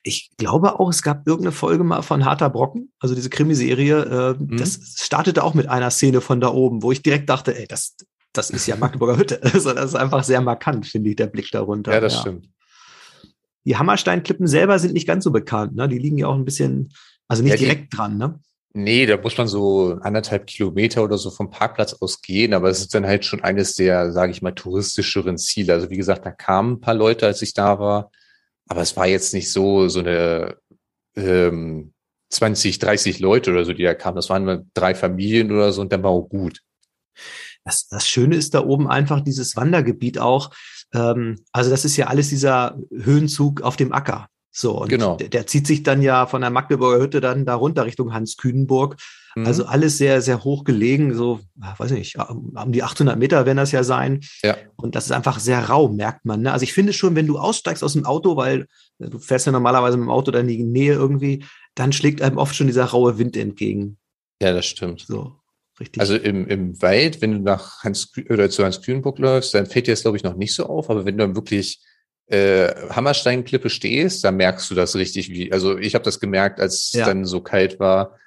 Ich 0.04 0.32
glaube 0.38 0.80
auch, 0.80 0.90
es 0.90 1.02
gab 1.02 1.28
irgendeine 1.28 1.52
Folge 1.52 1.84
mal 1.84 2.02
von 2.02 2.26
Harter 2.26 2.50
Brocken, 2.50 2.92
also 3.00 3.16
diese 3.16 3.30
Krimiserie. 3.30 4.36
Äh, 4.40 4.44
mhm. 4.44 4.58
Das 4.58 4.96
startete 4.98 5.44
auch 5.44 5.54
mit 5.54 5.68
einer 5.68 5.92
Szene 5.92 6.22
von 6.22 6.42
da 6.42 6.50
oben, 6.50 6.84
wo 6.84 6.92
ich 6.92 7.02
direkt 7.02 7.30
dachte, 7.30 7.58
ey, 7.58 7.68
das, 7.68 7.96
das 8.34 8.50
ist 8.50 8.68
ja 8.68 8.76
Magdeburger 8.76 9.18
Hütte. 9.18 9.42
Also 9.54 9.74
das 9.74 9.86
ist 9.86 9.96
einfach 9.96 10.24
sehr 10.24 10.42
markant, 10.42 10.86
finde 10.88 11.10
ich, 11.10 11.16
der 11.16 11.28
Blick 11.28 11.52
darunter. 11.52 11.94
Ja, 11.94 12.00
das 12.00 12.16
ja. 12.16 12.22
stimmt. 12.22 12.50
Die 13.64 13.78
Hammersteinklippen 13.78 14.48
selber 14.48 14.80
sind 14.80 14.94
nicht 14.94 15.08
ganz 15.08 15.24
so 15.24 15.32
bekannt, 15.32 15.76
ne? 15.76 15.88
Die 15.88 16.00
liegen 16.00 16.18
ja 16.18 16.28
auch 16.28 16.36
ein 16.36 16.46
bisschen, 16.46 16.92
also 17.28 17.44
nicht 17.44 17.52
ja, 17.52 17.58
direkt 17.58 17.96
dran, 17.96 18.18
ne? 18.18 18.40
Nee, 18.74 19.06
da 19.06 19.18
muss 19.18 19.38
man 19.38 19.48
so 19.48 19.98
anderthalb 20.02 20.48
Kilometer 20.48 21.04
oder 21.04 21.18
so 21.18 21.30
vom 21.30 21.50
Parkplatz 21.50 21.94
aus 22.00 22.22
gehen, 22.22 22.54
aber 22.54 22.70
es 22.70 22.80
ist 22.80 22.96
dann 22.96 23.06
halt 23.06 23.26
schon 23.26 23.44
eines 23.44 23.76
der, 23.76 24.14
sage 24.14 24.32
ich 24.32 24.42
mal, 24.42 24.52
touristischeren 24.52 25.38
Ziele. 25.38 25.74
Also 25.74 25.90
wie 25.90 25.98
gesagt, 25.98 26.26
da 26.26 26.32
kamen 26.32 26.74
ein 26.74 26.80
paar 26.80 26.94
Leute, 26.94 27.26
als 27.26 27.42
ich 27.42 27.54
da 27.54 27.80
war. 27.80 28.12
Aber 28.72 28.84
es 28.84 28.96
war 28.96 29.06
jetzt 29.06 29.34
nicht 29.34 29.52
so, 29.52 29.90
so 29.90 30.00
eine 30.00 30.56
ähm, 31.18 31.92
20, 32.30 32.80
30 32.80 33.20
Leute 33.20 33.52
oder 33.52 33.66
so, 33.66 33.74
die 33.74 33.84
da 33.84 33.94
kamen. 33.94 34.16
Das 34.16 34.30
waren 34.30 34.72
drei 34.74 34.96
Familien 34.96 35.52
oder 35.52 35.74
so 35.74 35.82
und 35.82 35.92
dann 35.92 36.04
war 36.04 36.12
auch 36.12 36.30
gut. 36.30 36.62
Das, 37.66 37.90
das 37.90 38.08
Schöne 38.08 38.38
ist 38.38 38.54
da 38.54 38.64
oben 38.64 38.88
einfach 38.88 39.20
dieses 39.20 39.58
Wandergebiet 39.58 40.20
auch. 40.20 40.52
Ähm, 40.94 41.44
also 41.52 41.70
das 41.70 41.84
ist 41.84 41.98
ja 41.98 42.08
alles 42.08 42.30
dieser 42.30 42.80
Höhenzug 42.92 43.60
auf 43.60 43.76
dem 43.76 43.92
Acker. 43.92 44.30
So, 44.52 44.80
und 44.84 44.88
genau. 44.88 45.18
der, 45.18 45.28
der, 45.28 45.48
zieht 45.48 45.68
sich 45.68 45.84
dann 45.84 46.02
ja 46.02 46.26
von 46.26 46.40
der 46.40 46.50
Magdeburger 46.50 47.04
Hütte 47.04 47.20
dann 47.20 47.46
da 47.46 47.56
runter 47.56 47.84
Richtung 47.84 48.14
Hans 48.14 48.38
Kühnenburg. 48.38 48.96
Mhm. 49.36 49.46
Also 49.46 49.66
alles 49.66 49.98
sehr, 49.98 50.22
sehr 50.22 50.44
hoch 50.44 50.64
gelegen, 50.64 51.14
so, 51.14 51.40
weiß 51.56 51.92
nicht, 51.92 52.18
um 52.18 52.72
die 52.72 52.84
800 52.84 53.18
Meter 53.18 53.46
werden 53.46 53.58
das 53.58 53.72
ja 53.72 53.84
sein. 53.84 54.22
Ja. 54.44 54.58
Und 54.76 54.96
das 54.96 55.06
ist 55.06 55.12
einfach 55.12 55.40
sehr 55.40 55.70
rau, 55.70 55.90
merkt 55.90 56.26
man. 56.26 56.42
Ne? 56.42 56.52
Also 56.52 56.64
ich 56.64 56.74
finde 56.74 56.94
schon, 56.94 57.16
wenn 57.16 57.28
du 57.28 57.38
aussteigst 57.38 57.84
aus 57.84 57.94
dem 57.94 58.06
Auto, 58.06 58.36
weil 58.36 58.68
äh, 59.00 59.10
du 59.10 59.20
fährst 59.20 59.46
ja 59.46 59.52
normalerweise 59.52 59.98
mit 59.98 60.06
dem 60.06 60.12
Auto 60.12 60.32
dann 60.32 60.50
in 60.50 60.58
die 60.58 60.64
Nähe 60.64 60.94
irgendwie, 60.94 61.46
dann 61.76 61.94
schlägt 61.94 62.22
einem 62.22 62.38
oft 62.38 62.56
schon 62.56 62.68
dieser 62.68 62.86
raue 62.86 63.18
Wind 63.18 63.38
entgegen. 63.38 63.98
Ja, 64.42 64.54
das 64.54 64.66
stimmt. 64.66 65.06
So. 65.08 65.34
Richtig. 65.80 66.00
Also 66.00 66.16
im, 66.16 66.48
im 66.48 66.82
Wald, 66.82 67.22
wenn 67.22 67.32
du 67.32 67.40
nach 67.40 67.84
Hans 67.84 68.12
oder 68.30 68.50
zu 68.50 68.64
Hans 68.64 68.82
Kühnburg 68.82 69.18
läufst, 69.20 69.54
dann 69.54 69.66
fällt 69.66 69.88
dir 69.88 69.94
das, 69.94 70.02
glaube 70.02 70.18
ich, 70.18 70.24
noch 70.24 70.36
nicht 70.36 70.54
so 70.54 70.66
auf. 70.66 70.90
Aber 70.90 71.06
wenn 71.06 71.18
du 71.18 71.26
dann 71.26 71.36
wirklich 71.36 71.80
äh, 72.28 72.90
Hammersteinklippe 72.90 73.70
stehst, 73.70 74.24
dann 74.24 74.38
merkst 74.38 74.70
du 74.70 74.76
das 74.76 74.96
richtig 74.96 75.30
wie. 75.30 75.52
Also 75.52 75.78
ich 75.78 75.96
habe 75.96 76.06
das 76.06 76.20
gemerkt, 76.20 76.60
als 76.60 76.92
ja. 76.94 77.06
dann 77.06 77.26
so 77.26 77.42
kalt 77.42 77.80
war, 77.80 78.18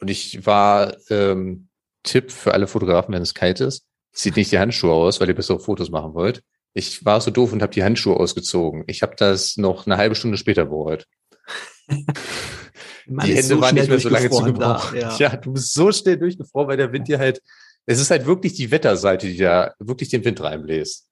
und 0.00 0.10
ich 0.10 0.46
war 0.46 0.96
ähm, 1.10 1.68
Tipp 2.02 2.30
für 2.30 2.54
alle 2.54 2.66
Fotografen, 2.66 3.14
wenn 3.14 3.22
es 3.22 3.34
kalt 3.34 3.60
ist, 3.60 3.86
zieht 4.12 4.36
nicht 4.36 4.52
die 4.52 4.58
Handschuhe 4.58 4.92
aus, 4.92 5.20
weil 5.20 5.28
ihr 5.28 5.34
bessere 5.34 5.60
Fotos 5.60 5.90
machen 5.90 6.14
wollt. 6.14 6.42
Ich 6.74 7.04
war 7.04 7.20
so 7.20 7.30
doof 7.30 7.52
und 7.52 7.62
habe 7.62 7.72
die 7.72 7.84
Handschuhe 7.84 8.16
ausgezogen. 8.16 8.84
Ich 8.86 9.02
habe 9.02 9.14
das 9.16 9.56
noch 9.56 9.86
eine 9.86 9.96
halbe 9.96 10.14
Stunde 10.14 10.36
später 10.36 10.66
bereut. 10.66 11.06
die 11.88 13.34
Hände 13.34 13.42
so 13.42 13.60
waren 13.60 13.74
nicht 13.74 13.88
mehr 13.88 14.00
so 14.00 14.08
lange 14.08 14.30
zu 14.30 14.42
gebrauchen. 14.42 14.98
Ja. 14.98 15.16
ja. 15.18 15.36
du 15.36 15.52
bist 15.52 15.72
so 15.72 15.92
schnell 15.92 16.18
durchgefroren, 16.18 16.68
weil 16.68 16.76
der 16.76 16.92
Wind 16.92 17.08
dir 17.08 17.18
halt, 17.18 17.40
es 17.86 18.00
ist 18.00 18.10
halt 18.10 18.26
wirklich 18.26 18.54
die 18.54 18.70
Wetterseite, 18.70 19.28
die 19.28 19.36
da 19.36 19.74
wirklich 19.78 20.08
den 20.08 20.24
Wind 20.24 20.40
reinbläst. 20.40 21.06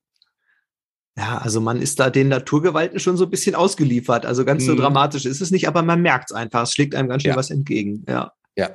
Ja, 1.16 1.38
also 1.38 1.60
man 1.60 1.80
ist 1.82 2.00
da 2.00 2.08
den 2.08 2.28
Naturgewalten 2.28 2.98
schon 2.98 3.18
so 3.18 3.24
ein 3.24 3.30
bisschen 3.30 3.54
ausgeliefert. 3.54 4.24
Also 4.24 4.44
ganz 4.44 4.64
so 4.64 4.72
hm. 4.72 4.78
dramatisch 4.78 5.26
ist 5.26 5.42
es 5.42 5.50
nicht, 5.50 5.68
aber 5.68 5.82
man 5.82 6.00
merkt 6.00 6.30
es 6.30 6.36
einfach. 6.36 6.62
Es 6.62 6.72
schlägt 6.72 6.94
einem 6.94 7.08
ganz 7.08 7.22
schön 7.22 7.32
ja. 7.32 7.36
was 7.36 7.50
entgegen. 7.50 8.04
Ja. 8.08 8.32
Ja. 8.56 8.70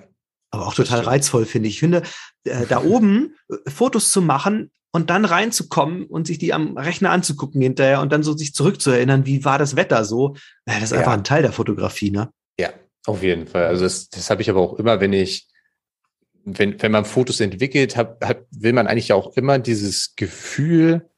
Aber 0.49 0.67
auch 0.67 0.73
total 0.73 1.01
reizvoll, 1.01 1.45
finde 1.45 1.67
ich. 1.67 1.75
Ich 1.75 1.79
finde, 1.79 2.03
äh, 2.45 2.65
da 2.67 2.83
oben 2.83 3.35
äh, 3.49 3.69
Fotos 3.69 4.11
zu 4.11 4.21
machen 4.21 4.71
und 4.91 5.09
dann 5.09 5.25
reinzukommen 5.25 6.05
und 6.05 6.27
sich 6.27 6.39
die 6.39 6.53
am 6.53 6.77
Rechner 6.77 7.11
anzugucken 7.11 7.61
hinterher 7.61 8.01
und 8.01 8.11
dann 8.11 8.23
so 8.23 8.35
sich 8.35 8.53
zurückzuerinnern, 8.53 9.25
wie 9.25 9.45
war 9.45 9.59
das 9.59 9.75
Wetter 9.75 10.05
so, 10.05 10.35
ja, 10.67 10.75
das 10.75 10.83
ist 10.85 10.91
ja. 10.91 10.99
einfach 10.99 11.13
ein 11.13 11.23
Teil 11.23 11.41
der 11.41 11.51
Fotografie, 11.51 12.11
ne? 12.11 12.31
Ja, 12.59 12.69
auf 13.05 13.21
jeden 13.21 13.47
Fall. 13.47 13.65
Also 13.65 13.83
das, 13.83 14.09
das 14.09 14.29
habe 14.29 14.41
ich 14.41 14.49
aber 14.49 14.61
auch 14.61 14.79
immer, 14.79 14.99
wenn 14.99 15.13
ich, 15.13 15.47
wenn, 16.45 16.81
wenn 16.81 16.91
man 16.91 17.05
Fotos 17.05 17.39
entwickelt, 17.41 17.97
hab, 17.97 18.23
hab, 18.23 18.45
will 18.51 18.73
man 18.73 18.87
eigentlich 18.87 19.11
auch 19.13 19.35
immer 19.35 19.59
dieses 19.59 20.15
Gefühl 20.15 21.09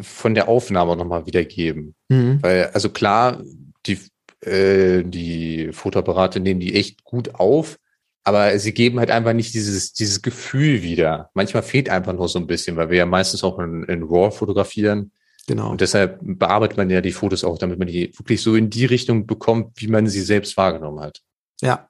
von 0.00 0.34
der 0.34 0.48
Aufnahme 0.48 0.96
nochmal 0.96 1.26
wiedergeben. 1.26 1.94
Mhm. 2.08 2.42
Weil, 2.42 2.66
also 2.74 2.90
klar, 2.90 3.42
die, 3.86 3.98
äh, 4.46 5.02
die 5.02 5.70
Fotoapparate 5.72 6.40
nehmen 6.40 6.60
die 6.60 6.74
echt 6.74 7.04
gut 7.04 7.34
auf, 7.34 7.78
aber 8.24 8.58
sie 8.58 8.74
geben 8.74 8.98
halt 8.98 9.10
einfach 9.10 9.32
nicht 9.32 9.54
dieses, 9.54 9.92
dieses 9.92 10.22
Gefühl 10.22 10.82
wieder. 10.82 11.30
Manchmal 11.34 11.62
fehlt 11.62 11.88
einfach 11.88 12.12
nur 12.12 12.28
so 12.28 12.38
ein 12.38 12.46
bisschen, 12.46 12.76
weil 12.76 12.90
wir 12.90 12.98
ja 12.98 13.06
meistens 13.06 13.42
auch 13.42 13.58
in, 13.58 13.84
in 13.84 14.02
RAW 14.02 14.30
fotografieren. 14.30 15.12
Genau. 15.46 15.70
Und 15.70 15.80
deshalb 15.80 16.18
bearbeitet 16.20 16.76
man 16.76 16.90
ja 16.90 17.00
die 17.00 17.12
Fotos 17.12 17.42
auch, 17.42 17.58
damit 17.58 17.78
man 17.78 17.88
die 17.88 18.12
wirklich 18.18 18.42
so 18.42 18.54
in 18.54 18.68
die 18.68 18.84
Richtung 18.84 19.26
bekommt, 19.26 19.80
wie 19.80 19.88
man 19.88 20.06
sie 20.06 20.20
selbst 20.20 20.56
wahrgenommen 20.58 21.00
hat. 21.00 21.22
Ja. 21.62 21.88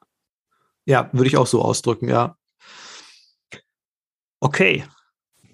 Ja, 0.85 1.09
würde 1.11 1.27
ich 1.27 1.37
auch 1.37 1.45
so 1.45 1.61
ausdrücken, 1.61 2.07
ja. 2.07 2.37
Okay. 4.39 4.85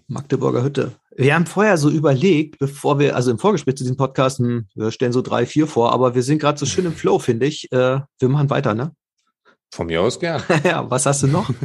Magdeburger 0.07 0.63
Hütte. 0.63 0.91
Wir 1.17 1.33
haben 1.33 1.47
vorher 1.47 1.77
so 1.77 1.89
überlegt, 1.89 2.59
bevor 2.59 2.99
wir, 2.99 3.15
also 3.15 3.31
im 3.31 3.39
Vorgespräch 3.39 3.75
zu 3.75 3.83
diesem 3.83 3.97
Podcast, 3.97 4.37
hm, 4.37 4.67
wir 4.75 4.91
stellen 4.91 5.13
so 5.13 5.21
drei, 5.21 5.47
vier 5.47 5.65
vor, 5.65 5.91
aber 5.91 6.13
wir 6.13 6.21
sind 6.21 6.39
gerade 6.39 6.59
so 6.59 6.67
schön 6.67 6.85
im 6.85 6.93
Flow, 6.93 7.17
finde 7.17 7.47
ich. 7.47 7.71
Äh, 7.71 8.01
wir 8.19 8.29
machen 8.29 8.51
weiter, 8.51 8.75
ne? 8.75 8.93
Von 9.75 9.87
mir 9.87 10.01
aus 10.01 10.17
gern. 10.17 10.41
ja, 10.63 10.89
was 10.89 11.05
hast 11.05 11.23
du 11.23 11.27
noch? 11.27 11.49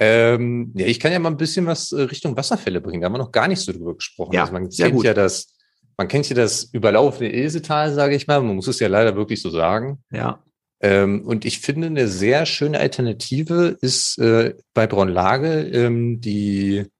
Ähm, 0.00 0.72
ja, 0.74 0.86
ich 0.86 0.98
kann 0.98 1.12
ja 1.12 1.20
mal 1.20 1.30
ein 1.30 1.36
bisschen 1.36 1.66
was 1.66 1.92
äh, 1.92 2.02
Richtung 2.02 2.36
Wasserfälle 2.36 2.80
bringen. 2.80 3.00
Da 3.00 3.04
haben 3.04 3.14
wir 3.14 3.18
noch 3.18 3.30
gar 3.30 3.46
nicht 3.46 3.60
so 3.60 3.70
drüber 3.70 3.94
gesprochen. 3.94 4.32
Ja, 4.32 4.40
also 4.40 4.52
man 4.52 4.68
sehr 4.68 4.86
kennt 4.86 4.96
gut. 4.96 5.04
ja 5.04 5.14
das, 5.14 5.56
man 5.96 6.08
kennt 6.08 6.28
ja 6.28 6.34
das 6.34 6.64
überlaufene 6.64 7.32
Ilsetal, 7.32 7.94
sage 7.94 8.16
ich 8.16 8.26
mal. 8.26 8.42
Man 8.42 8.56
muss 8.56 8.66
es 8.66 8.80
ja 8.80 8.88
leider 8.88 9.14
wirklich 9.14 9.40
so 9.40 9.50
sagen. 9.50 10.02
Ja. 10.10 10.42
Ähm, 10.80 11.22
und 11.24 11.44
ich 11.44 11.60
finde, 11.60 11.86
eine 11.86 12.08
sehr 12.08 12.44
schöne 12.44 12.80
Alternative 12.80 13.78
ist 13.80 14.18
äh, 14.18 14.54
bei 14.74 14.88
Braunlage 14.88 15.60
ähm, 15.60 16.20
die, 16.20 16.90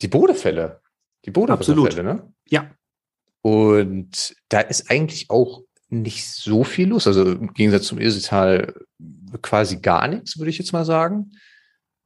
die 0.00 0.08
Bodefälle. 0.08 0.80
Die. 1.26 1.30
Bodefälle, 1.30 2.02
ne? 2.02 2.32
Ja. 2.48 2.70
Und 3.42 4.34
da 4.48 4.60
ist 4.60 4.90
eigentlich 4.90 5.28
auch 5.28 5.62
nicht 5.90 6.26
so 6.26 6.64
viel 6.64 6.88
los. 6.88 7.06
Also 7.06 7.24
im 7.24 7.52
Gegensatz 7.54 7.86
zum 7.86 7.98
Ilsetal 7.98 8.74
quasi 9.42 9.80
gar 9.80 10.08
nichts, 10.08 10.38
würde 10.38 10.50
ich 10.50 10.58
jetzt 10.58 10.72
mal 10.72 10.84
sagen. 10.84 11.32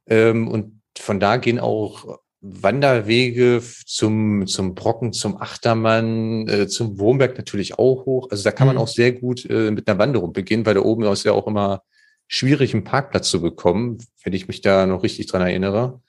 Ähm, 0.07 0.47
und 0.47 0.81
von 0.97 1.19
da 1.19 1.37
gehen 1.37 1.59
auch 1.59 2.19
Wanderwege 2.41 3.61
zum, 3.85 4.45
zum 4.47 4.75
Brocken, 4.75 5.13
zum 5.13 5.41
Achtermann, 5.41 6.47
äh, 6.49 6.67
zum 6.67 6.99
Wurmberg 6.99 7.37
natürlich 7.37 7.79
auch 7.79 8.05
hoch. 8.05 8.27
Also 8.31 8.43
da 8.43 8.51
kann 8.51 8.67
man 8.67 8.75
Mhm. 8.75 8.81
auch 8.81 8.87
sehr 8.89 9.13
gut 9.13 9.45
äh, 9.49 9.71
mit 9.71 9.87
einer 9.87 9.97
Wanderung 9.97 10.33
beginnen, 10.33 10.65
weil 10.65 10.73
da 10.73 10.81
oben 10.81 11.03
ist 11.05 11.23
ja 11.23 11.31
auch 11.31 11.47
immer 11.47 11.83
schwierig, 12.27 12.73
einen 12.73 12.83
Parkplatz 12.83 13.29
zu 13.29 13.41
bekommen, 13.41 13.97
wenn 14.23 14.33
ich 14.33 14.47
mich 14.47 14.61
da 14.61 14.85
noch 14.85 15.03
richtig 15.03 15.27
dran 15.27 15.41
erinnere 15.41 16.01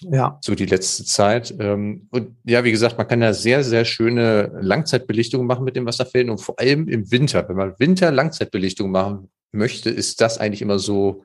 Ja. 0.00 0.38
so 0.42 0.54
die 0.54 0.66
letzte 0.66 1.04
Zeit. 1.04 1.52
Ähm, 1.58 2.06
Und 2.10 2.36
ja, 2.44 2.62
wie 2.64 2.70
gesagt, 2.72 2.96
man 2.98 3.08
kann 3.08 3.20
da 3.20 3.32
sehr, 3.34 3.64
sehr 3.64 3.84
schöne 3.84 4.52
Langzeitbelichtungen 4.60 5.46
machen 5.46 5.64
mit 5.64 5.74
den 5.76 5.86
Wasserfällen 5.86 6.30
und 6.30 6.38
vor 6.40 6.58
allem 6.60 6.86
im 6.88 7.10
Winter. 7.10 7.48
Wenn 7.48 7.56
man 7.56 7.74
Winter 7.78 8.10
Langzeitbelichtung 8.12 8.90
machen 8.92 9.30
möchte, 9.52 9.90
ist 9.90 10.20
das 10.20 10.38
eigentlich 10.38 10.62
immer 10.62 10.78
so 10.78 11.24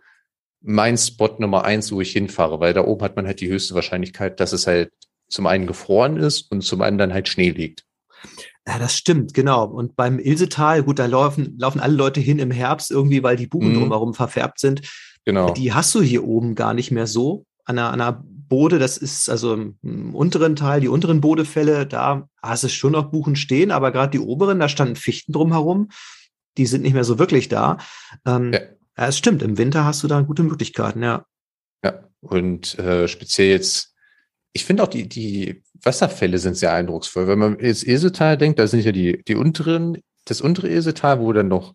mein 0.61 0.97
Spot 0.97 1.35
Nummer 1.39 1.63
eins, 1.65 1.91
wo 1.91 2.01
ich 2.01 2.11
hinfahre, 2.11 2.59
weil 2.59 2.73
da 2.73 2.83
oben 2.83 3.03
hat 3.03 3.15
man 3.15 3.25
halt 3.25 3.41
die 3.41 3.49
höchste 3.49 3.75
Wahrscheinlichkeit, 3.75 4.39
dass 4.39 4.53
es 4.53 4.67
halt 4.67 4.91
zum 5.29 5.45
einen 5.47 5.67
gefroren 5.67 6.17
ist 6.17 6.51
und 6.51 6.61
zum 6.61 6.81
anderen 6.81 7.13
halt 7.13 7.27
Schnee 7.27 7.51
liegt. 7.51 7.83
Ja, 8.67 8.79
das 8.79 8.95
stimmt, 8.97 9.33
genau. 9.33 9.65
Und 9.65 9.95
beim 9.95 10.19
Ilsetal, 10.19 10.83
gut, 10.83 10.99
da 10.99 11.05
laufen, 11.05 11.55
laufen 11.57 11.79
alle 11.79 11.95
Leute 11.95 12.19
hin 12.19 12.39
im 12.39 12.51
Herbst 12.51 12.91
irgendwie, 12.91 13.23
weil 13.23 13.37
die 13.37 13.47
Buchen 13.47 13.71
Mhm. 13.71 13.75
drumherum 13.79 14.13
verfärbt 14.13 14.59
sind. 14.59 14.81
Genau. 15.25 15.53
Die 15.53 15.73
hast 15.73 15.93
du 15.95 16.01
hier 16.01 16.25
oben 16.25 16.55
gar 16.55 16.73
nicht 16.73 16.91
mehr 16.91 17.07
so. 17.07 17.45
An 17.65 17.75
der, 17.77 17.91
an 17.91 17.99
der 17.99 18.23
Bode, 18.25 18.79
das 18.79 18.97
ist 18.97 19.29
also 19.29 19.53
im, 19.53 19.77
im 19.83 20.15
unteren 20.15 20.55
Teil, 20.55 20.81
die 20.81 20.87
unteren 20.87 21.21
Bodefälle, 21.21 21.85
da 21.85 22.27
hast 22.41 22.63
du 22.63 22.69
schon 22.69 22.93
noch 22.93 23.11
Buchen 23.11 23.35
stehen, 23.35 23.71
aber 23.71 23.91
gerade 23.91 24.11
die 24.11 24.19
oberen, 24.19 24.59
da 24.59 24.69
standen 24.69 24.95
Fichten 24.95 25.33
drumherum. 25.33 25.89
Die 26.57 26.65
sind 26.65 26.81
nicht 26.81 26.93
mehr 26.93 27.03
so 27.03 27.19
wirklich 27.19 27.49
da. 27.49 27.77
Ähm, 28.25 28.53
Ja. 28.53 28.59
ja. 28.97 29.07
es 29.07 29.17
stimmt. 29.17 29.41
Im 29.41 29.57
Winter 29.57 29.85
hast 29.85 30.03
du 30.03 30.07
da 30.07 30.21
gute 30.21 30.43
Möglichkeiten, 30.43 31.03
ja. 31.03 31.25
Ja, 31.83 32.03
und 32.21 32.77
äh, 32.79 33.07
speziell 33.07 33.49
jetzt, 33.49 33.93
ich 34.53 34.65
finde 34.65 34.83
auch 34.83 34.87
die, 34.87 35.07
die 35.07 35.63
Wasserfälle 35.83 36.39
sind 36.39 36.57
sehr 36.57 36.73
eindrucksvoll. 36.73 37.27
Wenn 37.27 37.39
man 37.39 37.59
jetzt 37.59 37.83
Ilsetal 37.83 38.37
denkt, 38.37 38.59
da 38.59 38.67
sind 38.67 38.83
ja 38.83 38.91
die, 38.91 39.23
die 39.23 39.35
unteren, 39.35 39.99
das 40.25 40.41
untere 40.41 40.69
Ilsetal, 40.69 41.19
wo 41.19 41.31
dann 41.33 41.47
noch, 41.47 41.73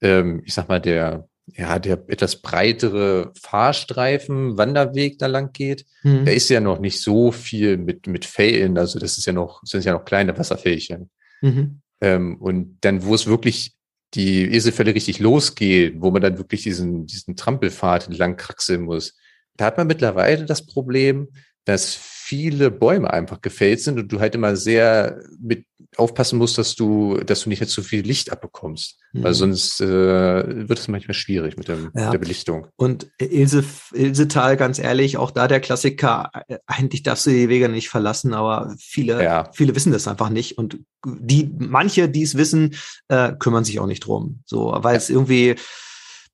ähm, 0.00 0.42
ich 0.44 0.54
sag 0.54 0.68
mal, 0.68 0.80
der, 0.80 1.28
ja, 1.46 1.78
der 1.78 2.04
etwas 2.08 2.40
breitere 2.40 3.32
Fahrstreifen, 3.40 4.56
Wanderweg 4.56 5.18
da 5.18 5.26
lang 5.26 5.52
geht. 5.52 5.84
Hm. 6.02 6.24
Da 6.24 6.32
ist 6.32 6.48
ja 6.48 6.60
noch 6.60 6.78
nicht 6.78 7.02
so 7.02 7.32
viel 7.32 7.76
mit, 7.76 8.06
mit 8.06 8.24
Fällen, 8.24 8.78
also 8.78 8.98
das 8.98 9.18
ist 9.18 9.26
ja 9.26 9.32
noch, 9.32 9.60
sind 9.64 9.84
ja 9.84 9.92
noch 9.92 10.04
kleine 10.04 10.36
Wasserfällchen. 10.38 11.10
Mhm. 11.42 11.80
Ähm, 12.00 12.36
und 12.40 12.78
dann, 12.82 13.04
wo 13.04 13.14
es 13.14 13.26
wirklich 13.26 13.74
die 14.14 14.44
Eselfälle 14.54 14.94
richtig 14.94 15.18
losgehen, 15.18 16.02
wo 16.02 16.10
man 16.10 16.22
dann 16.22 16.38
wirklich 16.38 16.62
diesen, 16.62 17.06
diesen 17.06 17.36
Trampelpfad 17.36 18.08
entlang 18.08 18.36
kraxeln 18.36 18.82
muss, 18.82 19.16
da 19.56 19.66
hat 19.66 19.78
man 19.78 19.86
mittlerweile 19.86 20.44
das 20.44 20.66
Problem, 20.66 21.28
dass 21.64 21.94
viele 22.32 22.70
Bäume 22.70 23.12
einfach 23.12 23.42
gefällt 23.42 23.80
sind 23.82 23.98
und 23.98 24.10
du 24.10 24.18
halt 24.18 24.34
immer 24.34 24.56
sehr 24.56 25.20
mit 25.38 25.66
aufpassen 25.98 26.38
musst, 26.38 26.56
dass 26.56 26.74
du, 26.74 27.18
dass 27.18 27.42
du 27.42 27.50
nicht 27.50 27.60
jetzt 27.60 27.72
zu 27.72 27.82
viel 27.82 28.00
Licht 28.06 28.32
abbekommst. 28.32 28.98
Mhm. 29.12 29.22
Weil 29.22 29.34
sonst 29.34 29.82
äh, 29.82 29.86
wird 29.86 30.78
es 30.78 30.88
manchmal 30.88 31.12
schwierig 31.12 31.58
mit, 31.58 31.68
dem, 31.68 31.90
Ja. 31.94 32.04
mit 32.04 32.14
der 32.14 32.18
Belichtung. 32.18 32.68
Und 32.76 33.08
Ilse, 33.20 33.62
Ilsetal, 33.92 34.56
ganz 34.56 34.78
ehrlich, 34.78 35.18
auch 35.18 35.30
da 35.30 35.46
der 35.46 35.60
Klassiker, 35.60 36.30
äh, 36.48 36.56
eigentlich 36.66 37.02
darfst 37.02 37.26
du 37.26 37.30
die 37.30 37.50
Wege 37.50 37.68
nicht 37.68 37.90
verlassen, 37.90 38.32
aber 38.32 38.74
viele, 38.78 39.22
Ja. 39.22 39.50
viele 39.52 39.76
wissen 39.76 39.92
das 39.92 40.08
einfach 40.08 40.30
nicht. 40.30 40.56
Und 40.56 40.78
die, 41.04 41.50
manche, 41.58 42.08
die 42.08 42.22
es 42.22 42.38
wissen, 42.38 42.74
äh, 43.08 43.34
kümmern 43.38 43.64
sich 43.64 43.78
auch 43.78 43.86
nicht 43.86 44.06
drum. 44.06 44.40
So, 44.46 44.74
weil 44.78 44.96
es 44.96 45.10
irgendwie, 45.10 45.56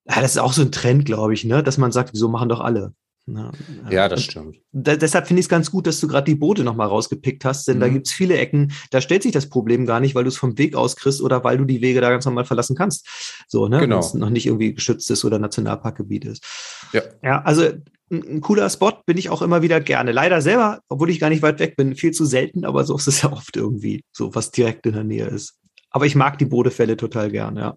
ja, 0.08 0.20
das 0.20 0.36
ist 0.36 0.38
auch 0.38 0.52
so 0.52 0.62
ein 0.62 0.70
Trend, 0.70 1.06
glaube 1.06 1.34
ich, 1.34 1.44
ne, 1.44 1.64
dass 1.64 1.76
man 1.76 1.90
sagt, 1.90 2.10
wieso 2.12 2.28
machen 2.28 2.48
doch 2.48 2.60
alle. 2.60 2.92
Ne? 3.32 3.50
Ja, 3.90 4.08
das 4.08 4.24
stimmt. 4.24 4.56
da, 4.72 4.96
deshalb 4.96 5.26
finde 5.26 5.40
ich 5.40 5.44
es 5.46 5.48
ganz 5.50 5.70
gut, 5.70 5.86
dass 5.86 6.00
du 6.00 6.08
gerade 6.08 6.24
die 6.24 6.34
Boote 6.34 6.64
nochmal 6.64 6.88
rausgepickt 6.88 7.44
hast, 7.44 7.68
denn 7.68 7.80
da 7.80 7.86
Mhm. 7.88 7.94
gibt's 7.94 8.12
viele 8.12 8.36
Ecken, 8.36 8.72
da 8.90 9.00
stellt 9.00 9.22
sich 9.22 9.32
das 9.32 9.48
Problem 9.48 9.86
gar 9.86 10.00
nicht, 10.00 10.14
weil 10.14 10.24
du 10.24 10.28
es 10.28 10.36
vom 10.36 10.56
Weg 10.58 10.74
aus 10.74 10.96
kriegst 10.96 11.20
oder 11.22 11.44
weil 11.44 11.58
du 11.58 11.64
die 11.64 11.80
Wege 11.80 12.00
da 12.00 12.10
ganz 12.10 12.24
normal 12.24 12.44
verlassen 12.44 12.76
kannst. 12.76 13.06
So, 13.48 13.68
ne? 13.68 13.80
Genau. 13.80 13.96
Wenn 13.96 14.00
es 14.00 14.14
noch 14.14 14.30
nicht 14.30 14.46
irgendwie 14.46 14.74
geschützt 14.74 15.10
ist 15.10 15.24
oder 15.24 15.38
Nationalparkgebiet 15.38 16.24
ist. 16.24 16.44
Ja. 16.92 17.02
Ja, 17.22 17.42
also 17.42 17.62
ein, 18.10 18.22
ein 18.26 18.40
cooler 18.40 18.70
Spot 18.70 18.92
bin 19.06 19.18
ich 19.18 19.28
auch 19.30 19.42
immer 19.42 19.60
wieder 19.62 19.80
gerne. 19.80 20.12
Leider 20.12 20.40
selber, 20.40 20.80
obwohl 20.88 21.10
ich 21.10 21.20
gar 21.20 21.28
nicht 21.28 21.42
weit 21.42 21.58
weg 21.60 21.76
bin, 21.76 21.94
viel 21.94 22.12
zu 22.12 22.24
selten, 22.24 22.64
aber 22.64 22.84
so 22.84 22.96
ist 22.96 23.08
es 23.08 23.22
ja 23.22 23.30
oft 23.32 23.56
irgendwie, 23.56 24.02
so 24.12 24.34
was 24.34 24.50
direkt 24.50 24.86
in 24.86 24.94
der 24.94 25.04
Nähe 25.04 25.26
ist. 25.26 25.58
Aber 25.90 26.06
ich 26.06 26.14
mag 26.14 26.38
die 26.38 26.44
Bodefälle 26.46 26.96
total 26.96 27.30
gern, 27.30 27.56
ja. 27.56 27.76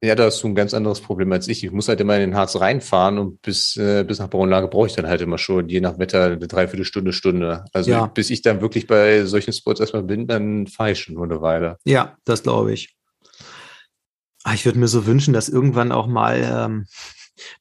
Ja, 0.00 0.14
da 0.14 0.26
hast 0.26 0.42
du 0.44 0.46
ein 0.48 0.54
ganz 0.54 0.74
anderes 0.74 1.00
Problem 1.00 1.32
als 1.32 1.48
ich. 1.48 1.64
Ich 1.64 1.72
muss 1.72 1.88
halt 1.88 2.00
immer 2.00 2.14
in 2.14 2.20
den 2.20 2.34
Harz 2.36 2.54
reinfahren 2.60 3.18
und 3.18 3.42
bis, 3.42 3.76
äh, 3.76 4.04
bis 4.04 4.20
nach 4.20 4.30
Braunlage 4.30 4.68
brauche 4.68 4.86
ich 4.86 4.92
dann 4.94 5.08
halt 5.08 5.20
immer 5.22 5.38
schon, 5.38 5.68
je 5.68 5.80
nach 5.80 5.98
Wetter, 5.98 6.26
eine 6.26 6.38
Dreiviertelstunde, 6.46 7.12
Stunde. 7.12 7.64
Also 7.72 7.90
Ja. 7.90 8.06
bis 8.06 8.30
ich 8.30 8.42
dann 8.42 8.60
wirklich 8.60 8.86
bei 8.86 9.24
solchen 9.24 9.52
Spots 9.52 9.80
erstmal 9.80 10.04
bin, 10.04 10.28
dann 10.28 10.68
fahre 10.68 10.92
ich 10.92 11.00
schon 11.00 11.16
nur 11.16 11.24
eine 11.24 11.40
Weile. 11.42 11.78
Ja, 11.84 12.16
das 12.24 12.44
glaube 12.44 12.72
ich. 12.72 12.94
Ah, 14.44 14.54
Ich 14.54 14.64
würde 14.64 14.78
mir 14.78 14.86
so 14.86 15.04
wünschen, 15.04 15.34
dass 15.34 15.48
irgendwann 15.48 15.90
auch 15.90 16.06
mal 16.06 16.36
ähm, 16.44 16.86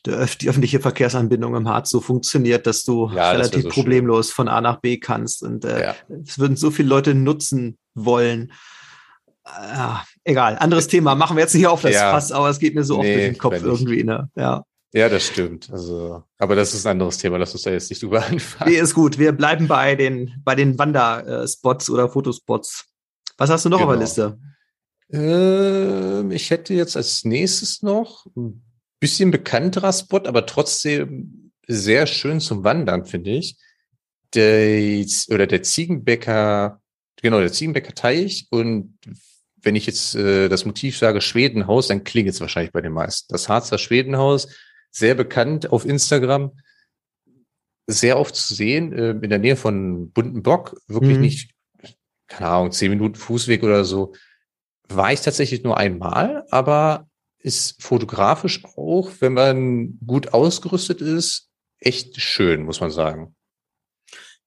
die 0.05 0.11
öffentliche 0.11 0.79
Verkehrsanbindung 0.79 1.55
im 1.55 1.67
Harz 1.67 1.89
so 1.89 2.01
funktioniert, 2.01 2.67
dass 2.67 2.83
du 2.83 3.07
Ja, 3.09 3.33
das 3.33 3.33
relativ 3.33 3.63
so 3.63 3.71
schön. 3.71 3.83
problemlos 3.83 4.29
von 4.31 4.47
A 4.47 4.61
nach 4.61 4.79
B 4.79 4.99
kannst. 4.99 5.41
Und 5.41 5.65
äh, 5.65 5.81
Ja. 5.81 5.95
es 6.23 6.37
würden 6.37 6.55
so 6.55 6.69
viele 6.69 6.89
Leute 6.89 7.15
nutzen 7.15 7.79
wollen. 7.95 8.51
Ah, 9.43 10.03
egal, 10.27 10.57
anderes 10.59 10.87
Thema. 10.87 11.15
Machen 11.15 11.35
wir 11.37 11.41
jetzt 11.41 11.55
nicht 11.55 11.67
auf 11.67 11.81
das 11.81 11.93
Ja. 11.93 12.11
Fass, 12.11 12.31
aber 12.31 12.49
es 12.49 12.59
geht 12.59 12.75
mir 12.75 12.83
so 12.83 12.95
oft 12.97 13.03
Nee, 13.05 13.13
durch 13.15 13.25
den 13.29 13.37
Kopf 13.37 13.61
irgendwie. 13.63 14.03
Ne? 14.03 14.29
Ja. 14.35 14.63
Ja, 14.93 15.09
das 15.09 15.25
stimmt. 15.27 15.69
Also, 15.71 16.23
aber 16.37 16.55
das 16.55 16.73
ist 16.73 16.85
ein 16.85 16.91
anderes 16.91 17.17
Thema. 17.17 17.37
Lass 17.37 17.53
uns 17.53 17.63
da 17.63 17.71
jetzt 17.71 17.89
nicht 17.89 18.01
drüber 18.01 18.25
anfangen. 18.29 18.71
Nee, 18.71 18.77
ist 18.79 18.93
gut. 18.93 19.17
Wir 19.19 19.31
bleiben 19.33 19.67
bei 19.67 19.95
den, 19.95 20.41
bei 20.45 20.55
den 20.55 20.77
Wanderspots 20.79 21.89
oder 21.89 22.09
Fotospots. 22.09 22.85
Was 23.37 23.49
hast 23.49 23.65
du 23.65 23.69
noch 23.69 23.81
auf 23.81 23.87
der 23.87 23.93
Genau. 23.95 24.01
Liste? 24.01 24.39
Ähm, 25.11 26.31
ich 26.31 26.49
hätte 26.51 26.73
jetzt 26.73 26.95
als 26.97 27.23
nächstes 27.25 27.81
noch 27.81 28.25
ein 28.35 28.63
bisschen 28.99 29.31
bekannterer 29.31 29.93
Spot, 29.93 30.21
aber 30.25 30.45
trotzdem 30.45 31.51
sehr 31.67 32.07
schön 32.07 32.39
zum 32.39 32.63
Wandern, 32.63 33.05
finde 33.05 33.31
ich. 33.31 33.57
Der, 34.33 35.05
oder 35.29 35.47
der 35.47 35.63
Ziegenbecker, 35.63 36.81
genau, 37.21 37.39
der 37.39 37.51
Ziegenbecker 37.51 37.93
Teich. 37.93 38.47
Und 38.51 38.97
wenn 39.61 39.75
ich 39.75 39.85
jetzt 39.85 40.15
äh, 40.15 40.49
das 40.49 40.65
Motiv 40.65 40.97
sage 40.97 41.21
Schwedenhaus, 41.21 41.87
dann 41.87 42.03
klingt 42.03 42.29
es 42.29 42.41
wahrscheinlich 42.41 42.71
bei 42.71 42.81
den 42.81 42.93
meisten. 42.93 43.31
Das 43.31 43.49
Harzer 43.49 43.77
Schwedenhaus, 43.77 44.47
sehr 44.91 45.15
bekannt 45.15 45.71
auf 45.71 45.85
Instagram, 45.85 46.51
sehr 47.87 48.19
oft 48.19 48.35
zu 48.35 48.53
sehen, 48.53 48.93
äh, 48.93 49.11
in 49.11 49.29
der 49.29 49.39
Nähe 49.39 49.55
von 49.55 50.11
Buntenbock, 50.11 50.79
wirklich 50.87 51.15
Mhm. 51.15 51.21
nicht, 51.21 51.51
keine 52.27 52.49
Ahnung, 52.49 52.71
zehn 52.71 52.91
Minuten 52.91 53.15
Fußweg 53.15 53.63
oder 53.63 53.85
so 53.85 54.13
war 54.89 55.11
ich 55.11 55.21
tatsächlich 55.21 55.63
nur 55.63 55.77
einmal, 55.77 56.45
aber 56.49 57.09
ist 57.39 57.81
fotografisch 57.81 58.63
auch, 58.65 59.11
wenn 59.19 59.33
man 59.33 59.99
gut 60.05 60.33
ausgerüstet 60.33 61.01
ist, 61.01 61.49
echt 61.79 62.19
schön, 62.19 62.63
muss 62.63 62.79
man 62.81 62.91
sagen. 62.91 63.35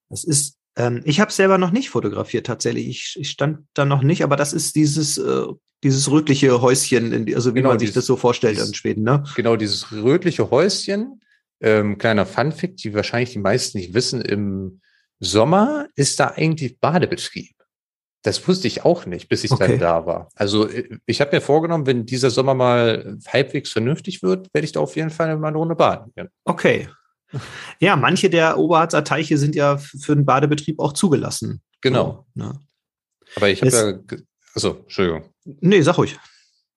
Das 0.09 0.23
ist, 0.23 0.57
ähm, 0.77 1.01
ich 1.05 1.19
habe 1.19 1.31
selber 1.31 1.57
noch 1.57 1.71
nicht 1.71 1.89
fotografiert 1.89 2.45
tatsächlich. 2.47 2.87
Ich, 2.87 3.15
ich 3.19 3.29
stand 3.29 3.59
da 3.73 3.85
noch 3.85 4.01
nicht, 4.03 4.23
aber 4.23 4.35
das 4.35 4.53
ist 4.53 4.75
dieses, 4.75 5.17
äh, 5.17 5.43
dieses 5.83 6.09
rötliche 6.11 6.61
Häuschen, 6.61 7.25
die, 7.25 7.35
also 7.35 7.51
wie 7.51 7.59
Genau, 7.59 7.69
man 7.69 7.79
sich 7.79 7.89
dieses- 7.89 8.01
das 8.03 8.05
so 8.05 8.15
vorstellt 8.17 8.55
dieses- 8.55 8.69
in 8.69 8.73
Schweden, 8.75 9.03
ne? 9.03 9.23
Genau 9.35 9.55
dieses 9.55 9.91
rötliche 9.91 10.49
Häuschen, 10.51 11.21
ähm, 11.59 11.97
kleiner 11.97 12.25
Funfact, 12.25 12.83
die 12.83 12.93
wahrscheinlich 12.93 13.31
die 13.31 13.39
meisten 13.39 13.77
nicht 13.77 13.93
wissen, 13.93 14.21
im 14.21 14.81
Sommer 15.19 15.87
ist 15.95 16.19
da 16.19 16.27
eigentlich 16.35 16.79
Badebetrieb. 16.79 17.55
Das 18.23 18.47
wusste 18.47 18.67
ich 18.67 18.85
auch 18.85 19.07
nicht, 19.07 19.29
bis 19.29 19.43
ich 19.43 19.51
Okay. 19.51 19.67
dann 19.67 19.79
da 19.79 20.05
war. 20.05 20.29
Also 20.35 20.67
äh, 20.69 20.97
ich 21.07 21.21
habe 21.21 21.35
mir 21.35 21.41
vorgenommen, 21.41 21.87
wenn 21.87 22.05
dieser 22.05 22.29
Sommer 22.29 22.53
mal 22.53 23.17
halbwegs 23.27 23.71
vernünftig 23.71 24.21
wird, 24.21 24.47
werde 24.53 24.65
ich 24.65 24.71
da 24.71 24.79
auf 24.79 24.95
jeden 24.95 25.09
Fall 25.09 25.35
mal 25.37 25.47
eine 25.49 25.57
Runde 25.57 25.75
baden 25.75 26.11
gehen. 26.15 26.29
Okay. 26.45 26.87
Ja, 27.79 27.95
manche 27.95 28.29
der 28.29 28.57
Oberharzer 28.57 29.03
Teiche 29.03 29.37
sind 29.37 29.55
ja 29.55 29.77
für 29.77 30.15
den 30.15 30.25
Badebetrieb 30.25 30.79
auch 30.79 30.93
zugelassen. 30.93 31.61
Genau. 31.81 32.27
So, 32.35 32.43
ne? 32.43 32.59
Aber 33.35 33.49
ich 33.49 33.61
habe 33.61 33.71
ja, 33.71 34.17
also 34.53 34.81
Entschuldigung. 34.83 35.23
Nee, 35.45 35.81
sag 35.81 35.97
ruhig. 35.97 36.19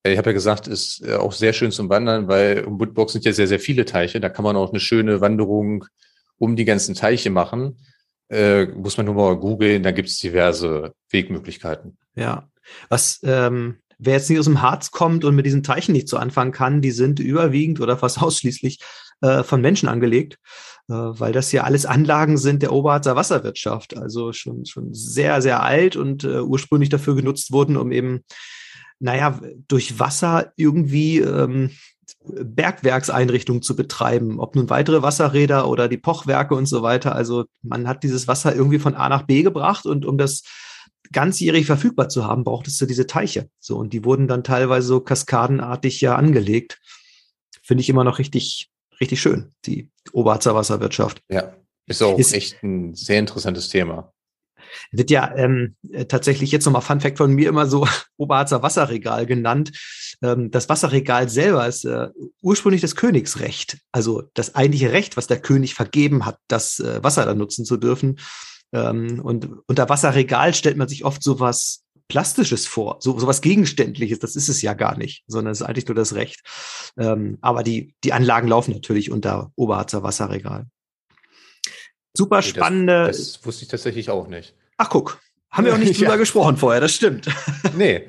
Ich 0.06 0.18
habe 0.18 0.30
ja 0.30 0.34
gesagt, 0.34 0.66
ist 0.66 1.02
äh, 1.02 1.14
auch 1.14 1.32
sehr 1.32 1.52
schön 1.52 1.72
zum 1.72 1.88
Wandern, 1.88 2.28
weil 2.28 2.64
um 2.64 2.78
Woodbox 2.78 3.12
sind 3.12 3.24
ja 3.24 3.32
sehr, 3.32 3.48
sehr 3.48 3.60
viele 3.60 3.84
Teiche. 3.84 4.20
Da 4.20 4.28
kann 4.28 4.44
man 4.44 4.56
auch 4.56 4.70
eine 4.70 4.80
schöne 4.80 5.20
Wanderung 5.20 5.84
um 6.38 6.56
die 6.56 6.64
ganzen 6.64 6.94
Teiche 6.94 7.30
machen, 7.30 7.78
äh, 8.28 8.66
muss 8.66 8.96
man 8.96 9.06
nur 9.06 9.14
mal 9.14 9.36
googeln, 9.36 9.82
da 9.82 9.92
gibt 9.92 10.08
es 10.08 10.18
diverse 10.18 10.94
Wegmöglichkeiten. 11.10 11.96
Ja, 12.14 12.48
was 12.88 13.20
ähm, 13.22 13.78
wer 13.98 14.14
jetzt 14.14 14.30
nicht 14.30 14.38
aus 14.38 14.46
dem 14.46 14.62
Harz 14.62 14.90
kommt 14.90 15.24
und 15.24 15.34
mit 15.34 15.46
diesen 15.46 15.62
Teichen 15.62 15.92
nicht 15.92 16.08
so 16.08 16.16
anfangen 16.16 16.52
kann, 16.52 16.80
die 16.80 16.90
sind 16.90 17.20
überwiegend 17.20 17.80
oder 17.80 17.96
fast 17.96 18.20
ausschließlich 18.22 18.80
äh, 19.24 19.42
von 19.42 19.60
Menschen 19.60 19.88
angelegt, 19.88 20.38
äh, 20.88 20.92
weil 20.92 21.32
das 21.32 21.50
ja 21.50 21.64
alles 21.64 21.86
Anlagen 21.86 22.36
sind 22.36 22.62
der 22.62 22.72
Oberharzer 22.72 23.16
Wasserwirtschaft, 23.16 23.96
also 23.96 24.32
schon, 24.32 24.66
schon 24.66 24.92
sehr, 24.92 25.40
sehr 25.40 25.62
alt 25.62 25.96
und 25.96 26.24
äh, 26.24 26.40
ursprünglich 26.40 26.90
dafür 26.90 27.14
genutzt 27.14 27.50
wurden, 27.50 27.78
um 27.78 27.90
eben, 27.90 28.20
naja, 29.00 29.40
durch 29.66 29.98
Wasser 29.98 30.52
irgendwie 30.56 31.20
ähm, 31.20 31.70
Bergwerkseinrichtungen 32.26 33.62
zu 33.62 33.76
betreiben, 33.76 34.40
ob 34.40 34.56
nun 34.56 34.68
weitere 34.68 35.00
Wasserräder 35.00 35.68
oder 35.68 35.88
die 35.88 35.98
Pochwerke 35.98 36.54
und 36.54 36.66
so 36.66 36.82
weiter. 36.82 37.14
Also 37.14 37.46
man 37.62 37.88
hat 37.88 38.02
dieses 38.02 38.28
Wasser 38.28 38.54
irgendwie 38.54 38.78
von 38.78 38.94
A 38.94 39.08
nach 39.08 39.22
B 39.22 39.42
gebracht 39.42 39.86
und 39.86 40.04
um 40.04 40.18
das 40.18 40.42
ganzjährig 41.12 41.64
verfügbar 41.64 42.10
zu 42.10 42.26
haben, 42.26 42.44
brauchtest 42.44 42.78
du 42.80 42.86
diese 42.86 43.06
Teiche. 43.06 43.48
So, 43.58 43.76
und 43.78 43.94
die 43.94 44.04
wurden 44.04 44.28
dann 44.28 44.44
teilweise 44.44 44.86
so 44.86 45.00
kaskadenartig 45.00 46.00
ja 46.00 46.16
angelegt. 46.16 46.78
Finde 47.62 47.82
ich 47.82 47.88
immer 47.88 48.04
noch 48.04 48.18
richtig, 48.18 48.70
richtig 49.00 49.20
schön, 49.20 49.52
die 49.66 49.90
Oberharzer 50.12 50.54
Wasserwirtschaft. 50.54 51.22
Ja, 51.28 51.54
ist 51.86 52.02
auch 52.02 52.18
ist, 52.18 52.32
echt 52.32 52.62
ein 52.62 52.94
sehr 52.94 53.18
interessantes 53.18 53.68
Thema. 53.68 54.12
Wird 54.90 55.10
ja 55.10 55.34
ähm, 55.36 55.76
tatsächlich 56.08 56.50
jetzt 56.50 56.64
nochmal 56.64 56.82
Fun 56.82 57.00
Fact 57.00 57.18
von 57.18 57.32
mir 57.32 57.48
immer 57.48 57.66
so 57.66 57.86
Oberharzer 58.16 58.62
Wasserregal 58.62 59.26
genannt. 59.26 59.72
Ähm, 60.22 60.50
das 60.50 60.68
Wasserregal 60.68 61.28
selber 61.28 61.66
ist 61.66 61.84
äh, 61.84 62.08
ursprünglich 62.42 62.80
das 62.80 62.96
Königsrecht, 62.96 63.78
also 63.92 64.22
das 64.34 64.54
eigentliche 64.54 64.92
Recht, 64.92 65.16
was 65.16 65.26
der 65.26 65.40
König 65.40 65.74
vergeben 65.74 66.26
hat, 66.26 66.38
das 66.48 66.80
äh, 66.80 67.02
Wasser 67.02 67.24
dann 67.24 67.38
nutzen 67.38 67.64
zu 67.64 67.76
dürfen. 67.76 68.18
Ähm, 68.72 69.20
und 69.22 69.48
unter 69.66 69.88
Wasserregal 69.88 70.54
stellt 70.54 70.76
man 70.76 70.88
sich 70.88 71.04
oft 71.04 71.22
sowas 71.22 71.83
Plastisches 72.08 72.66
vor, 72.66 72.98
so 73.00 73.18
sowas 73.18 73.40
Gegenständliches. 73.40 74.18
Das 74.18 74.36
ist 74.36 74.48
es 74.48 74.60
ja 74.62 74.74
gar 74.74 74.96
nicht, 74.96 75.24
sondern 75.26 75.52
es 75.52 75.60
ist 75.60 75.66
eigentlich 75.66 75.86
nur 75.86 75.94
das 75.94 76.14
Recht. 76.14 76.42
Ähm, 76.98 77.38
aber 77.40 77.62
die, 77.62 77.94
die 78.04 78.12
Anlagen 78.12 78.48
laufen 78.48 78.72
natürlich 78.72 79.10
unter 79.10 79.52
Oberharzer 79.56 80.02
Wasserregal. 80.02 80.66
Super 82.16 82.42
spannende. 82.42 83.06
Das, 83.06 83.16
das, 83.16 83.46
wusste 83.46 83.64
ich 83.64 83.68
tatsächlich 83.68 84.10
auch 84.10 84.28
nicht. 84.28 84.54
Ach, 84.76 84.88
guck. 84.88 85.20
Haben 85.50 85.66
wir 85.66 85.74
auch 85.74 85.78
nicht 85.78 85.98
drüber 86.00 86.10
ja. 86.10 86.16
gesprochen 86.16 86.56
vorher, 86.56 86.80
das 86.80 86.94
stimmt. 86.94 87.28
Nee. 87.76 88.04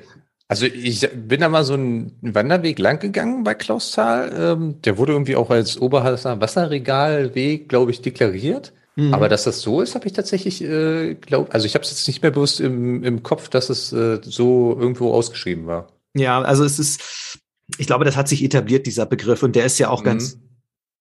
Also 0.48 0.66
ich 0.66 1.08
bin 1.12 1.40
da 1.40 1.48
mal 1.48 1.64
so 1.64 1.74
einen 1.74 2.16
Wanderweg 2.20 2.78
lang 2.78 3.00
gegangen 3.00 3.42
bei 3.42 3.54
Klausthal. 3.54 4.32
Ähm, 4.38 4.80
der 4.82 4.96
wurde 4.96 5.10
irgendwie 5.10 5.34
auch 5.34 5.50
als 5.50 5.80
Oberharzer 5.80 6.40
Wasserregalweg, 6.40 7.68
glaube 7.68 7.90
ich, 7.90 8.00
deklariert. 8.00 8.72
Mhm. 8.96 9.12
Aber 9.12 9.28
dass 9.28 9.44
das 9.44 9.60
so 9.60 9.82
ist, 9.82 9.94
habe 9.94 10.06
ich 10.06 10.14
tatsächlich, 10.14 10.62
äh, 10.62 11.14
glaub, 11.14 11.52
also 11.54 11.66
ich 11.66 11.74
habe 11.74 11.84
es 11.84 11.90
jetzt 11.90 12.06
nicht 12.08 12.22
mehr 12.22 12.30
bewusst 12.30 12.60
im, 12.60 13.04
im 13.04 13.22
Kopf, 13.22 13.48
dass 13.48 13.68
es 13.68 13.92
äh, 13.92 14.20
so 14.22 14.76
irgendwo 14.78 15.12
ausgeschrieben 15.12 15.66
war. 15.66 15.92
Ja, 16.14 16.40
also 16.40 16.64
es 16.64 16.78
ist, 16.78 17.38
ich 17.76 17.86
glaube, 17.86 18.06
das 18.06 18.16
hat 18.16 18.26
sich 18.26 18.42
etabliert, 18.42 18.86
dieser 18.86 19.04
Begriff, 19.04 19.42
und 19.42 19.54
der 19.54 19.66
ist 19.66 19.78
ja 19.78 19.90
auch 19.90 20.00
mhm. 20.00 20.06
ganz, 20.06 20.38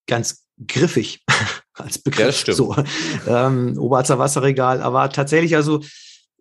ganz 0.08 0.46
griffig 0.68 1.24
als 1.74 1.98
Begriff. 1.98 2.26
Ja, 2.26 2.32
stimmt. 2.34 2.58
So, 2.58 2.76
ähm, 3.28 3.78
Oberharzer 3.78 4.20
Wasserregal, 4.20 4.82
aber 4.82 5.10
tatsächlich, 5.10 5.56
also 5.56 5.82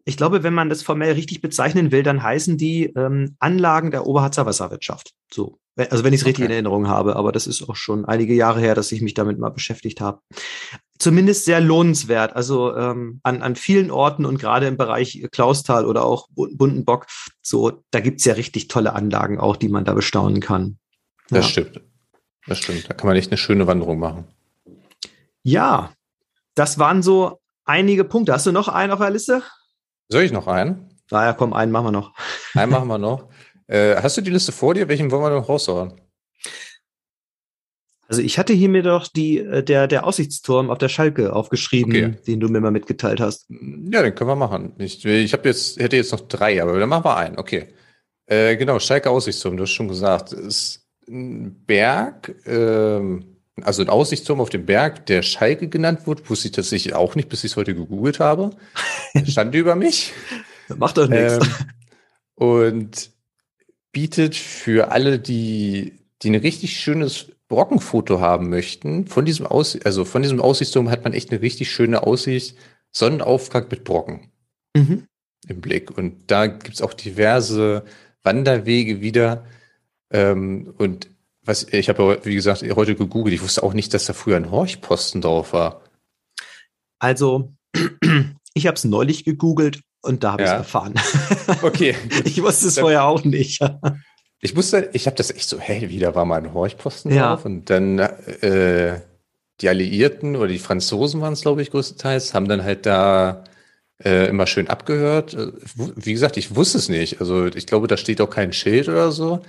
ich 0.04 0.16
glaube, 0.16 0.42
wenn 0.42 0.54
man 0.54 0.68
das 0.68 0.82
formell 0.82 1.12
richtig 1.12 1.40
bezeichnen 1.40 1.92
will, 1.92 2.02
dann 2.02 2.22
heißen 2.22 2.58
die 2.58 2.86
ähm, 2.96 3.36
Anlagen 3.38 3.90
der 3.90 4.06
Oberharzer 4.06 4.44
Wasserwirtschaft. 4.44 5.12
So. 5.32 5.58
Also 5.76 6.04
wenn 6.04 6.12
ich 6.12 6.20
es 6.20 6.26
richtig 6.26 6.44
okay. 6.44 6.52
in 6.52 6.52
Erinnerung 6.52 6.88
habe, 6.88 7.16
aber 7.16 7.32
das 7.32 7.46
ist 7.46 7.68
auch 7.68 7.74
schon 7.74 8.04
einige 8.04 8.34
Jahre 8.34 8.60
her, 8.60 8.74
dass 8.74 8.92
ich 8.92 9.00
mich 9.00 9.14
damit 9.14 9.38
mal 9.38 9.50
beschäftigt 9.50 10.00
habe. 10.00 10.20
Zumindest 10.98 11.44
sehr 11.44 11.60
lohnenswert. 11.60 12.36
Also 12.36 12.74
ähm, 12.76 13.20
an, 13.24 13.42
an 13.42 13.56
vielen 13.56 13.90
Orten 13.90 14.24
und 14.24 14.38
gerade 14.38 14.66
im 14.66 14.76
Bereich 14.76 15.26
Klausthal 15.32 15.86
oder 15.86 16.04
auch 16.04 16.28
Bundenbock, 16.34 17.06
so, 17.42 17.82
da 17.90 18.00
gibt's 18.00 18.24
ja 18.24 18.34
richtig 18.34 18.68
tolle 18.68 18.92
Anlagen 18.94 19.40
auch, 19.40 19.56
die 19.56 19.68
man 19.68 19.84
da 19.84 19.92
bestaunen 19.92 20.40
kann. 20.40 20.78
Das 21.30 21.46
ja. 21.46 21.50
stimmt. 21.50 21.80
Das 22.46 22.58
stimmt. 22.58 22.88
Da 22.88 22.94
kann 22.94 23.08
man 23.08 23.16
echt 23.16 23.30
eine 23.30 23.38
schöne 23.38 23.66
Wanderung 23.66 23.98
machen. 23.98 24.24
Ja, 25.42 25.92
das 26.54 26.78
waren 26.78 27.02
so 27.02 27.40
einige 27.64 28.04
Punkte. 28.04 28.32
Hast 28.32 28.46
du 28.46 28.52
noch 28.52 28.68
einen 28.68 28.92
auf 28.92 29.00
der 29.00 29.10
Liste? 29.10 29.42
Soll 30.08 30.22
ich 30.22 30.32
noch 30.32 30.46
einen? 30.46 30.90
Naja, 31.10 31.32
komm, 31.32 31.52
einen 31.52 31.72
machen 31.72 31.86
wir 31.86 31.92
noch. 31.92 32.12
Einen 32.54 32.70
machen 32.70 32.88
wir 32.88 32.98
noch. 32.98 33.28
Äh, 33.66 33.96
hast 33.96 34.16
du 34.16 34.20
die 34.20 34.30
Liste 34.30 34.52
vor 34.52 34.74
dir? 34.74 34.88
Welchen 34.88 35.10
wollen 35.10 35.22
wir 35.22 35.30
noch 35.30 35.48
raushauen? 35.48 36.00
Also 38.08 38.20
ich 38.20 38.38
hatte 38.38 38.52
hier 38.52 38.68
mir 38.68 38.82
doch 38.82 39.08
die, 39.08 39.38
äh, 39.38 39.62
der, 39.62 39.86
der 39.86 40.06
Aussichtsturm 40.06 40.70
auf 40.70 40.78
der 40.78 40.88
Schalke 40.88 41.32
aufgeschrieben, 41.32 41.92
okay. 41.92 42.14
den 42.26 42.40
du 42.40 42.48
mir 42.48 42.60
mal 42.60 42.70
mitgeteilt 42.70 43.20
hast. 43.20 43.46
Ja, 43.48 44.02
den 44.02 44.14
können 44.14 44.30
wir 44.30 44.36
machen. 44.36 44.72
Ich, 44.78 45.04
ich 45.04 45.32
hab 45.32 45.44
jetzt, 45.46 45.80
hätte 45.80 45.96
jetzt 45.96 46.12
noch 46.12 46.20
drei, 46.20 46.62
aber 46.62 46.78
dann 46.78 46.88
machen 46.88 47.04
wir 47.04 47.16
einen. 47.16 47.38
Okay. 47.38 47.68
Äh, 48.26 48.56
genau, 48.56 48.78
Schalke 48.78 49.10
Aussichtsturm, 49.10 49.56
du 49.56 49.62
hast 49.62 49.72
schon 49.72 49.88
gesagt. 49.88 50.32
Es 50.32 50.46
ist 50.46 50.88
ein 51.08 51.64
Berg, 51.66 52.34
ähm, 52.46 53.36
also 53.62 53.82
ein 53.82 53.88
Aussichtsturm 53.88 54.40
auf 54.40 54.50
dem 54.50 54.66
Berg, 54.66 55.06
der 55.06 55.22
Schalke 55.22 55.68
genannt 55.68 56.06
wird, 56.06 56.28
wusste 56.28 56.48
ich 56.48 56.52
tatsächlich 56.52 56.94
auch 56.94 57.14
nicht, 57.14 57.28
bis 57.28 57.44
ich 57.44 57.52
es 57.52 57.56
heute 57.56 57.74
gegoogelt 57.74 58.20
habe. 58.20 58.50
Stand 59.26 59.54
über 59.54 59.76
mich. 59.76 60.12
Macht 60.76 60.98
doch 60.98 61.08
nichts. 61.08 61.34
Ähm, 61.34 61.52
und 62.34 63.10
bietet 63.92 64.34
für 64.34 64.90
alle, 64.90 65.18
die, 65.18 65.92
die 66.22 66.30
ein 66.30 66.34
richtig 66.34 66.76
schönes 66.78 67.28
Brockenfoto 67.54 68.18
haben 68.18 68.48
möchten, 68.48 69.06
von 69.06 69.24
diesem 69.24 69.46
Aus, 69.46 69.78
also 69.84 70.04
von 70.04 70.22
diesem 70.22 70.40
Aussichtsturm 70.40 70.90
hat 70.90 71.04
man 71.04 71.12
echt 71.12 71.30
eine 71.30 71.40
richtig 71.40 71.70
schöne 71.70 72.02
Aussicht. 72.02 72.56
Sonnenaufgang 72.90 73.66
mit 73.70 73.84
Brocken 73.84 74.32
mhm. 74.76 75.06
im 75.46 75.60
Blick. 75.60 75.96
Und 75.96 76.30
da 76.32 76.48
gibt's 76.48 76.82
auch 76.82 76.94
diverse 76.94 77.84
Wanderwege 78.24 79.00
wieder. 79.00 79.44
Ähm, 80.10 80.74
und 80.78 81.08
was, 81.42 81.64
ich 81.72 81.88
habe 81.88 82.20
wie 82.24 82.34
gesagt, 82.34 82.62
heute 82.74 82.96
gegoogelt, 82.96 83.34
ich 83.34 83.42
wusste 83.42 83.62
auch 83.62 83.72
nicht, 83.72 83.94
dass 83.94 84.06
da 84.06 84.14
früher 84.14 84.36
ein 84.36 84.50
Horchposten 84.50 85.20
drauf 85.20 85.52
war. 85.52 85.82
Also, 86.98 87.52
ich 88.54 88.66
habe 88.66 88.74
es 88.74 88.84
neulich 88.84 89.24
gegoogelt 89.24 89.80
und 90.02 90.24
da 90.24 90.32
habe 90.32 90.42
ich 90.42 90.48
es 90.48 90.54
erfahren. 90.54 90.94
Okay. 91.62 91.94
ich 92.24 92.42
wusste 92.42 92.66
es 92.66 92.78
vorher 92.78 93.04
auch 93.04 93.22
nicht. 93.24 93.60
Ich 94.44 94.54
wusste, 94.54 94.90
ich 94.92 95.06
habe 95.06 95.16
das 95.16 95.30
echt 95.30 95.48
so, 95.48 95.58
hey, 95.58 95.88
wieder 95.88 96.14
war 96.14 96.26
mal 96.26 96.36
ein 96.36 96.52
Horchposten 96.52 97.10
ja. 97.10 97.28
drauf 97.28 97.46
und 97.46 97.70
dann 97.70 97.98
äh, 97.98 99.00
die 99.62 99.68
Alliierten 99.70 100.36
oder 100.36 100.48
die 100.48 100.58
Franzosen 100.58 101.22
waren 101.22 101.32
es, 101.32 101.40
glaube 101.40 101.62
ich, 101.62 101.70
größtenteils, 101.70 102.34
haben 102.34 102.46
dann 102.46 102.62
halt 102.62 102.84
da 102.84 103.44
äh, 104.04 104.28
immer 104.28 104.46
schön 104.46 104.68
abgehört. 104.68 105.34
Wie 105.96 106.12
gesagt, 106.12 106.36
ich 106.36 106.54
wusste 106.54 106.76
es 106.76 106.90
nicht. 106.90 107.20
Also 107.20 107.46
ich 107.46 107.66
glaube, 107.66 107.86
da 107.86 107.96
steht 107.96 108.20
auch 108.20 108.28
kein 108.28 108.52
Schild 108.52 108.88
oder 108.90 109.12
so. 109.12 109.40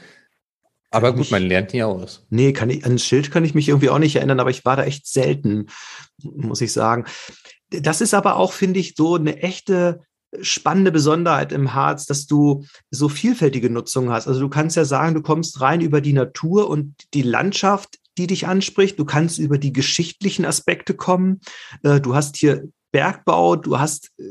Aber 0.91 1.13
gut, 1.13 1.29
man 1.29 1.43
lernt 1.43 1.73
nie 1.73 1.83
aus. 1.83 2.25
Nee, 2.29 2.53
kann 2.53 2.69
ich, 2.69 2.85
an 2.85 2.93
ein 2.93 2.99
Schild 2.99 3.31
kann 3.31 3.43
ich 3.43 3.53
mich 3.53 3.67
irgendwie 3.67 3.89
auch 3.89 3.99
nicht 3.99 4.15
erinnern, 4.15 4.39
aber 4.39 4.49
ich 4.49 4.63
war 4.63 4.77
da 4.77 4.85
echt 4.85 5.07
selten, 5.07 5.67
muss 6.23 6.61
ich 6.61 6.71
sagen. 6.71 7.03
Das 7.69 7.99
ist 7.99 8.13
aber 8.13 8.37
auch, 8.37 8.53
finde 8.53 8.79
ich, 8.79 8.95
so 8.95 9.15
eine 9.15 9.41
echte 9.41 10.03
spannende 10.41 10.91
Besonderheit 10.91 11.51
im 11.51 11.73
Harz, 11.73 12.05
dass 12.05 12.25
du 12.25 12.65
so 12.91 13.09
vielfältige 13.09 13.69
Nutzung 13.69 14.09
hast. 14.09 14.27
Also 14.27 14.39
du 14.39 14.49
kannst 14.49 14.75
ja 14.75 14.85
sagen, 14.85 15.13
du 15.13 15.21
kommst 15.21 15.61
rein 15.61 15.81
über 15.81 16.01
die 16.01 16.13
Natur 16.13 16.69
und 16.69 16.95
die 17.13 17.21
Landschaft, 17.21 17.99
die 18.17 18.27
dich 18.27 18.47
anspricht. 18.47 18.99
Du 18.99 19.05
kannst 19.05 19.39
über 19.39 19.57
die 19.57 19.73
geschichtlichen 19.73 20.45
Aspekte 20.45 20.93
kommen. 20.93 21.41
Äh, 21.83 21.99
du 21.99 22.15
hast 22.15 22.37
hier 22.37 22.67
Bergbau, 22.91 23.57
du 23.57 23.77
hast, 23.77 24.13
äh, 24.19 24.23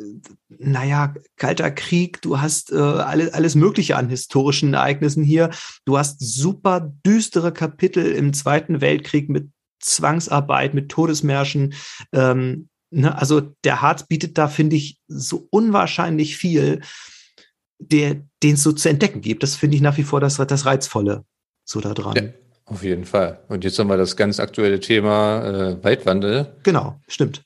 naja, 0.49 1.15
Kalter 1.37 1.71
Krieg, 1.71 2.23
du 2.23 2.41
hast 2.41 2.73
äh, 2.73 2.77
alles, 2.77 3.35
alles 3.35 3.55
Mögliche 3.55 3.97
an 3.97 4.09
historischen 4.09 4.73
Ereignissen 4.73 5.23
hier. 5.23 5.51
Du 5.85 5.99
hast 5.99 6.19
super 6.21 6.93
düstere 7.05 7.53
Kapitel 7.53 8.07
im 8.07 8.33
Zweiten 8.33 8.81
Weltkrieg 8.81 9.29
mit 9.29 9.51
Zwangsarbeit, 9.81 10.73
mit 10.73 10.89
Todesmärschen. 10.89 11.75
Ähm, 12.13 12.69
ne? 12.95 13.17
Also 13.19 13.41
der 13.65 13.83
Harz 13.83 14.07
bietet 14.07 14.39
da, 14.39 14.49
finde 14.49 14.77
ich, 14.77 14.99
so 15.09 15.47
unwahrscheinlich 15.51 16.37
viel, 16.37 16.81
den 17.79 18.31
es 18.43 18.63
so 18.63 18.73
zu 18.73 18.89
entdecken 18.89 19.21
gibt. 19.21 19.43
Das 19.43 19.57
finde 19.57 19.77
ich 19.77 19.83
nach 19.83 19.97
wie 19.97 20.03
vor 20.05 20.21
das, 20.21 20.37
das 20.37 20.67
Reizvolle 20.67 21.25
so 21.65 21.81
da 21.81 21.95
dran. 21.95 22.17
Ja, 22.17 22.23
auf 22.67 22.83
jeden 22.83 23.05
Fall. 23.05 23.43
Und 23.49 23.65
jetzt 23.65 23.79
haben 23.79 23.89
wir 23.89 23.97
das 23.97 24.17
ganz 24.17 24.41
aktuelle 24.41 24.81
Thema 24.81 25.45
äh, 25.45 25.85
Waldwandel. 25.85 26.57
Genau, 26.63 27.01
stimmt. 27.09 27.43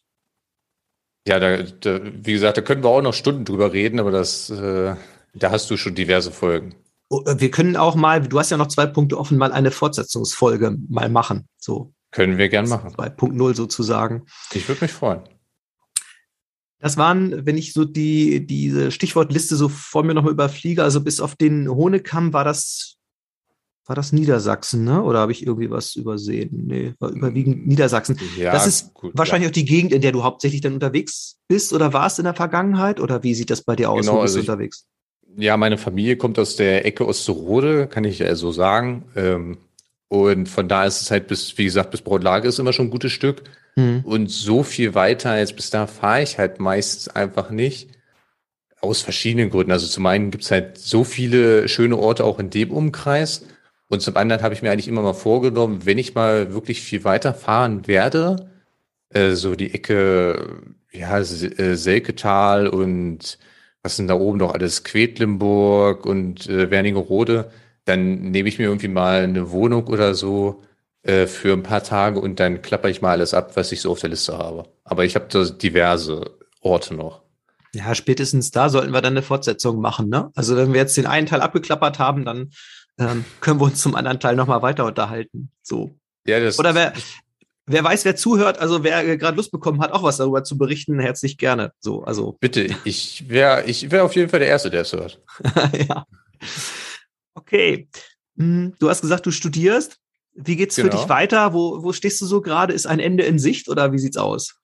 Ja, 1.26 1.38
da, 1.38 1.62
da, 1.62 2.00
wie 2.02 2.32
gesagt, 2.32 2.56
da 2.56 2.62
können 2.62 2.82
wir 2.82 2.88
auch 2.88 3.02
noch 3.02 3.14
Stunden 3.14 3.44
drüber 3.44 3.72
reden, 3.72 4.00
aber 4.00 4.10
das, 4.10 4.50
äh, 4.50 4.94
da 5.34 5.50
hast 5.50 5.70
du 5.70 5.76
schon 5.76 5.94
diverse 5.94 6.30
Folgen. 6.30 6.74
Oh, 7.10 7.22
äh, 7.26 7.40
wir 7.40 7.50
können 7.50 7.76
auch 7.76 7.94
mal, 7.94 8.20
du 8.20 8.38
hast 8.38 8.50
ja 8.50 8.56
noch 8.56 8.68
zwei 8.68 8.86
Punkte 8.86 9.18
offen, 9.18 9.38
mal 9.38 9.52
eine 9.52 9.70
Fortsetzungsfolge 9.70 10.76
mal 10.88 11.08
machen. 11.08 11.48
So. 11.58 11.92
Können 12.10 12.38
wir 12.38 12.48
gern 12.48 12.68
machen. 12.68 12.94
Bei 12.96 13.10
Punkt 13.10 13.36
Null 13.36 13.54
sozusagen. 13.54 14.24
Ich 14.54 14.66
würde 14.68 14.84
mich 14.84 14.92
freuen. 14.92 15.22
Das 16.80 16.96
waren, 16.96 17.44
wenn 17.44 17.56
ich 17.56 17.72
so 17.72 17.84
die, 17.84 18.46
diese 18.46 18.90
Stichwortliste 18.90 19.56
so 19.56 19.68
vor 19.68 20.04
mir 20.04 20.14
nochmal 20.14 20.32
überfliege, 20.32 20.84
also 20.84 21.00
bis 21.00 21.20
auf 21.20 21.34
den 21.34 21.68
Honekamm 21.68 22.32
war 22.32 22.44
das 22.44 22.98
war 23.88 23.96
das 23.96 24.12
Niedersachsen, 24.12 24.84
ne? 24.84 25.02
Oder 25.02 25.20
habe 25.20 25.32
ich 25.32 25.46
irgendwie 25.46 25.70
was 25.70 25.96
übersehen? 25.96 26.66
Nee, 26.66 26.92
war 26.98 27.08
überwiegend 27.08 27.64
mm, 27.64 27.68
Niedersachsen. 27.70 28.18
Ja, 28.36 28.52
das 28.52 28.66
ist 28.66 28.92
gut, 28.92 29.12
wahrscheinlich 29.14 29.46
ja. 29.46 29.48
auch 29.48 29.54
die 29.54 29.64
Gegend, 29.64 29.92
in 29.92 30.02
der 30.02 30.12
du 30.12 30.22
hauptsächlich 30.22 30.60
dann 30.60 30.74
unterwegs 30.74 31.38
bist 31.48 31.72
oder 31.72 31.94
warst 31.94 32.18
in 32.18 32.26
der 32.26 32.34
Vergangenheit? 32.34 33.00
Oder 33.00 33.22
wie 33.22 33.34
sieht 33.34 33.48
das 33.48 33.62
bei 33.62 33.76
dir 33.76 33.90
aus? 33.90 34.02
Genau, 34.02 34.18
Wo 34.18 34.22
bist 34.22 34.36
also 34.36 34.46
du 34.46 34.52
unterwegs? 34.52 34.86
Ich, 35.36 35.42
ja, 35.42 35.56
meine 35.56 35.78
Familie 35.78 36.16
kommt 36.18 36.38
aus 36.38 36.56
der 36.56 36.84
Ecke 36.84 37.06
Osterode, 37.06 37.86
kann 37.86 38.04
ich 38.04 38.18
ja 38.18 38.34
so 38.34 38.52
sagen. 38.52 39.06
Ähm, 39.16 39.56
und 40.08 40.48
von 40.48 40.68
da 40.68 40.84
ist 40.86 41.02
es 41.02 41.10
halt 41.10 41.26
bis, 41.26 41.56
wie 41.58 41.64
gesagt, 41.64 41.90
bis 41.90 42.00
Brautlage 42.00 42.48
ist 42.48 42.58
immer 42.58 42.72
schon 42.72 42.86
ein 42.86 42.90
gutes 42.90 43.12
Stück. 43.12 43.42
Mhm. 43.76 44.00
Und 44.04 44.30
so 44.30 44.62
viel 44.62 44.94
weiter 44.94 45.30
als 45.30 45.52
bis 45.52 45.70
da 45.70 45.86
fahre 45.86 46.22
ich 46.22 46.38
halt 46.38 46.60
meistens 46.60 47.08
einfach 47.08 47.50
nicht. 47.50 47.90
Aus 48.80 49.02
verschiedenen 49.02 49.50
Gründen. 49.50 49.72
Also 49.72 49.86
zum 49.86 50.06
einen 50.06 50.30
gibt 50.30 50.44
es 50.44 50.50
halt 50.50 50.78
so 50.78 51.04
viele 51.04 51.68
schöne 51.68 51.98
Orte 51.98 52.24
auch 52.24 52.38
in 52.38 52.50
dem 52.50 52.70
Umkreis. 52.70 53.44
Und 53.88 54.02
zum 54.02 54.16
anderen 54.16 54.42
habe 54.42 54.54
ich 54.54 54.62
mir 54.62 54.70
eigentlich 54.70 54.88
immer 54.88 55.02
mal 55.02 55.14
vorgenommen, 55.14 55.84
wenn 55.84 55.98
ich 55.98 56.14
mal 56.14 56.52
wirklich 56.52 56.80
viel 56.80 57.04
weiterfahren 57.04 57.86
werde, 57.86 58.50
äh, 59.10 59.32
so 59.32 59.54
die 59.56 59.74
Ecke, 59.74 60.60
ja, 60.92 61.18
äh, 61.18 61.24
Selketal 61.24 62.68
und 62.68 63.38
was 63.82 63.96
sind 63.96 64.08
da 64.08 64.14
oben 64.14 64.38
noch 64.38 64.54
alles, 64.54 64.84
Quedlinburg 64.84 66.04
und 66.04 66.48
äh, 66.48 66.70
Wernigerode, 66.70 67.50
dann 67.88 68.30
nehme 68.30 68.48
ich 68.48 68.58
mir 68.58 68.66
irgendwie 68.66 68.88
mal 68.88 69.22
eine 69.22 69.50
Wohnung 69.50 69.86
oder 69.86 70.14
so 70.14 70.62
äh, 71.02 71.26
für 71.26 71.52
ein 71.52 71.62
paar 71.62 71.82
Tage 71.82 72.20
und 72.20 72.38
dann 72.38 72.60
klapper 72.60 72.88
ich 72.88 73.00
mal 73.00 73.12
alles 73.12 73.32
ab, 73.32 73.56
was 73.56 73.72
ich 73.72 73.80
so 73.80 73.90
auf 73.90 74.00
der 74.00 74.10
Liste 74.10 74.36
habe. 74.36 74.68
Aber 74.84 75.04
ich 75.04 75.14
habe 75.14 75.26
da 75.30 75.44
diverse 75.44 76.36
Orte 76.60 76.94
noch. 76.94 77.22
Ja, 77.74 77.94
spätestens 77.94 78.50
da 78.50 78.68
sollten 78.68 78.92
wir 78.92 79.00
dann 79.00 79.14
eine 79.14 79.22
Fortsetzung 79.22 79.80
machen, 79.80 80.08
ne? 80.08 80.30
Also 80.34 80.56
wenn 80.56 80.72
wir 80.72 80.80
jetzt 80.80 80.96
den 80.96 81.06
einen 81.06 81.26
Teil 81.26 81.40
abgeklappert 81.40 81.98
haben, 81.98 82.24
dann 82.24 82.50
ähm, 82.98 83.24
können 83.40 83.60
wir 83.60 83.66
uns 83.66 83.80
zum 83.80 83.94
anderen 83.94 84.20
Teil 84.20 84.36
nochmal 84.36 84.62
weiter 84.62 84.84
unterhalten. 84.84 85.50
So. 85.62 85.94
Ja, 86.26 86.40
das, 86.40 86.58
Oder 86.58 86.74
wer, 86.74 86.92
wer 87.66 87.84
weiß, 87.84 88.04
wer 88.04 88.16
zuhört, 88.16 88.58
also 88.58 88.84
wer 88.84 89.16
gerade 89.16 89.36
Lust 89.36 89.50
bekommen 89.50 89.80
hat, 89.80 89.92
auch 89.92 90.02
was 90.02 90.16
darüber 90.16 90.44
zu 90.44 90.58
berichten, 90.58 90.98
herzlich 90.98 91.38
gerne. 91.38 91.72
So, 91.78 92.04
also. 92.04 92.36
Bitte, 92.40 92.68
ich 92.84 93.28
wäre 93.28 93.64
ich 93.64 93.90
wär 93.90 94.04
auf 94.04 94.14
jeden 94.14 94.28
Fall 94.28 94.40
der 94.40 94.48
Erste, 94.48 94.70
der 94.70 94.82
es 94.82 94.92
hört. 94.92 95.20
ja. 95.88 96.04
Okay. 97.38 97.88
Hm, 98.36 98.74
du 98.78 98.88
hast 98.88 99.00
gesagt, 99.00 99.26
du 99.26 99.30
studierst. 99.30 99.98
Wie 100.34 100.56
geht's 100.56 100.76
genau. 100.76 100.90
für 100.90 100.96
dich 100.96 101.08
weiter? 101.08 101.52
Wo, 101.52 101.82
wo 101.82 101.92
stehst 101.92 102.20
du 102.20 102.26
so 102.26 102.40
gerade? 102.40 102.72
Ist 102.72 102.86
ein 102.86 103.00
Ende 103.00 103.24
in 103.24 103.38
Sicht 103.38 103.68
oder 103.68 103.92
wie 103.92 103.98
sieht's 103.98 104.16
aus? 104.16 104.56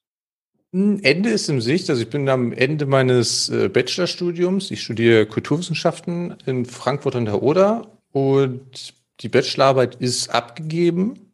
Ein 0.73 1.03
Ende 1.03 1.31
ist 1.31 1.49
in 1.49 1.61
Sicht. 1.61 1.89
Also 1.91 2.03
ich 2.03 2.11
bin 2.11 2.29
am 2.29 2.53
Ende 2.53 2.87
meines 2.87 3.49
äh, 3.49 3.69
Bachelorstudiums. 3.69 4.71
Ich 4.71 4.83
studiere 4.83 5.27
Kulturwissenschaften 5.27 6.37
in 6.47 6.65
Frankfurt 6.65 7.17
an 7.17 7.25
der 7.25 7.43
Oder 7.43 8.01
und 8.13 8.95
die 9.21 9.29
Bachelorarbeit 9.29 9.97
ist 9.97 10.31
abgegeben. 10.31 11.33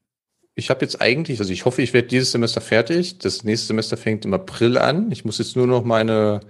Ich 0.54 0.68
habe 0.68 0.82
jetzt 0.82 1.00
eigentlich, 1.00 1.40
also 1.40 1.52
ich 1.52 1.64
hoffe, 1.64 1.80
ich 1.80 1.94
werde 1.94 2.08
dieses 2.08 2.32
Semester 2.32 2.60
fertig. 2.60 3.18
Das 3.18 3.44
nächste 3.44 3.68
Semester 3.68 3.96
fängt 3.96 4.24
im 4.26 4.34
April 4.34 4.76
an. 4.76 5.10
Ich 5.10 5.24
muss 5.24 5.38
jetzt 5.38 5.56
nur 5.56 5.66
noch 5.66 5.84
meine, 5.84 6.40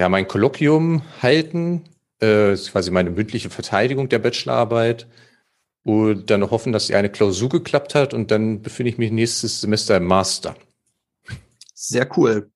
ja, 0.00 0.08
mein 0.08 0.28
Kolloquium 0.28 1.02
halten, 1.20 1.84
äh, 2.20 2.56
quasi 2.56 2.90
meine 2.90 3.10
mündliche 3.10 3.50
Verteidigung 3.50 4.08
der 4.08 4.18
Bachelorarbeit 4.18 5.06
und 5.84 6.30
dann 6.30 6.50
hoffen, 6.50 6.72
dass 6.72 6.90
eine 6.90 7.10
Klausur 7.10 7.48
geklappt 7.48 7.94
hat 7.94 8.14
und 8.14 8.30
dann 8.30 8.62
befinde 8.62 8.90
ich 8.90 8.98
mich 8.98 9.10
nächstes 9.10 9.60
Semester 9.60 9.96
im 9.96 10.06
Master. 10.06 10.54
Sehr 11.74 12.08
cool. 12.16 12.50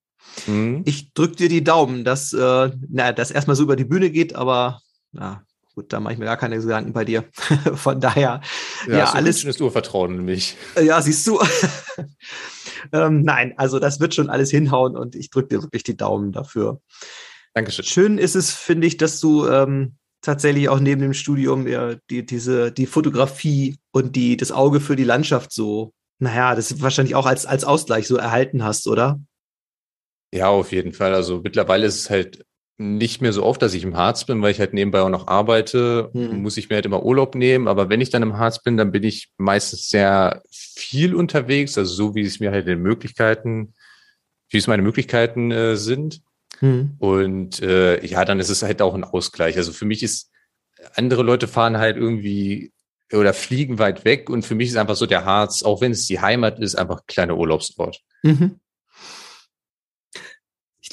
Mhm. 0.47 0.81
Ich 0.85 1.13
drücke 1.13 1.35
dir 1.35 1.49
die 1.49 1.63
Daumen, 1.63 2.03
dass 2.03 2.33
äh, 2.33 2.71
na, 2.89 3.11
das 3.11 3.31
erstmal 3.31 3.55
so 3.55 3.63
über 3.63 3.75
die 3.75 3.85
Bühne 3.85 4.09
geht, 4.09 4.35
aber 4.35 4.81
na, 5.11 5.43
Gut, 5.75 5.91
da 5.91 5.99
mache 5.99 6.13
ich 6.13 6.19
mir 6.19 6.25
gar 6.25 6.37
keine 6.37 6.59
Gedanken 6.59 6.93
bei 6.93 7.03
dir. 7.03 7.25
Von 7.73 7.99
daher, 7.99 8.41
ja, 8.87 8.97
ja 8.97 9.11
alles. 9.11 9.41
Schönes 9.41 9.59
Urvertrauen 9.59 10.19
in 10.19 10.25
mich. 10.25 10.55
Ja, 10.79 11.01
siehst 11.01 11.25
du. 11.25 11.39
ähm, 12.93 13.23
nein, 13.23 13.55
also 13.57 13.79
das 13.79 13.99
wird 13.99 14.13
schon 14.13 14.29
alles 14.29 14.51
hinhauen 14.51 14.95
und 14.95 15.15
ich 15.15 15.31
drücke 15.31 15.47
dir 15.47 15.63
wirklich 15.63 15.83
die 15.83 15.97
Daumen 15.97 16.31
dafür. 16.31 16.79
Dankeschön. 17.53 17.85
Schön 17.85 18.17
ist 18.17 18.35
es, 18.35 18.51
finde 18.51 18.87
ich, 18.87 18.97
dass 18.97 19.19
du 19.19 19.47
ähm, 19.47 19.95
tatsächlich 20.21 20.69
auch 20.69 20.79
neben 20.79 21.01
dem 21.01 21.13
Studium 21.13 21.67
ja, 21.67 21.95
die, 22.09 22.25
diese, 22.25 22.71
die 22.71 22.87
Fotografie 22.87 23.77
und 23.91 24.15
die, 24.15 24.37
das 24.37 24.51
Auge 24.51 24.79
für 24.79 24.95
die 24.95 25.03
Landschaft 25.03 25.51
so, 25.51 25.93
naja, 26.19 26.55
das 26.55 26.81
wahrscheinlich 26.81 27.15
auch 27.15 27.25
als, 27.25 27.45
als 27.45 27.63
Ausgleich 27.63 28.07
so 28.07 28.17
erhalten 28.17 28.63
hast, 28.63 28.87
oder? 28.87 29.19
Ja, 30.33 30.47
auf 30.47 30.71
jeden 30.71 30.93
Fall. 30.93 31.13
Also 31.13 31.41
mittlerweile 31.43 31.85
ist 31.85 31.99
es 31.99 32.09
halt 32.09 32.43
nicht 32.77 33.21
mehr 33.21 33.33
so 33.33 33.43
oft, 33.43 33.61
dass 33.61 33.75
ich 33.75 33.83
im 33.83 33.95
Harz 33.95 34.25
bin, 34.25 34.41
weil 34.41 34.51
ich 34.51 34.59
halt 34.59 34.73
nebenbei 34.73 35.01
auch 35.01 35.09
noch 35.09 35.27
arbeite, 35.27 36.09
hm. 36.13 36.41
muss 36.41 36.57
ich 36.57 36.69
mir 36.69 36.75
halt 36.75 36.87
immer 36.87 37.03
Urlaub 37.03 37.35
nehmen. 37.35 37.67
Aber 37.67 37.89
wenn 37.89 38.01
ich 38.01 38.09
dann 38.09 38.23
im 38.23 38.37
Harz 38.37 38.63
bin, 38.63 38.77
dann 38.77 38.91
bin 38.91 39.03
ich 39.03 39.29
meistens 39.37 39.89
sehr 39.89 40.41
viel 40.49 41.13
unterwegs, 41.13 41.77
also 41.77 41.93
so 41.93 42.15
wie 42.15 42.21
es 42.21 42.39
mir 42.39 42.51
halt 42.51 42.67
in 42.67 42.81
Möglichkeiten, 42.81 43.73
wie 44.49 44.57
es 44.57 44.67
meine 44.67 44.81
Möglichkeiten 44.81 45.51
äh, 45.51 45.75
sind. 45.75 46.21
Hm. 46.63 46.95
Und 46.97 47.61
äh, 47.61 48.05
ja, 48.05 48.23
dann 48.23 48.39
ist 48.39 48.49
es 48.49 48.63
halt 48.63 48.81
auch 48.81 48.93
ein 48.93 49.03
Ausgleich. 49.03 49.57
Also 49.57 49.73
für 49.73 49.85
mich 49.85 50.01
ist, 50.01 50.31
andere 50.95 51.21
Leute 51.21 51.47
fahren 51.47 51.77
halt 51.77 51.97
irgendwie 51.97 52.71
oder 53.11 53.33
fliegen 53.33 53.79
weit 53.79 54.05
weg 54.05 54.29
und 54.29 54.43
für 54.43 54.55
mich 54.55 54.69
ist 54.69 54.77
einfach 54.77 54.95
so 54.95 55.05
der 55.05 55.25
Harz, 55.25 55.63
auch 55.63 55.81
wenn 55.81 55.91
es 55.91 56.07
die 56.07 56.21
Heimat 56.21 56.59
ist, 56.59 56.75
einfach 56.75 56.99
ein 56.99 57.07
kleiner 57.07 57.37
Urlaubsort. 57.37 57.99
Mhm 58.23 58.59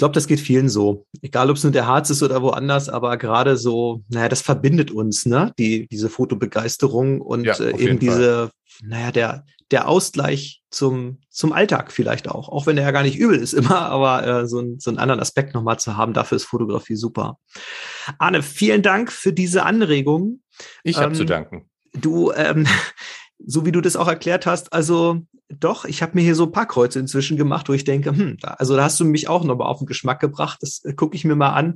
glaube, 0.00 0.14
das 0.14 0.26
geht 0.26 0.40
vielen 0.40 0.70
so. 0.70 1.06
Egal, 1.20 1.50
ob 1.50 1.56
es 1.58 1.62
nur 1.62 1.72
der 1.72 1.86
Harz 1.86 2.08
ist 2.08 2.22
oder 2.22 2.40
woanders, 2.40 2.88
aber 2.88 3.18
gerade 3.18 3.58
so, 3.58 4.02
naja, 4.08 4.30
das 4.30 4.40
verbindet 4.40 4.90
uns, 4.90 5.26
ne? 5.26 5.52
Die, 5.58 5.86
diese 5.88 6.08
Fotobegeisterung 6.08 7.20
und 7.20 7.44
ja, 7.44 7.54
äh, 7.60 7.78
eben 7.78 7.98
diese, 7.98 8.48
Fall. 8.48 8.88
naja, 8.88 9.12
der, 9.12 9.44
der 9.70 9.88
Ausgleich 9.88 10.62
zum, 10.70 11.20
zum 11.28 11.52
Alltag 11.52 11.92
vielleicht 11.92 12.30
auch. 12.30 12.48
Auch 12.48 12.66
wenn 12.66 12.76
der 12.76 12.86
ja 12.86 12.92
gar 12.92 13.02
nicht 13.02 13.18
übel 13.18 13.38
ist 13.38 13.52
immer, 13.52 13.76
aber 13.90 14.26
äh, 14.26 14.46
so, 14.46 14.60
ein, 14.60 14.78
so 14.80 14.90
einen 14.90 14.98
anderen 14.98 15.20
Aspekt 15.20 15.52
nochmal 15.52 15.78
zu 15.78 15.98
haben, 15.98 16.14
dafür 16.14 16.36
ist 16.36 16.44
Fotografie 16.44 16.96
super. 16.96 17.38
Arne, 18.18 18.42
vielen 18.42 18.80
Dank 18.80 19.12
für 19.12 19.34
diese 19.34 19.64
Anregung. 19.64 20.40
Ich 20.82 20.96
habe 20.96 21.08
ähm, 21.08 21.14
zu 21.14 21.26
danken. 21.26 21.68
Du, 21.92 22.32
ähm, 22.32 22.66
so 23.46 23.64
wie 23.66 23.72
du 23.72 23.80
das 23.80 23.96
auch 23.96 24.08
erklärt 24.08 24.46
hast, 24.46 24.72
also 24.72 25.22
doch, 25.58 25.84
ich 25.84 26.00
habe 26.00 26.12
mir 26.14 26.22
hier 26.22 26.36
so 26.36 26.44
ein 26.44 26.52
paar 26.52 26.66
Kreuze 26.66 27.00
inzwischen 27.00 27.36
gemacht, 27.36 27.68
wo 27.68 27.72
ich 27.72 27.84
denke, 27.84 28.10
hm, 28.10 28.36
also 28.42 28.76
da 28.76 28.84
hast 28.84 29.00
du 29.00 29.04
mich 29.04 29.28
auch 29.28 29.42
nochmal 29.42 29.66
auf 29.66 29.78
den 29.78 29.86
Geschmack 29.86 30.20
gebracht. 30.20 30.58
Das 30.62 30.84
äh, 30.84 30.92
gucke 30.92 31.16
ich 31.16 31.24
mir 31.24 31.34
mal 31.34 31.50
an. 31.50 31.74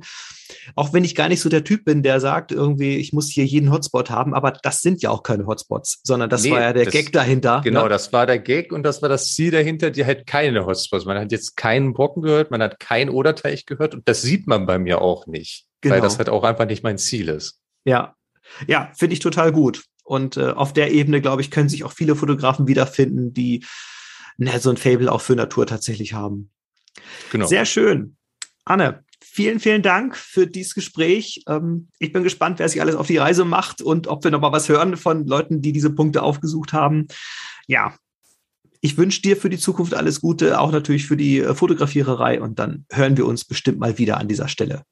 Auch 0.75 0.93
wenn 0.93 1.03
ich 1.03 1.15
gar 1.15 1.27
nicht 1.27 1.41
so 1.41 1.49
der 1.49 1.63
Typ 1.63 1.83
bin, 1.83 2.01
der 2.01 2.21
sagt, 2.21 2.51
irgendwie, 2.51 2.97
ich 2.97 3.11
muss 3.11 3.29
hier 3.29 3.45
jeden 3.45 3.71
Hotspot 3.71 4.09
haben, 4.09 4.33
aber 4.33 4.51
das 4.51 4.81
sind 4.81 5.01
ja 5.01 5.09
auch 5.09 5.23
keine 5.23 5.45
Hotspots, 5.45 6.01
sondern 6.03 6.29
das 6.29 6.43
nee, 6.43 6.51
war 6.51 6.61
ja 6.61 6.73
der 6.73 6.85
das, 6.85 6.93
Gag 6.93 7.11
dahinter. 7.11 7.61
Genau, 7.63 7.83
ne? 7.83 7.89
das 7.89 8.13
war 8.13 8.25
der 8.25 8.39
Gag 8.39 8.71
und 8.71 8.83
das 8.83 9.01
war 9.01 9.09
das 9.09 9.33
Ziel 9.33 9.51
dahinter, 9.51 9.91
die 9.91 10.05
halt 10.05 10.25
keine 10.25 10.65
Hotspots. 10.65 11.05
Man 11.05 11.17
hat 11.17 11.31
jetzt 11.31 11.57
keinen 11.57 11.93
Brocken 11.93 12.21
gehört, 12.21 12.51
man 12.51 12.61
hat 12.61 12.79
keinen 12.79 13.09
Oderteich 13.09 13.65
gehört 13.65 13.93
und 13.93 14.07
das 14.07 14.21
sieht 14.21 14.47
man 14.47 14.65
bei 14.65 14.79
mir 14.79 15.01
auch 15.01 15.27
nicht, 15.27 15.65
genau. 15.81 15.95
weil 15.95 16.01
das 16.01 16.17
halt 16.17 16.29
auch 16.29 16.43
einfach 16.43 16.65
nicht 16.65 16.83
mein 16.83 16.97
Ziel 16.97 17.27
ist. 17.27 17.59
Ja, 17.83 18.15
ja, 18.67 18.91
finde 18.95 19.13
ich 19.13 19.19
total 19.19 19.51
gut. 19.51 19.83
Und 20.05 20.37
äh, 20.37 20.51
auf 20.51 20.71
der 20.71 20.91
Ebene, 20.91 21.19
glaube 21.19 21.41
ich, 21.41 21.51
können 21.51 21.67
sich 21.67 21.83
auch 21.83 21.91
viele 21.91 22.15
Fotografen 22.15 22.67
wiederfinden, 22.67 23.33
die 23.33 23.65
na, 24.37 24.59
so 24.59 24.69
ein 24.69 24.77
Fable 24.77 25.11
auch 25.11 25.21
für 25.21 25.35
Natur 25.35 25.65
tatsächlich 25.65 26.13
haben. 26.13 26.51
Genau. 27.31 27.47
Sehr 27.47 27.65
schön. 27.65 28.15
Anne, 28.65 29.03
vielen, 29.19 29.59
vielen 29.59 29.81
Dank 29.81 30.15
für 30.15 30.45
dieses 30.45 30.75
Gespräch. 30.75 31.43
Ähm, 31.47 31.89
ich 31.99 32.13
bin 32.13 32.23
gespannt, 32.23 32.59
wer 32.59 32.69
sich 32.69 32.81
alles 32.81 32.95
auf 32.95 33.07
die 33.07 33.17
Reise 33.17 33.45
macht 33.45 33.81
und 33.81 34.07
ob 34.07 34.23
wir 34.23 34.31
noch 34.31 34.41
mal 34.41 34.51
was 34.51 34.69
hören 34.69 34.95
von 34.95 35.25
Leuten, 35.25 35.61
die 35.61 35.73
diese 35.73 35.89
Punkte 35.89 36.21
aufgesucht 36.21 36.71
haben. 36.71 37.07
Ja, 37.67 37.95
ich 38.81 38.97
wünsche 38.97 39.23
dir 39.23 39.35
für 39.35 39.49
die 39.49 39.57
Zukunft 39.57 39.95
alles 39.95 40.21
Gute, 40.21 40.59
auch 40.59 40.71
natürlich 40.71 41.07
für 41.07 41.17
die 41.17 41.39
äh, 41.39 41.55
Fotografiererei 41.55 42.39
und 42.39 42.59
dann 42.59 42.85
hören 42.91 43.17
wir 43.17 43.25
uns 43.25 43.43
bestimmt 43.43 43.79
mal 43.79 43.97
wieder 43.97 44.17
an 44.19 44.27
dieser 44.27 44.47
Stelle. 44.47 44.83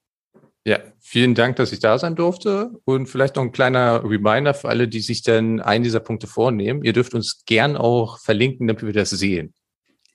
Ja, 0.66 0.80
vielen 1.02 1.36
Dank, 1.36 1.58
dass 1.58 1.74
ich 1.74 1.80
da 1.80 2.00
sein 2.00 2.16
durfte. 2.16 2.72
Und 2.86 3.08
vielleicht 3.08 3.36
noch 3.36 3.44
ein 3.44 3.52
kleiner 3.52 4.04
Reminder 4.04 4.54
für 4.54 4.70
alle, 4.70 4.88
die 4.88 5.02
sich 5.02 5.22
dann 5.22 5.60
einen 5.60 5.84
dieser 5.84 6.00
Punkte 6.00 6.28
vornehmen. 6.28 6.84
Ihr 6.84 6.94
dürft 6.94 7.14
uns 7.14 7.44
gern 7.46 7.76
auch 7.76 8.20
verlinken, 8.20 8.68
damit 8.68 8.84
wir 8.84 8.94
das 8.94 9.10
sehen. 9.10 9.54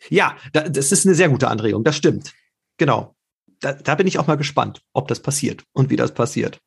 Ja, 0.08 0.36
das 0.52 0.92
ist 0.92 1.04
eine 1.06 1.14
sehr 1.14 1.28
gute 1.28 1.48
Anregung. 1.48 1.84
Das 1.84 1.96
stimmt. 1.96 2.32
Genau. 2.78 3.14
Da, 3.60 3.72
da 3.72 3.96
bin 3.96 4.06
ich 4.06 4.18
auch 4.18 4.28
mal 4.28 4.36
gespannt, 4.36 4.82
ob 4.92 5.08
das 5.08 5.20
passiert 5.20 5.64
und 5.72 5.90
wie 5.90 5.96
das 5.96 6.14
passiert. 6.14 6.60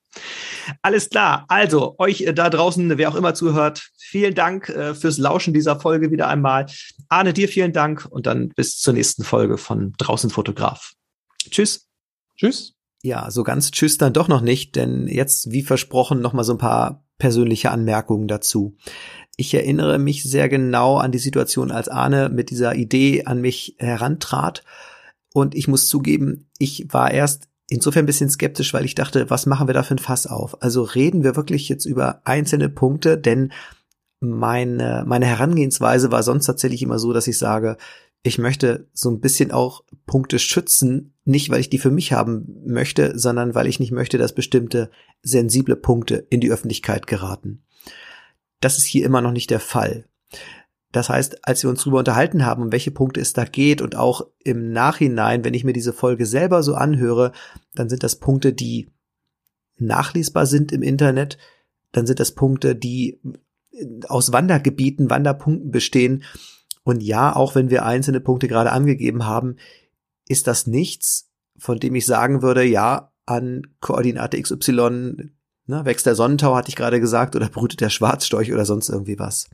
Alles 0.82 1.10
klar. 1.10 1.46
Also, 1.48 1.96
euch 1.98 2.22
äh, 2.22 2.34
da 2.34 2.50
draußen, 2.50 2.98
wer 2.98 3.10
auch 3.10 3.16
immer 3.16 3.34
zuhört, 3.34 3.90
vielen 3.98 4.36
Dank 4.36 4.68
äh, 4.70 4.94
fürs 4.94 5.18
Lauschen 5.18 5.54
dieser 5.54 5.80
Folge 5.80 6.12
wieder 6.12 6.28
einmal. 6.28 6.66
Arne, 7.08 7.32
dir 7.34 7.48
vielen 7.48 7.72
Dank 7.72 8.06
und 8.10 8.26
dann 8.28 8.50
bis 8.50 8.78
zur 8.78 8.94
nächsten 8.94 9.24
Folge 9.24 9.58
von 9.58 9.94
Draußen 9.98 10.30
Fotograf. 10.30 10.92
Tschüss. 11.50 11.88
Tschüss. 12.36 12.74
Ja, 13.04 13.32
so 13.32 13.44
ganz 13.44 13.72
tschüss 13.72 13.98
dann 13.98 14.14
doch 14.14 14.28
noch 14.28 14.42
nicht, 14.42 14.76
denn 14.76 15.08
jetzt, 15.08 15.52
wie 15.52 15.64
versprochen, 15.64 16.22
noch 16.22 16.34
mal 16.34 16.44
so 16.44 16.54
ein 16.54 16.60
paar 16.60 17.04
persönliche 17.18 17.72
Anmerkungen 17.72 18.28
dazu. 18.28 18.76
Ich 19.38 19.54
erinnere 19.54 19.98
mich 19.98 20.24
sehr 20.24 20.50
genau 20.50 20.98
an 20.98 21.12
die 21.12 21.18
Situation, 21.18 21.72
als 21.72 21.88
Arne 21.88 22.30
mit 22.30 22.50
dieser 22.52 22.76
Idee 22.76 23.26
an 23.26 23.42
mich 23.42 23.76
herantrat. 23.80 24.64
Und 25.34 25.56
ich 25.56 25.68
muss 25.68 25.88
zugeben, 25.88 26.50
ich 26.60 26.88
war 26.90 27.12
erst 27.12 27.48
insofern 27.70 28.04
ein 28.04 28.08
bisschen 28.08 28.30
skeptisch, 28.30 28.74
weil 28.74 28.86
ich 28.86 28.96
dachte, 28.96 29.30
was 29.30 29.46
machen 29.46 29.68
wir 29.68 29.74
da 29.74 29.82
für 29.82 29.96
ein 29.96 30.00
Fass 30.00 30.28
auf? 30.28 30.62
Also 30.62 30.84
reden 30.84 31.24
wir 31.24 31.36
wirklich 31.36 31.70
jetzt 31.70 31.86
über 31.86 32.22
einzelne 32.26 32.70
Punkte, 32.70 33.18
denn 33.18 33.52
meine, 34.20 35.04
meine 35.08 35.26
Herangehensweise 35.26 36.12
war 36.12 36.22
sonst 36.22 36.46
tatsächlich 36.46 36.84
immer 36.84 37.00
so, 37.00 37.14
dass 37.14 37.28
ich 37.28 37.38
sage, 37.38 37.78
ich 38.24 38.38
möchte 38.38 38.88
so 38.94 39.10
ein 39.10 39.20
bisschen 39.20 39.52
auch 39.52 39.84
Punkte 40.06 40.38
schützen, 40.40 41.14
nicht 41.26 41.50
weil 41.50 41.60
ich 41.60 41.70
die 41.70 41.80
für 41.80 41.92
mich 41.92 42.14
haben 42.14 42.62
möchte, 42.66 43.18
sondern 43.18 43.56
weil 43.56 43.68
ich 43.68 43.80
nicht 43.80 43.92
möchte, 43.92 44.18
dass 44.18 44.36
bestimmte 44.36 44.92
sensible 45.24 45.76
Punkte 45.76 46.28
in 46.30 46.40
die 46.40 46.52
Öffentlichkeit 46.52 47.08
geraten. 47.08 47.64
Das 48.60 48.78
ist 48.78 48.86
hier 48.86 49.06
immer 49.06 49.22
noch 49.22 49.32
nicht 49.32 49.50
der 49.50 49.60
Fall. 49.60 50.06
Das 50.92 51.10
heißt, 51.10 51.48
als 51.48 51.64
wir 51.64 51.70
uns 51.70 51.80
darüber 51.80 52.00
unterhalten 52.00 52.46
haben, 52.46 52.64
um 52.64 52.72
welche 52.72 52.92
Punkte 52.92 53.22
es 53.22 53.34
da 53.34 53.46
geht 53.46 53.82
und 53.82 53.96
auch 53.96 54.28
im 54.44 54.72
Nachhinein, 54.72 55.44
wenn 55.44 55.54
ich 55.54 55.64
mir 55.64 55.74
diese 55.74 55.94
Folge 55.94 56.26
selber 56.26 56.64
so 56.64 56.76
anhöre, 56.76 57.32
dann 57.74 57.90
sind 57.90 58.04
das 58.04 58.18
Punkte, 58.18 58.54
die 58.54 58.90
nachlesbar 59.78 60.46
sind 60.46 60.72
im 60.72 60.84
Internet, 60.84 61.38
dann 61.92 62.06
sind 62.06 62.20
das 62.20 62.34
Punkte, 62.34 62.76
die 62.76 63.20
aus 64.08 64.32
Wandergebieten, 64.32 65.10
Wanderpunkten 65.10 65.72
bestehen. 65.72 66.24
Und 66.84 67.04
ja, 67.04 67.36
auch 67.36 67.56
wenn 67.56 67.70
wir 67.70 67.86
einzelne 67.86 68.20
Punkte 68.20 68.48
gerade 68.48 68.72
angegeben 68.72 69.26
haben, 69.26 69.58
ist 70.28 70.48
das 70.48 70.68
nichts, 70.68 71.30
von 71.58 71.80
dem 71.80 71.96
ich 71.96 72.06
sagen 72.06 72.42
würde, 72.42 72.64
ja, 72.64 73.12
an 73.26 73.68
Koordinate 73.82 74.42
XY, 74.42 75.32
ne, 75.68 75.86
wächst 75.86 76.06
der 76.06 76.16
Sonnentau, 76.16 76.56
hatte 76.56 76.70
ich 76.70 76.76
gerade 76.76 77.00
gesagt, 77.00 77.36
oder 77.36 77.50
brütet 77.50 77.82
der 77.82 77.90
Schwarzstorch 77.90 78.52
oder 78.52 78.66
sonst 78.66 78.90
irgendwie 78.90 79.20
was. 79.20 79.50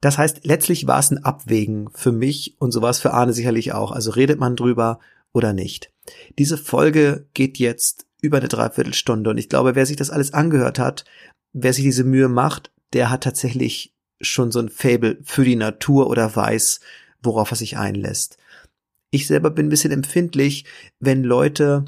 Das 0.00 0.18
heißt, 0.18 0.44
letztlich 0.44 0.86
war 0.86 0.98
es 0.98 1.10
ein 1.10 1.24
Abwägen 1.24 1.90
für 1.92 2.12
mich 2.12 2.56
und 2.58 2.72
so 2.72 2.80
war 2.82 2.90
es 2.90 3.00
für 3.00 3.12
Arne 3.12 3.32
sicherlich 3.32 3.72
auch. 3.72 3.92
Also 3.92 4.10
redet 4.10 4.40
man 4.40 4.56
drüber 4.56 4.98
oder 5.32 5.52
nicht. 5.52 5.92
Diese 6.38 6.56
Folge 6.56 7.28
geht 7.34 7.58
jetzt 7.58 8.06
über 8.22 8.38
eine 8.38 8.48
Dreiviertelstunde 8.48 9.30
und 9.30 9.38
ich 9.38 9.48
glaube, 9.48 9.74
wer 9.74 9.86
sich 9.86 9.96
das 9.96 10.10
alles 10.10 10.32
angehört 10.32 10.78
hat, 10.78 11.04
wer 11.52 11.72
sich 11.72 11.84
diese 11.84 12.04
Mühe 12.04 12.28
macht, 12.28 12.72
der 12.92 13.10
hat 13.10 13.22
tatsächlich 13.22 13.94
schon 14.20 14.52
so 14.52 14.60
ein 14.60 14.68
Fable 14.68 15.18
für 15.22 15.44
die 15.44 15.56
Natur 15.56 16.08
oder 16.08 16.34
weiß, 16.34 16.80
worauf 17.22 17.50
er 17.50 17.56
sich 17.56 17.76
einlässt. 17.76 18.36
Ich 19.10 19.26
selber 19.26 19.50
bin 19.50 19.66
ein 19.66 19.70
bisschen 19.70 19.92
empfindlich, 19.92 20.64
wenn 21.00 21.24
Leute 21.24 21.84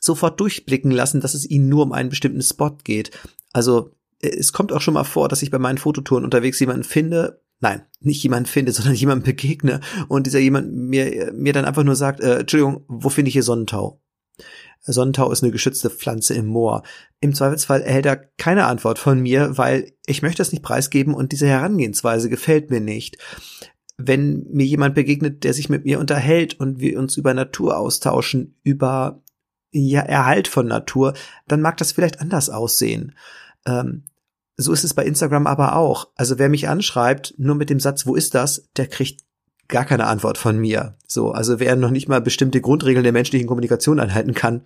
sofort 0.00 0.40
durchblicken 0.40 0.90
lassen, 0.90 1.20
dass 1.20 1.34
es 1.34 1.48
ihnen 1.48 1.68
nur 1.68 1.84
um 1.84 1.92
einen 1.92 2.10
bestimmten 2.10 2.42
Spot 2.42 2.76
geht. 2.84 3.10
Also 3.52 3.94
es 4.20 4.52
kommt 4.52 4.72
auch 4.72 4.80
schon 4.80 4.94
mal 4.94 5.04
vor, 5.04 5.28
dass 5.28 5.42
ich 5.42 5.50
bei 5.50 5.58
meinen 5.58 5.78
Fototouren 5.78 6.24
unterwegs 6.24 6.60
jemanden 6.60 6.84
finde, 6.84 7.40
nein, 7.60 7.82
nicht 8.00 8.22
jemanden 8.22 8.46
finde, 8.46 8.72
sondern 8.72 8.94
jemanden 8.94 9.24
begegne 9.24 9.80
und 10.08 10.26
dieser 10.26 10.38
jemand 10.38 10.72
mir, 10.72 11.32
mir 11.32 11.52
dann 11.52 11.64
einfach 11.64 11.84
nur 11.84 11.96
sagt, 11.96 12.20
äh, 12.20 12.40
Entschuldigung, 12.40 12.84
wo 12.88 13.08
finde 13.08 13.28
ich 13.28 13.34
hier 13.34 13.42
Sonnentau? 13.42 14.00
Sonnentau 14.84 15.30
ist 15.30 15.42
eine 15.42 15.52
geschützte 15.52 15.90
Pflanze 15.90 16.34
im 16.34 16.46
Moor. 16.46 16.82
Im 17.20 17.34
Zweifelsfall 17.34 17.82
erhält 17.82 18.06
er 18.06 18.16
keine 18.16 18.66
Antwort 18.66 18.98
von 18.98 19.20
mir, 19.20 19.56
weil 19.56 19.92
ich 20.06 20.22
möchte 20.22 20.42
es 20.42 20.52
nicht 20.52 20.64
preisgeben 20.64 21.14
und 21.14 21.32
diese 21.32 21.46
Herangehensweise 21.46 22.28
gefällt 22.28 22.70
mir 22.70 22.80
nicht. 22.80 23.18
Wenn 23.96 24.46
mir 24.50 24.66
jemand 24.66 24.94
begegnet, 24.94 25.44
der 25.44 25.54
sich 25.54 25.68
mit 25.68 25.84
mir 25.84 26.00
unterhält 26.00 26.58
und 26.58 26.80
wir 26.80 26.98
uns 26.98 27.16
über 27.16 27.34
Natur 27.34 27.78
austauschen, 27.78 28.58
über 28.64 29.22
ja, 29.70 30.00
Erhalt 30.00 30.48
von 30.48 30.66
Natur, 30.66 31.14
dann 31.46 31.60
mag 31.60 31.76
das 31.76 31.92
vielleicht 31.92 32.20
anders 32.20 32.50
aussehen. 32.50 33.16
Ähm, 33.66 34.04
so 34.56 34.72
ist 34.72 34.84
es 34.84 34.94
bei 34.94 35.04
Instagram 35.04 35.46
aber 35.46 35.76
auch. 35.76 36.08
Also 36.16 36.38
wer 36.38 36.48
mich 36.48 36.68
anschreibt, 36.68 37.34
nur 37.38 37.54
mit 37.54 37.70
dem 37.70 37.80
Satz, 37.80 38.06
wo 38.06 38.14
ist 38.14 38.34
das, 38.34 38.68
der 38.76 38.86
kriegt 38.86 39.20
gar 39.68 39.84
keine 39.84 40.06
Antwort 40.06 40.38
von 40.38 40.58
mir. 40.58 40.96
So, 41.06 41.30
also 41.32 41.58
wer 41.58 41.76
noch 41.76 41.90
nicht 41.90 42.08
mal 42.08 42.20
bestimmte 42.20 42.60
Grundregeln 42.60 43.04
der 43.04 43.12
menschlichen 43.12 43.46
Kommunikation 43.46 44.00
einhalten 44.00 44.34
kann, 44.34 44.64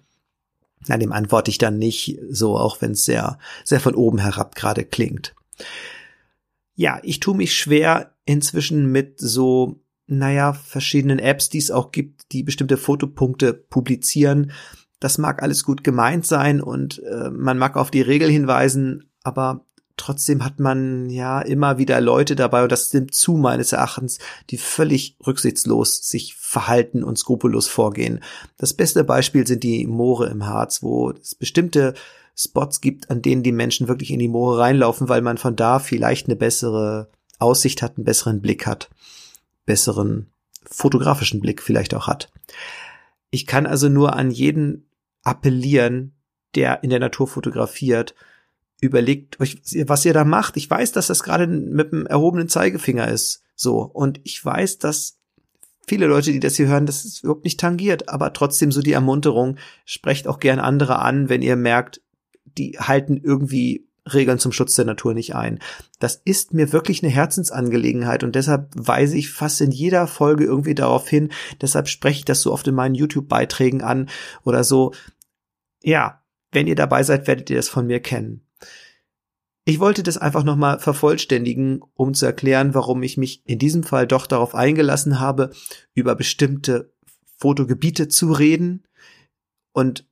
na, 0.87 0.97
dem 0.97 1.13
antworte 1.13 1.51
ich 1.51 1.59
dann 1.59 1.79
nicht, 1.79 2.19
so 2.31 2.57
auch 2.57 2.81
wenn 2.81 2.93
es 2.93 3.05
sehr, 3.05 3.39
sehr 3.65 3.81
von 3.81 3.95
oben 3.95 4.19
herab 4.19 4.55
gerade 4.55 4.85
klingt. 4.85 5.35
Ja, 6.75 7.01
ich 7.03 7.21
tue 7.21 7.37
mich 7.37 7.55
schwer 7.55 8.15
inzwischen 8.25 8.93
mit 8.93 9.19
so, 9.19 9.81
naja, 10.07 10.53
verschiedenen 10.53 11.19
Apps, 11.19 11.49
die 11.49 11.59
es 11.59 11.71
auch 11.71 11.91
gibt, 11.91 12.33
die 12.33 12.43
bestimmte 12.43 12.77
Fotopunkte 12.77 13.55
publizieren. 13.55 14.53
Das 15.01 15.19
mag 15.19 15.43
alles 15.43 15.65
gut 15.65 15.83
gemeint 15.85 16.27
sein 16.27 16.61
und 16.61 17.03
äh, 17.03 17.31
man 17.31 17.59
mag 17.59 17.77
auf 17.77 17.91
die 17.91 18.03
Regel 18.03 18.31
hinweisen, 18.31 19.11
aber 19.23 19.67
Trotzdem 19.97 20.45
hat 20.45 20.61
man 20.61 21.09
ja 21.09 21.41
immer 21.41 21.79
wieder 21.79 22.01
Leute 22.01 22.37
dabei, 22.37 22.63
und 22.63 22.73
das 22.73 22.93
nimmt 22.93 23.15
zu 23.15 23.35
meines 23.35 23.73
Erachtens, 23.73 24.19
die 24.51 24.59
völlig 24.59 25.17
rücksichtslos 25.27 26.09
sich 26.09 26.35
verhalten 26.35 27.03
und 27.03 27.19
skrupellos 27.19 27.67
vorgehen. 27.69 28.21
Das 28.59 28.75
beste 28.75 29.05
Beispiel 29.05 29.47
sind 29.47 29.63
die 29.63 29.87
Moore 29.87 30.29
im 30.29 30.47
Harz, 30.47 30.83
wo 30.83 31.11
es 31.11 31.35
bestimmte 31.35 31.95
Spots 32.37 32.83
gibt, 32.83 33.11
an 33.11 33.23
denen 33.23 33.43
die 33.43 33.53
Menschen 33.53 33.89
wirklich 33.89 34.11
in 34.11 34.19
die 34.19 34.29
Moore 34.29 34.59
reinlaufen, 34.59 35.09
weil 35.09 35.23
man 35.23 35.39
von 35.39 35.57
da 35.57 35.79
vielleicht 35.79 36.27
eine 36.27 36.37
bessere 36.37 37.11
Aussicht 37.39 37.81
hat, 37.81 37.97
einen 37.97 38.05
besseren 38.05 38.43
Blick 38.43 38.67
hat, 38.67 38.91
besseren 39.65 40.31
fotografischen 40.63 41.41
Blick 41.41 41.63
vielleicht 41.63 41.95
auch 41.95 42.07
hat. 42.07 42.31
Ich 43.31 43.47
kann 43.47 43.67
also 43.67 43.89
nur 43.89 44.15
an 44.15 44.31
jeden 44.31 44.91
appellieren, 45.23 46.15
der 46.55 46.83
in 46.83 46.91
der 46.91 47.01
Natur 47.01 47.27
fotografiert, 47.27 48.15
überlegt 48.81 49.41
euch, 49.41 49.61
was 49.87 50.05
ihr 50.05 50.13
da 50.13 50.25
macht. 50.25 50.57
Ich 50.57 50.69
weiß, 50.69 50.93
dass 50.93 51.07
das 51.07 51.23
gerade 51.23 51.47
mit 51.47 51.93
dem 51.93 52.07
erhobenen 52.07 52.49
Zeigefinger 52.49 53.09
ist. 53.09 53.43
So. 53.55 53.81
Und 53.81 54.21
ich 54.25 54.45
weiß, 54.45 54.79
dass 54.79 55.19
viele 55.87 56.07
Leute, 56.07 56.33
die 56.33 56.41
das 56.41 56.57
hier 56.57 56.69
hören, 56.69 56.87
das 56.87 57.05
ist 57.05 57.23
überhaupt 57.23 57.45
nicht 57.45 57.61
tangiert, 57.61 58.09
aber 58.09 58.33
trotzdem 58.33 58.73
so 58.73 58.83
die 58.83 58.93
Ermunterung, 58.93 59.57
sprecht 59.85 60.29
auch 60.29 60.41
gern 60.41 60.59
andere 60.59 60.99
an, 60.99 61.29
wenn 61.29 61.43
ihr 61.43 61.57
merkt, 61.57 62.03
die 62.45 62.79
halten 62.79 63.21
irgendwie 63.23 63.87
Regeln 64.13 64.39
zum 64.39 64.53
Schutz 64.53 64.75
der 64.77 64.85
Natur 64.85 65.15
nicht 65.15 65.35
ein. 65.35 65.59
Das 65.99 66.21
ist 66.25 66.55
mir 66.55 66.73
wirklich 66.73 67.03
eine 67.03 67.13
Herzensangelegenheit 67.13 68.23
und 68.23 68.35
deshalb 68.35 68.71
weise 68.75 69.17
ich 69.17 69.31
fast 69.31 69.61
in 69.61 69.73
jeder 69.73 70.07
Folge 70.07 70.45
irgendwie 70.45 70.75
darauf 70.75 71.09
hin. 71.09 71.33
Deshalb 71.61 71.89
spreche 71.89 72.21
ich 72.21 72.25
das 72.25 72.41
so 72.41 72.53
oft 72.53 72.69
in 72.69 72.75
meinen 72.75 72.95
YouTube-Beiträgen 72.95 73.83
an 73.83 74.09
oder 74.45 74.63
so. 74.63 74.93
Ja, 75.83 76.23
wenn 76.53 76.67
ihr 76.67 76.77
dabei 76.77 77.03
seid, 77.03 77.27
werdet 77.27 77.51
ihr 77.51 77.57
das 77.57 77.69
von 77.69 77.87
mir 77.87 78.01
kennen. 78.01 78.46
Ich 79.69 79.81
wollte 79.81 80.05
das 80.05 80.17
einfach 80.17 80.45
nochmal 80.45 80.79
vervollständigen, 80.79 81.83
um 81.95 82.15
zu 82.15 82.25
erklären, 82.25 82.73
warum 82.73 83.03
ich 83.03 83.17
mich 83.17 83.43
in 83.47 83.59
diesem 83.59 83.83
Fall 83.83 84.07
doch 84.07 84.29
darauf 84.29 84.55
eingelassen 84.55 85.19
habe, 85.19 85.51
über 85.93 86.15
bestimmte 86.15 86.93
Fotogebiete 87.39 88.07
zu 88.07 88.31
reden. 88.31 88.85
Und 89.73 90.07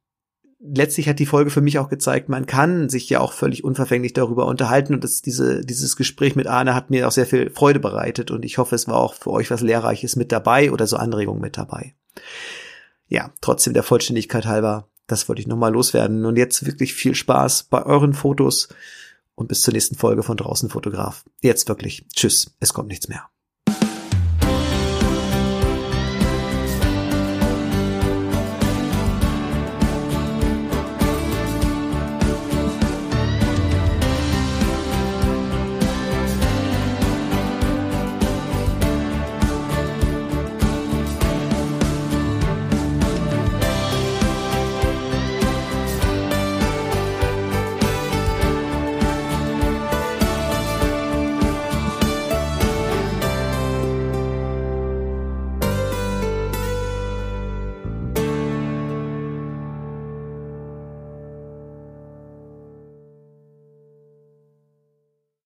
letztlich 0.58 1.08
hat 1.08 1.20
die 1.20 1.26
Folge 1.26 1.50
für 1.50 1.60
mich 1.60 1.78
auch 1.78 1.88
gezeigt, 1.88 2.28
man 2.28 2.46
kann 2.46 2.88
sich 2.88 3.08
ja 3.08 3.20
auch 3.20 3.32
völlig 3.32 3.62
unverfänglich 3.62 4.12
darüber 4.12 4.46
unterhalten 4.46 4.92
und 4.92 5.04
das, 5.04 5.22
diese, 5.22 5.64
dieses 5.64 5.94
Gespräch 5.94 6.34
mit 6.34 6.48
Arne 6.48 6.74
hat 6.74 6.90
mir 6.90 7.06
auch 7.06 7.12
sehr 7.12 7.26
viel 7.26 7.48
Freude 7.50 7.78
bereitet 7.78 8.32
und 8.32 8.44
ich 8.44 8.58
hoffe, 8.58 8.74
es 8.74 8.88
war 8.88 8.96
auch 8.96 9.14
für 9.14 9.30
euch 9.30 9.52
was 9.52 9.60
Lehrreiches 9.60 10.16
mit 10.16 10.32
dabei 10.32 10.72
oder 10.72 10.88
so 10.88 10.96
Anregungen 10.96 11.40
mit 11.40 11.56
dabei. 11.56 11.94
Ja, 13.06 13.30
trotzdem 13.40 13.72
der 13.72 13.84
Vollständigkeit 13.84 14.46
halber, 14.46 14.88
das 15.06 15.28
wollte 15.28 15.42
ich 15.42 15.46
nochmal 15.46 15.72
loswerden 15.72 16.24
und 16.24 16.36
jetzt 16.36 16.66
wirklich 16.66 16.92
viel 16.92 17.14
Spaß 17.14 17.64
bei 17.70 17.86
euren 17.86 18.14
Fotos 18.14 18.68
und 19.34 19.48
bis 19.48 19.62
zur 19.62 19.74
nächsten 19.74 19.96
Folge 19.96 20.22
von 20.22 20.36
Draußen 20.36 20.70
Fotograf. 20.70 21.24
Jetzt 21.42 21.68
wirklich. 21.68 22.06
Tschüss. 22.14 22.56
Es 22.60 22.72
kommt 22.72 22.88
nichts 22.88 23.08
mehr. 23.08 23.28